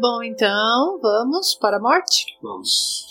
Bom, 0.00 0.22
então 0.22 1.00
vamos 1.02 1.54
para 1.54 1.78
a 1.78 1.80
morte? 1.80 2.26
Vamos. 2.42 3.09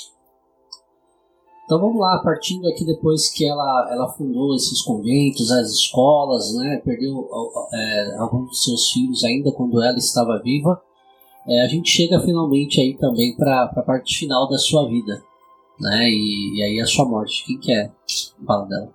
Então 1.69 1.79
vamos 1.79 2.01
lá, 2.01 2.19
partindo 2.23 2.67
aqui 2.67 2.83
depois 2.83 3.29
que 3.29 3.45
ela, 3.45 3.89
ela 3.91 4.11
fundou 4.13 4.55
esses 4.55 4.81
conventos, 4.81 5.51
as 5.51 5.69
escolas, 5.69 6.51
né, 6.55 6.81
perdeu 6.83 7.29
é, 7.71 8.15
alguns 8.17 8.49
dos 8.49 8.63
seus 8.63 8.91
filhos 8.91 9.23
ainda 9.23 9.51
quando 9.51 9.79
ela 9.79 9.95
estava 9.95 10.41
viva, 10.41 10.81
é, 11.47 11.61
a 11.61 11.67
gente 11.67 11.91
chega 11.91 12.19
finalmente 12.21 12.81
aí 12.81 12.97
também 12.97 13.35
para 13.35 13.65
a 13.65 13.83
parte 13.83 14.17
final 14.17 14.49
da 14.49 14.57
sua 14.57 14.89
vida, 14.89 15.23
né, 15.79 16.09
e, 16.09 16.57
e 16.57 16.63
aí 16.63 16.81
a 16.81 16.87
sua 16.87 17.05
morte. 17.05 17.45
Quem 17.45 17.59
quer 17.59 17.93
falar 18.43 18.65
dela? 18.65 18.91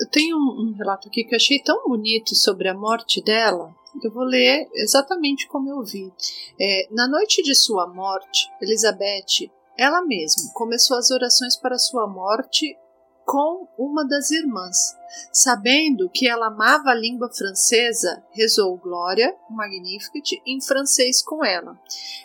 Eu 0.00 0.08
tenho 0.08 0.36
um, 0.36 0.68
um 0.68 0.72
relato 0.78 1.08
aqui 1.08 1.24
que 1.24 1.34
eu 1.34 1.36
achei 1.36 1.58
tão 1.58 1.82
bonito 1.88 2.32
sobre 2.36 2.68
a 2.68 2.74
morte 2.74 3.20
dela. 3.20 3.74
Eu 4.00 4.12
vou 4.12 4.22
ler 4.22 4.68
exatamente 4.72 5.48
como 5.48 5.68
eu 5.68 5.82
vi. 5.82 6.12
É, 6.60 6.86
na 6.92 7.08
noite 7.08 7.42
de 7.42 7.56
sua 7.56 7.88
morte, 7.88 8.48
Elizabeth, 8.62 9.50
ela 9.78 10.02
mesma, 10.04 10.52
começou 10.52 10.96
as 10.96 11.10
orações 11.10 11.56
para 11.56 11.78
sua 11.78 12.06
morte 12.06 12.76
com 13.24 13.66
uma 13.76 14.06
das 14.06 14.30
irmãs. 14.30 14.96
Sabendo 15.32 16.08
que 16.08 16.28
ela 16.28 16.46
amava 16.46 16.90
a 16.90 16.94
língua 16.94 17.28
francesa, 17.28 18.24
rezou 18.30 18.76
Glória, 18.76 19.36
Magnificat, 19.50 20.40
em 20.46 20.60
francês 20.60 21.22
com 21.22 21.44
ela. 21.44 21.78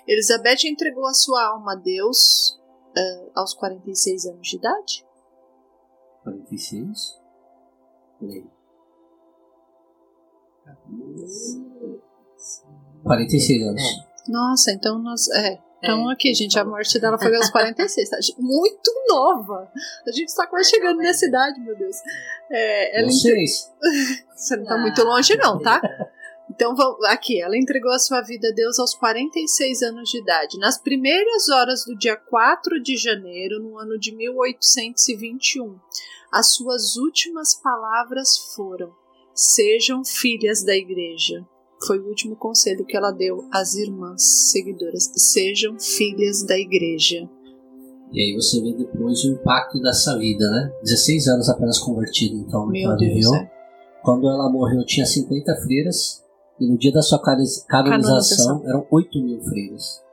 Elizabeth 0.08 0.66
entregou 0.66 1.06
a 1.08 1.14
sua 1.14 1.48
alma 1.48 1.74
a 1.74 1.76
Deus 1.76 2.60
ah, 2.96 3.32
aos 3.36 3.54
46 3.54 4.26
anos 4.28 4.48
de 4.48 4.58
idade. 4.58 5.06
46? 6.24 7.20
Peraí. 8.20 8.46
46 13.04 13.68
anos. 13.68 13.82
Nossa, 14.28 14.72
então 14.72 15.00
nós. 15.00 15.30
É. 15.32 15.71
Então 15.84 16.10
aqui, 16.10 16.34
gente, 16.34 16.60
a 16.60 16.64
morte 16.64 17.00
dela 17.00 17.18
foi 17.18 17.36
aos 17.36 17.50
46, 17.50 18.10
tá? 18.10 18.18
Muito 18.38 18.92
nova. 19.10 19.72
A 20.08 20.12
gente 20.12 20.28
está 20.30 20.46
quase 20.46 20.70
chegando 20.70 20.98
nessa 20.98 21.26
idade, 21.26 21.60
meu 21.60 21.76
Deus. 21.76 21.96
É, 22.52 23.00
ela 23.00 23.08
Não 23.08 23.14
entre-. 23.16 23.46
Você 24.36 24.56
não 24.58 24.66
tá 24.66 24.76
Ah. 24.76 24.78
muito 24.78 25.04
longe, 25.04 25.36
não, 25.38 25.60
tá? 25.60 25.82
Então, 26.50 26.76
vamos- 26.76 27.04
aqui, 27.06 27.42
ela 27.42 27.58
entregou 27.58 27.92
a 27.92 27.98
sua 27.98 28.22
vida 28.22 28.50
a 28.50 28.52
Deus 28.54 28.78
aos 28.78 28.94
46 28.94 29.82
anos 29.82 30.10
de 30.10 30.20
idade. 30.20 30.60
Nas 30.60 30.78
primeiras 30.78 31.50
horas 31.50 31.84
do 31.86 31.96
dia 31.98 32.16
4 32.16 32.80
de 32.82 32.96
janeiro, 32.98 33.60
no 33.60 33.80
ano 33.80 33.98
de 33.98 34.14
1821, 34.16 35.80
as 36.32 36.54
suas 36.54 36.96
últimas 36.98 37.56
palavras 37.56 38.38
foram: 38.54 38.94
Sejam 39.34 40.04
filhas 40.06 40.64
da 40.64 40.76
igreja. 40.76 41.44
Foi 41.86 42.00
o 42.00 42.08
último 42.08 42.36
conselho 42.36 42.86
que 42.86 42.96
ela 42.96 43.12
deu 43.12 43.48
às 43.52 43.74
irmãs 43.76 44.22
seguidoras: 44.52 45.12
Sejam 45.16 45.80
filhas 45.80 46.44
da 46.46 46.58
igreja. 46.58 47.30
E 48.12 48.20
aí 48.22 48.36
você 48.36 48.62
vê 48.62 48.74
depois 48.74 49.24
o 49.24 49.32
impacto 49.32 49.80
dessa 49.82 50.18
vida, 50.18 50.50
né? 50.52 50.72
16 50.84 51.28
anos 51.30 51.50
apenas 51.50 51.80
convertida, 51.80 52.36
então, 52.36 52.68
Meu 52.68 52.90
ela 52.90 52.98
Deus. 52.98 53.14
viveu. 53.14 53.36
é. 53.36 53.52
Quando 54.04 54.28
ela 54.28 54.52
morreu, 54.52 54.86
tinha 54.86 55.06
50 55.06 55.56
freiras. 55.62 56.22
E 56.60 56.68
no 56.68 56.78
dia 56.78 56.92
da 56.92 57.02
sua 57.02 57.20
Canonização. 57.20 58.62
eram 58.68 58.86
8 58.92 59.20
mil 59.24 59.42
freiras. 59.42 60.04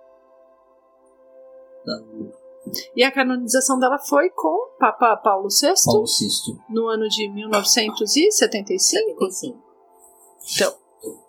Então, 1.82 2.32
E 2.96 3.02
a 3.02 3.10
canonização 3.12 3.78
dela 3.78 3.98
foi 3.98 4.30
com 4.30 4.68
Papa 4.78 5.16
Paulo 5.16 5.48
VI 5.48 5.72
Paulo 5.84 6.04
VI. 6.06 6.56
no 6.70 6.86
ano 6.88 7.08
de 7.08 7.28
1975. 7.28 8.30
75. 8.32 9.58
Então, 10.54 10.74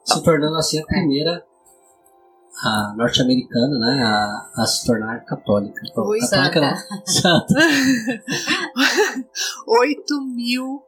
Se 0.04 0.24
tornando 0.24 0.56
assim 0.56 0.80
a 0.80 0.86
primeira 0.86 1.46
a 2.62 2.94
norte-americana 2.98 3.80
né, 3.80 4.04
a, 4.04 4.62
a 4.62 4.66
se 4.66 4.86
tornar 4.86 5.24
católica. 5.24 5.82
Oi, 5.96 6.20
católica 6.20 6.60
não. 6.60 7.06
Santa. 7.06 7.54
8 9.66 10.22
mil 10.36 10.84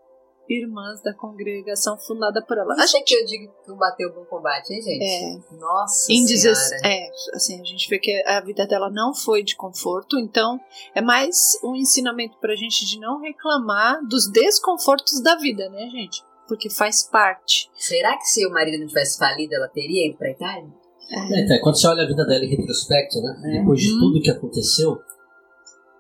irmãs 0.49 1.01
da 1.01 1.13
congregação 1.13 1.97
fundada 1.97 2.43
por 2.45 2.57
ela. 2.57 2.73
A 2.73 2.86
gente 2.86 3.05
que 3.05 3.15
eu 3.15 3.25
digo 3.25 3.53
que 3.63 3.73
bateu 3.73 4.09
o 4.09 4.13
bom 4.13 4.25
combate, 4.25 4.73
hein, 4.73 4.82
gente? 4.82 5.03
é, 5.03 5.55
Nossa 5.55 6.11
em 6.11 6.27
senhora. 6.27 6.59
16, 6.59 6.82
é, 6.84 7.09
assim, 7.34 7.61
a 7.61 7.63
gente 7.63 7.89
vê 7.89 7.99
que 7.99 8.21
a 8.27 8.41
vida 8.41 8.67
dela 8.67 8.89
não 8.89 9.13
foi 9.13 9.43
de 9.43 9.55
conforto, 9.55 10.19
então 10.19 10.59
é 10.93 11.01
mais 11.01 11.57
um 11.63 11.73
ensinamento 11.73 12.38
pra 12.39 12.55
gente 12.55 12.86
de 12.86 12.99
não 12.99 13.21
reclamar 13.21 14.05
dos 14.05 14.29
desconfortos 14.29 15.21
da 15.21 15.36
vida, 15.36 15.69
né, 15.69 15.88
gente? 15.89 16.21
Porque 16.52 16.70
faz 16.70 17.04
parte. 17.10 17.70
Será 17.78 18.18
que 18.18 18.26
se 18.26 18.45
o 18.45 18.49
marido 18.52 18.78
não 18.78 18.86
tivesse 18.88 19.18
falido, 19.18 19.56
ela 19.56 19.70
teria 19.70 20.06
ido 20.10 20.18
pra 20.18 20.32
Itália? 20.32 20.68
É, 21.10 21.39
então, 21.45 21.58
quando 21.62 21.80
você 21.80 21.88
olha 21.88 22.04
a 22.04 22.06
vida 22.08 22.26
dela 22.26 22.43
em 22.43 22.49
retrospecto, 22.49 23.22
né, 23.22 23.41
É. 23.45 23.60
depois 23.60 23.80
de 23.80 23.89
Uhum. 23.93 23.99
tudo 24.02 24.22
que 24.22 24.30
aconteceu, 24.30 24.97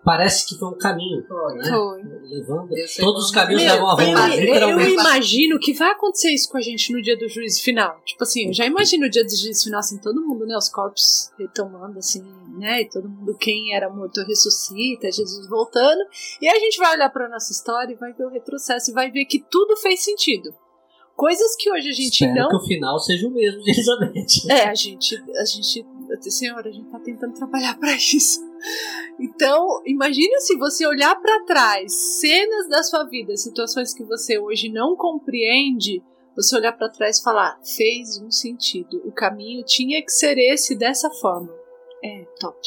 parece 0.03 0.47
que 0.47 0.57
foi 0.57 0.69
um 0.69 0.77
caminho. 0.77 1.23
Foi. 1.27 1.55
Né? 1.55 1.69
Foi. 1.69 2.01
Levando, 2.23 2.69
todos 2.99 3.25
os 3.25 3.31
caminhos 3.31 3.61
Meu, 3.63 3.73
levam 3.73 3.89
a 3.89 3.93
Roma, 3.93 4.35
eu, 4.35 4.41
literalmente. 4.41 4.89
eu 4.89 4.99
imagino 4.99 5.59
que 5.59 5.73
vai 5.73 5.91
acontecer 5.91 6.31
isso 6.31 6.49
com 6.49 6.57
a 6.57 6.61
gente 6.61 6.93
no 6.93 7.01
dia 7.01 7.17
do 7.17 7.27
juízo 7.27 7.61
final. 7.61 7.99
Tipo 8.05 8.23
assim, 8.23 8.47
eu 8.47 8.53
já 8.53 8.65
imagino 8.65 9.05
o 9.05 9.09
dia 9.09 9.23
do 9.23 9.35
juízo 9.35 9.65
final, 9.65 9.79
assim, 9.79 9.97
todo 9.97 10.21
mundo, 10.21 10.45
né? 10.45 10.55
Os 10.55 10.69
corpos 10.69 11.31
retomando, 11.37 11.99
assim, 11.99 12.23
né? 12.57 12.81
E 12.81 12.89
todo 12.89 13.09
mundo, 13.09 13.35
quem 13.37 13.75
era 13.75 13.89
morto 13.89 14.21
ressuscita, 14.21 15.11
Jesus 15.11 15.47
voltando. 15.47 16.01
E 16.41 16.47
a 16.47 16.57
gente 16.59 16.77
vai 16.77 16.95
olhar 16.95 17.09
pra 17.09 17.29
nossa 17.29 17.51
história 17.51 17.93
e 17.93 17.97
vai 17.97 18.13
ver 18.13 18.25
o 18.25 18.29
retrocesso 18.29 18.91
e 18.91 18.93
vai 18.93 19.11
ver 19.11 19.25
que 19.25 19.39
tudo 19.39 19.75
fez 19.77 20.03
sentido. 20.03 20.53
Coisas 21.15 21.55
que 21.55 21.71
hoje 21.71 21.89
a 21.89 21.93
gente 21.93 22.13
Espero 22.13 22.33
não. 22.33 22.49
que 22.49 22.55
o 22.55 22.65
final 22.65 22.97
seja 22.97 23.27
o 23.27 23.31
mesmo 23.31 23.61
de 23.61 23.71
Elizabeth. 23.71 24.49
É, 24.49 24.69
a 24.69 24.73
gente, 24.73 25.15
a 25.15 25.45
gente, 25.45 25.85
senhora, 26.31 26.69
a 26.69 26.71
gente 26.71 26.89
tá 26.89 26.99
tentando 26.99 27.33
trabalhar 27.33 27.77
pra 27.77 27.93
isso. 27.93 28.50
Então, 29.19 29.81
imagine 29.85 30.39
se 30.41 30.57
você 30.57 30.85
olhar 30.85 31.15
pra 31.15 31.43
trás, 31.45 31.93
cenas 32.19 32.69
da 32.69 32.83
sua 32.83 33.03
vida, 33.05 33.35
situações 33.37 33.93
que 33.93 34.03
você 34.03 34.39
hoje 34.39 34.69
não 34.69 34.95
compreende, 34.95 36.01
você 36.35 36.55
olhar 36.55 36.73
pra 36.73 36.89
trás 36.89 37.19
e 37.19 37.23
falar, 37.23 37.59
fez 37.63 38.19
um 38.21 38.31
sentido. 38.31 39.01
O 39.05 39.11
caminho 39.11 39.63
tinha 39.65 40.01
que 40.03 40.11
ser 40.11 40.37
esse 40.37 40.75
dessa 40.75 41.09
forma. 41.09 41.49
É, 42.03 42.25
top. 42.39 42.57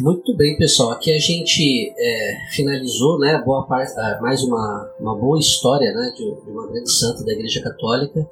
Muito 0.00 0.36
bem, 0.36 0.56
pessoal. 0.56 0.92
Aqui 0.92 1.12
a 1.12 1.18
gente 1.18 1.92
é, 1.96 2.36
finalizou, 2.52 3.18
né, 3.18 3.42
boa 3.44 3.66
parte, 3.66 3.92
ah, 3.98 4.18
mais 4.20 4.42
uma, 4.42 4.94
uma 5.00 5.16
boa 5.16 5.38
história, 5.38 5.92
né, 5.92 6.12
de, 6.14 6.44
de 6.44 6.50
uma 6.50 6.66
grande 6.68 6.92
santa 6.92 7.24
da 7.24 7.32
Igreja 7.32 7.62
Católica. 7.62 8.28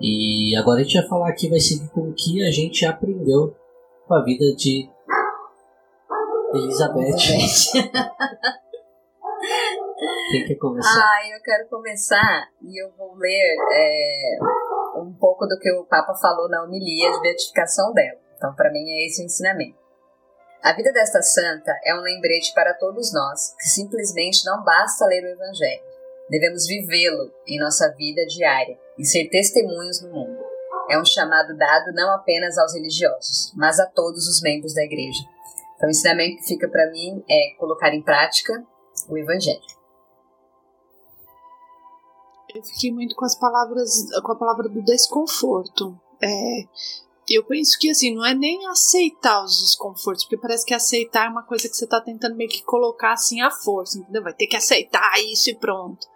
E 0.00 0.54
agora 0.56 0.80
a 0.80 0.82
gente 0.82 0.98
vai 0.98 1.08
falar 1.08 1.28
aqui, 1.28 1.48
vai 1.48 1.60
seguir 1.60 1.88
com 1.88 2.02
o 2.02 2.14
que 2.14 2.42
a 2.42 2.50
gente 2.50 2.84
aprendeu 2.84 3.54
com 4.06 4.14
a 4.14 4.22
vida 4.22 4.54
de 4.56 4.88
Elizabeth. 6.54 7.02
Elizabeth. 7.02 7.72
Quem 10.30 10.46
quer 10.46 10.54
começar? 10.56 11.02
Ah, 11.02 11.28
eu 11.28 11.40
quero 11.42 11.68
começar 11.68 12.48
e 12.62 12.82
eu 12.82 12.90
vou 12.96 13.14
ler 13.16 13.56
é, 13.72 14.38
um 14.96 15.12
pouco 15.12 15.46
do 15.46 15.58
que 15.58 15.70
o 15.72 15.84
Papa 15.84 16.14
falou 16.14 16.48
na 16.48 16.62
homilia 16.62 17.10
de 17.12 17.20
beatificação 17.20 17.92
dela. 17.92 18.18
Então, 18.36 18.54
para 18.54 18.70
mim, 18.70 18.88
é 18.88 19.06
esse 19.06 19.22
o 19.22 19.24
ensinamento. 19.24 19.78
A 20.62 20.72
vida 20.74 20.92
desta 20.92 21.22
santa 21.22 21.72
é 21.84 21.94
um 21.94 22.02
lembrete 22.02 22.52
para 22.54 22.74
todos 22.74 23.12
nós 23.12 23.54
que 23.58 23.68
simplesmente 23.68 24.44
não 24.44 24.62
basta 24.62 25.06
ler 25.06 25.24
o 25.24 25.28
Evangelho. 25.28 25.82
Devemos 26.28 26.66
vivê-lo 26.66 27.32
em 27.46 27.58
nossa 27.58 27.92
vida 27.96 28.24
diária 28.26 28.78
e 28.98 29.04
ser 29.04 29.28
testemunhos 29.28 30.02
no 30.02 30.12
mundo. 30.12 30.45
É 30.88 30.98
um 30.98 31.04
chamado 31.04 31.56
dado 31.56 31.92
não 31.92 32.10
apenas 32.14 32.56
aos 32.58 32.74
religiosos, 32.74 33.52
mas 33.56 33.80
a 33.80 33.86
todos 33.86 34.26
os 34.28 34.40
membros 34.40 34.74
da 34.74 34.82
igreja. 34.82 35.22
Então, 35.76 35.88
o 35.88 35.90
ensinamento 35.90 36.38
que 36.38 36.48
fica 36.48 36.68
para 36.68 36.90
mim 36.90 37.22
é 37.28 37.54
colocar 37.58 37.94
em 37.94 38.02
prática 38.02 38.64
o 39.08 39.16
Evangelho. 39.16 39.76
Eu 42.54 42.62
fiquei 42.62 42.90
muito 42.90 43.14
com 43.14 43.24
as 43.24 43.34
palavras, 43.38 44.06
com 44.22 44.32
a 44.32 44.36
palavra 44.36 44.68
do 44.68 44.82
desconforto. 44.82 45.98
É, 46.22 46.64
eu 47.28 47.44
penso 47.44 47.76
que 47.78 47.90
assim, 47.90 48.14
não 48.14 48.24
é 48.24 48.34
nem 48.34 48.66
aceitar 48.68 49.44
os 49.44 49.60
desconfortos, 49.60 50.24
porque 50.24 50.38
parece 50.38 50.64
que 50.64 50.72
aceitar 50.72 51.26
é 51.26 51.28
uma 51.28 51.42
coisa 51.42 51.68
que 51.68 51.76
você 51.76 51.86
tá 51.86 52.00
tentando 52.00 52.36
meio 52.36 52.48
que 52.48 52.62
colocar 52.62 53.12
assim 53.12 53.40
à 53.40 53.50
força, 53.50 53.98
entendeu? 53.98 54.22
Vai 54.22 54.32
ter 54.32 54.46
que 54.46 54.56
aceitar 54.56 55.18
isso 55.20 55.50
e 55.50 55.54
pronto. 55.54 56.06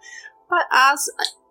As, 0.69 1.05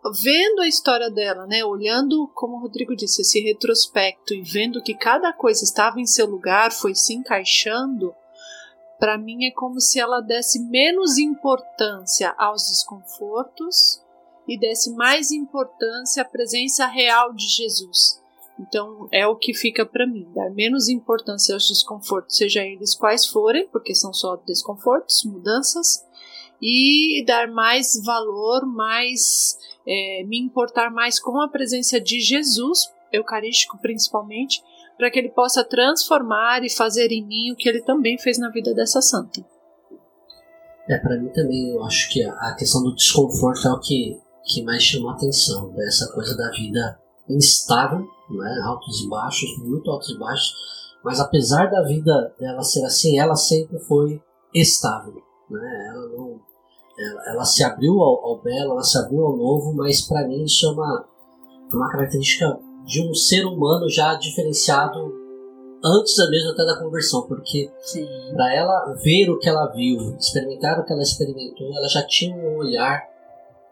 vendo 0.08 0.60
a 0.60 0.68
história 0.68 1.10
dela, 1.10 1.46
né, 1.46 1.64
olhando, 1.64 2.30
como 2.34 2.56
o 2.56 2.60
Rodrigo 2.60 2.96
disse, 2.96 3.22
esse 3.22 3.40
retrospecto 3.40 4.32
e 4.32 4.42
vendo 4.42 4.82
que 4.82 4.94
cada 4.94 5.32
coisa 5.32 5.62
estava 5.62 6.00
em 6.00 6.06
seu 6.06 6.26
lugar, 6.26 6.72
foi 6.72 6.94
se 6.94 7.12
encaixando, 7.12 8.14
para 8.98 9.16
mim 9.16 9.46
é 9.46 9.50
como 9.50 9.80
se 9.80 9.98
ela 9.98 10.20
desse 10.20 10.60
menos 10.60 11.18
importância 11.18 12.34
aos 12.38 12.68
desconfortos 12.68 14.02
e 14.46 14.58
desse 14.58 14.92
mais 14.94 15.30
importância 15.30 16.22
à 16.22 16.24
presença 16.24 16.86
real 16.86 17.32
de 17.32 17.46
Jesus. 17.46 18.20
Então 18.58 19.08
é 19.10 19.26
o 19.26 19.36
que 19.36 19.54
fica 19.54 19.86
para 19.86 20.06
mim, 20.06 20.30
dar 20.34 20.50
menos 20.50 20.90
importância 20.90 21.54
aos 21.54 21.66
desconfortos, 21.66 22.36
seja 22.36 22.62
eles 22.62 22.94
quais 22.94 23.26
forem, 23.26 23.66
porque 23.68 23.94
são 23.94 24.12
só 24.12 24.36
desconfortos, 24.36 25.24
mudanças, 25.24 26.04
e 26.60 27.24
dar 27.26 27.48
mais 27.48 28.00
valor, 28.04 28.66
mais 28.66 29.58
é, 29.86 30.24
me 30.24 30.38
importar 30.38 30.90
mais 30.90 31.18
com 31.18 31.40
a 31.40 31.48
presença 31.48 32.00
de 32.00 32.20
Jesus, 32.20 32.90
eucarístico 33.12 33.78
principalmente, 33.78 34.62
para 34.96 35.10
que 35.10 35.18
ele 35.18 35.30
possa 35.30 35.64
transformar 35.64 36.62
e 36.62 36.70
fazer 36.70 37.10
em 37.10 37.26
mim 37.26 37.52
o 37.52 37.56
que 37.56 37.68
ele 37.68 37.82
também 37.82 38.18
fez 38.18 38.38
na 38.38 38.50
vida 38.50 38.74
dessa 38.74 39.00
santa. 39.00 39.44
É, 40.88 40.98
para 40.98 41.16
mim 41.18 41.28
também, 41.28 41.70
eu 41.70 41.82
acho 41.84 42.10
que 42.10 42.22
a 42.22 42.54
questão 42.58 42.82
do 42.82 42.94
desconforto 42.94 43.66
é 43.66 43.70
o 43.70 43.80
que, 43.80 44.20
que 44.44 44.62
mais 44.62 44.82
chama 44.82 45.12
a 45.12 45.14
atenção, 45.14 45.70
dessa 45.72 46.06
né? 46.06 46.12
coisa 46.12 46.36
da 46.36 46.50
vida 46.50 47.00
instável, 47.28 48.00
né? 48.28 48.60
altos 48.64 49.00
e 49.00 49.08
baixos, 49.08 49.56
muito 49.58 49.90
altos 49.90 50.10
e 50.10 50.18
baixos, 50.18 50.52
mas 51.02 51.18
apesar 51.18 51.70
da 51.70 51.82
vida 51.82 52.34
dela 52.38 52.62
ser 52.62 52.84
assim, 52.84 53.18
ela 53.18 53.36
sempre 53.36 53.78
foi 53.78 54.20
estável. 54.54 55.14
Né? 55.48 55.88
Ela, 55.88 55.99
ela, 57.00 57.30
ela 57.30 57.44
se 57.44 57.64
abriu 57.64 58.00
ao, 58.00 58.26
ao, 58.26 58.42
belo, 58.42 58.72
ela 58.72 58.82
se 58.82 58.98
abriu 58.98 59.24
ao 59.24 59.36
novo, 59.36 59.74
mas 59.74 60.02
para 60.02 60.26
mim 60.26 60.44
isso 60.44 60.66
é 60.66 60.70
uma, 60.70 61.04
uma 61.72 61.90
característica 61.90 62.58
de 62.84 63.02
um 63.02 63.14
ser 63.14 63.44
humano 63.44 63.88
já 63.88 64.14
diferenciado 64.14 65.12
antes 65.82 66.16
mesmo 66.30 66.50
até 66.50 66.64
da 66.64 66.78
conversão, 66.78 67.22
porque 67.22 67.70
para 68.34 68.54
ela 68.54 68.94
ver 69.02 69.30
o 69.30 69.38
que 69.38 69.48
ela 69.48 69.66
viu, 69.68 70.14
experimentar 70.16 70.78
o 70.78 70.84
que 70.84 70.92
ela 70.92 71.02
experimentou, 71.02 71.74
ela 71.74 71.88
já 71.88 72.06
tinha 72.06 72.36
um 72.36 72.58
olhar 72.58 73.02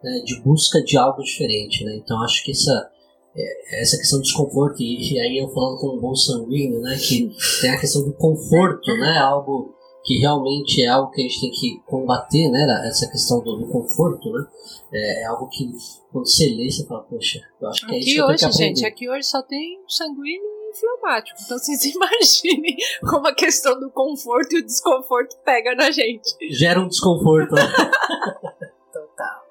né, 0.03 0.23
de 0.25 0.41
busca 0.41 0.83
de 0.83 0.97
algo 0.97 1.23
diferente, 1.23 1.85
né? 1.85 1.97
Então 1.97 2.23
acho 2.23 2.43
que 2.45 2.53
essa 2.53 2.91
é, 3.37 3.83
essa 3.83 3.97
questão 3.97 4.19
do 4.19 4.23
desconforto 4.23 4.83
e, 4.83 5.21
aí 5.21 5.39
eu 5.39 5.49
falando 5.49 5.79
com 5.79 5.97
um 5.97 6.01
bom 6.01 6.15
sanguíneo, 6.15 6.81
né, 6.81 6.97
que 6.97 7.31
tem 7.61 7.71
a 7.71 7.79
questão 7.79 8.05
do 8.05 8.13
conforto, 8.13 8.91
né, 8.97 9.19
algo 9.19 9.75
que 10.09 10.17
realmente 10.17 10.83
é 10.83 10.89
algo 10.89 11.11
que 11.11 11.21
a 11.21 11.25
gente 11.25 11.39
tem 11.39 11.51
que 11.51 11.83
combater, 11.85 12.49
né? 12.49 12.67
Essa 12.89 13.11
questão 13.11 13.43
do, 13.43 13.59
do 13.59 13.67
conforto, 13.67 14.33
né? 14.33 14.47
É, 14.91 15.23
é, 15.23 15.27
algo 15.27 15.47
que 15.51 15.71
quando 16.11 16.27
você 16.27 16.49
lê, 16.49 16.71
você 16.71 16.87
fala, 16.87 17.03
poxa, 17.03 17.43
eu 17.61 17.69
acho 17.69 17.87
que 17.87 17.95
é 17.95 17.99
isso 17.99 18.07
que 18.07 18.17
eu 18.17 18.25
hoje, 18.25 18.39
tenho 18.39 18.51
que 18.51 18.57
gente, 18.57 18.87
aqui 18.87 19.11
hoje 19.11 19.25
só 19.25 19.43
tem 19.43 19.79
sanguíneo 19.87 20.47
e 20.47 20.71
inflamático. 20.71 21.39
Então 21.45 21.59
vocês 21.59 21.85
imaginem 21.95 22.75
como 23.03 23.27
a 23.27 23.35
questão 23.35 23.79
do 23.79 23.91
conforto 23.91 24.57
e 24.57 24.61
o 24.61 24.65
desconforto 24.65 25.37
pega 25.45 25.75
na 25.75 25.91
gente. 25.91 26.35
Gera 26.53 26.81
um 26.81 26.89
desconforto. 26.89 27.55
Né? 27.55 27.63
Total. 28.91 29.45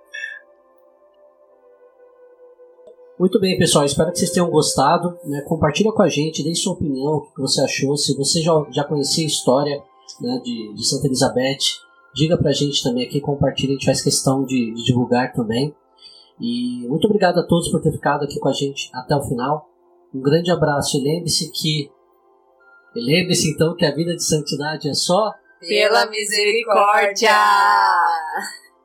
Muito 3.19 3.39
bem, 3.39 3.59
pessoal. 3.59 3.85
Espero 3.85 4.11
que 4.11 4.17
vocês 4.17 4.31
tenham 4.31 4.49
gostado. 4.49 5.19
Né? 5.23 5.41
Compartilha 5.41 5.91
com 5.91 6.01
a 6.01 6.09
gente, 6.09 6.43
dê 6.43 6.55
sua 6.55 6.73
opinião, 6.73 7.17
o 7.17 7.31
que 7.31 7.41
você 7.41 7.61
achou. 7.61 7.95
Se 7.95 8.17
você 8.17 8.41
já, 8.41 8.53
já 8.71 8.83
conhecia 8.83 9.23
a 9.23 9.27
história 9.27 9.83
né, 10.21 10.41
de, 10.43 10.73
de 10.73 10.87
Santa 10.87 11.07
Elizabeth. 11.07 11.85
Diga 12.13 12.37
pra 12.37 12.51
gente 12.51 12.83
também 12.83 13.05
aqui, 13.05 13.21
compartilha, 13.21 13.71
a 13.71 13.73
gente 13.73 13.85
faz 13.85 14.01
questão 14.01 14.43
de, 14.43 14.73
de 14.73 14.83
divulgar 14.83 15.33
também. 15.33 15.75
E 16.39 16.87
muito 16.87 17.05
obrigado 17.05 17.39
a 17.39 17.43
todos 17.43 17.69
por 17.69 17.81
ter 17.81 17.91
ficado 17.91 18.23
aqui 18.23 18.39
com 18.39 18.49
a 18.49 18.53
gente 18.53 18.89
até 18.93 19.15
o 19.15 19.23
final. 19.23 19.69
Um 20.13 20.21
grande 20.21 20.51
abraço 20.51 20.97
e 20.97 21.03
lembre-se 21.03 21.51
que. 21.51 21.91
Lembre-se 22.95 23.51
então 23.51 23.75
que 23.75 23.85
a 23.85 23.93
vida 23.93 24.15
de 24.15 24.23
santidade 24.23 24.89
é 24.89 24.93
só 24.93 25.33
pela 25.59 26.05
misericórdia! 26.05 27.31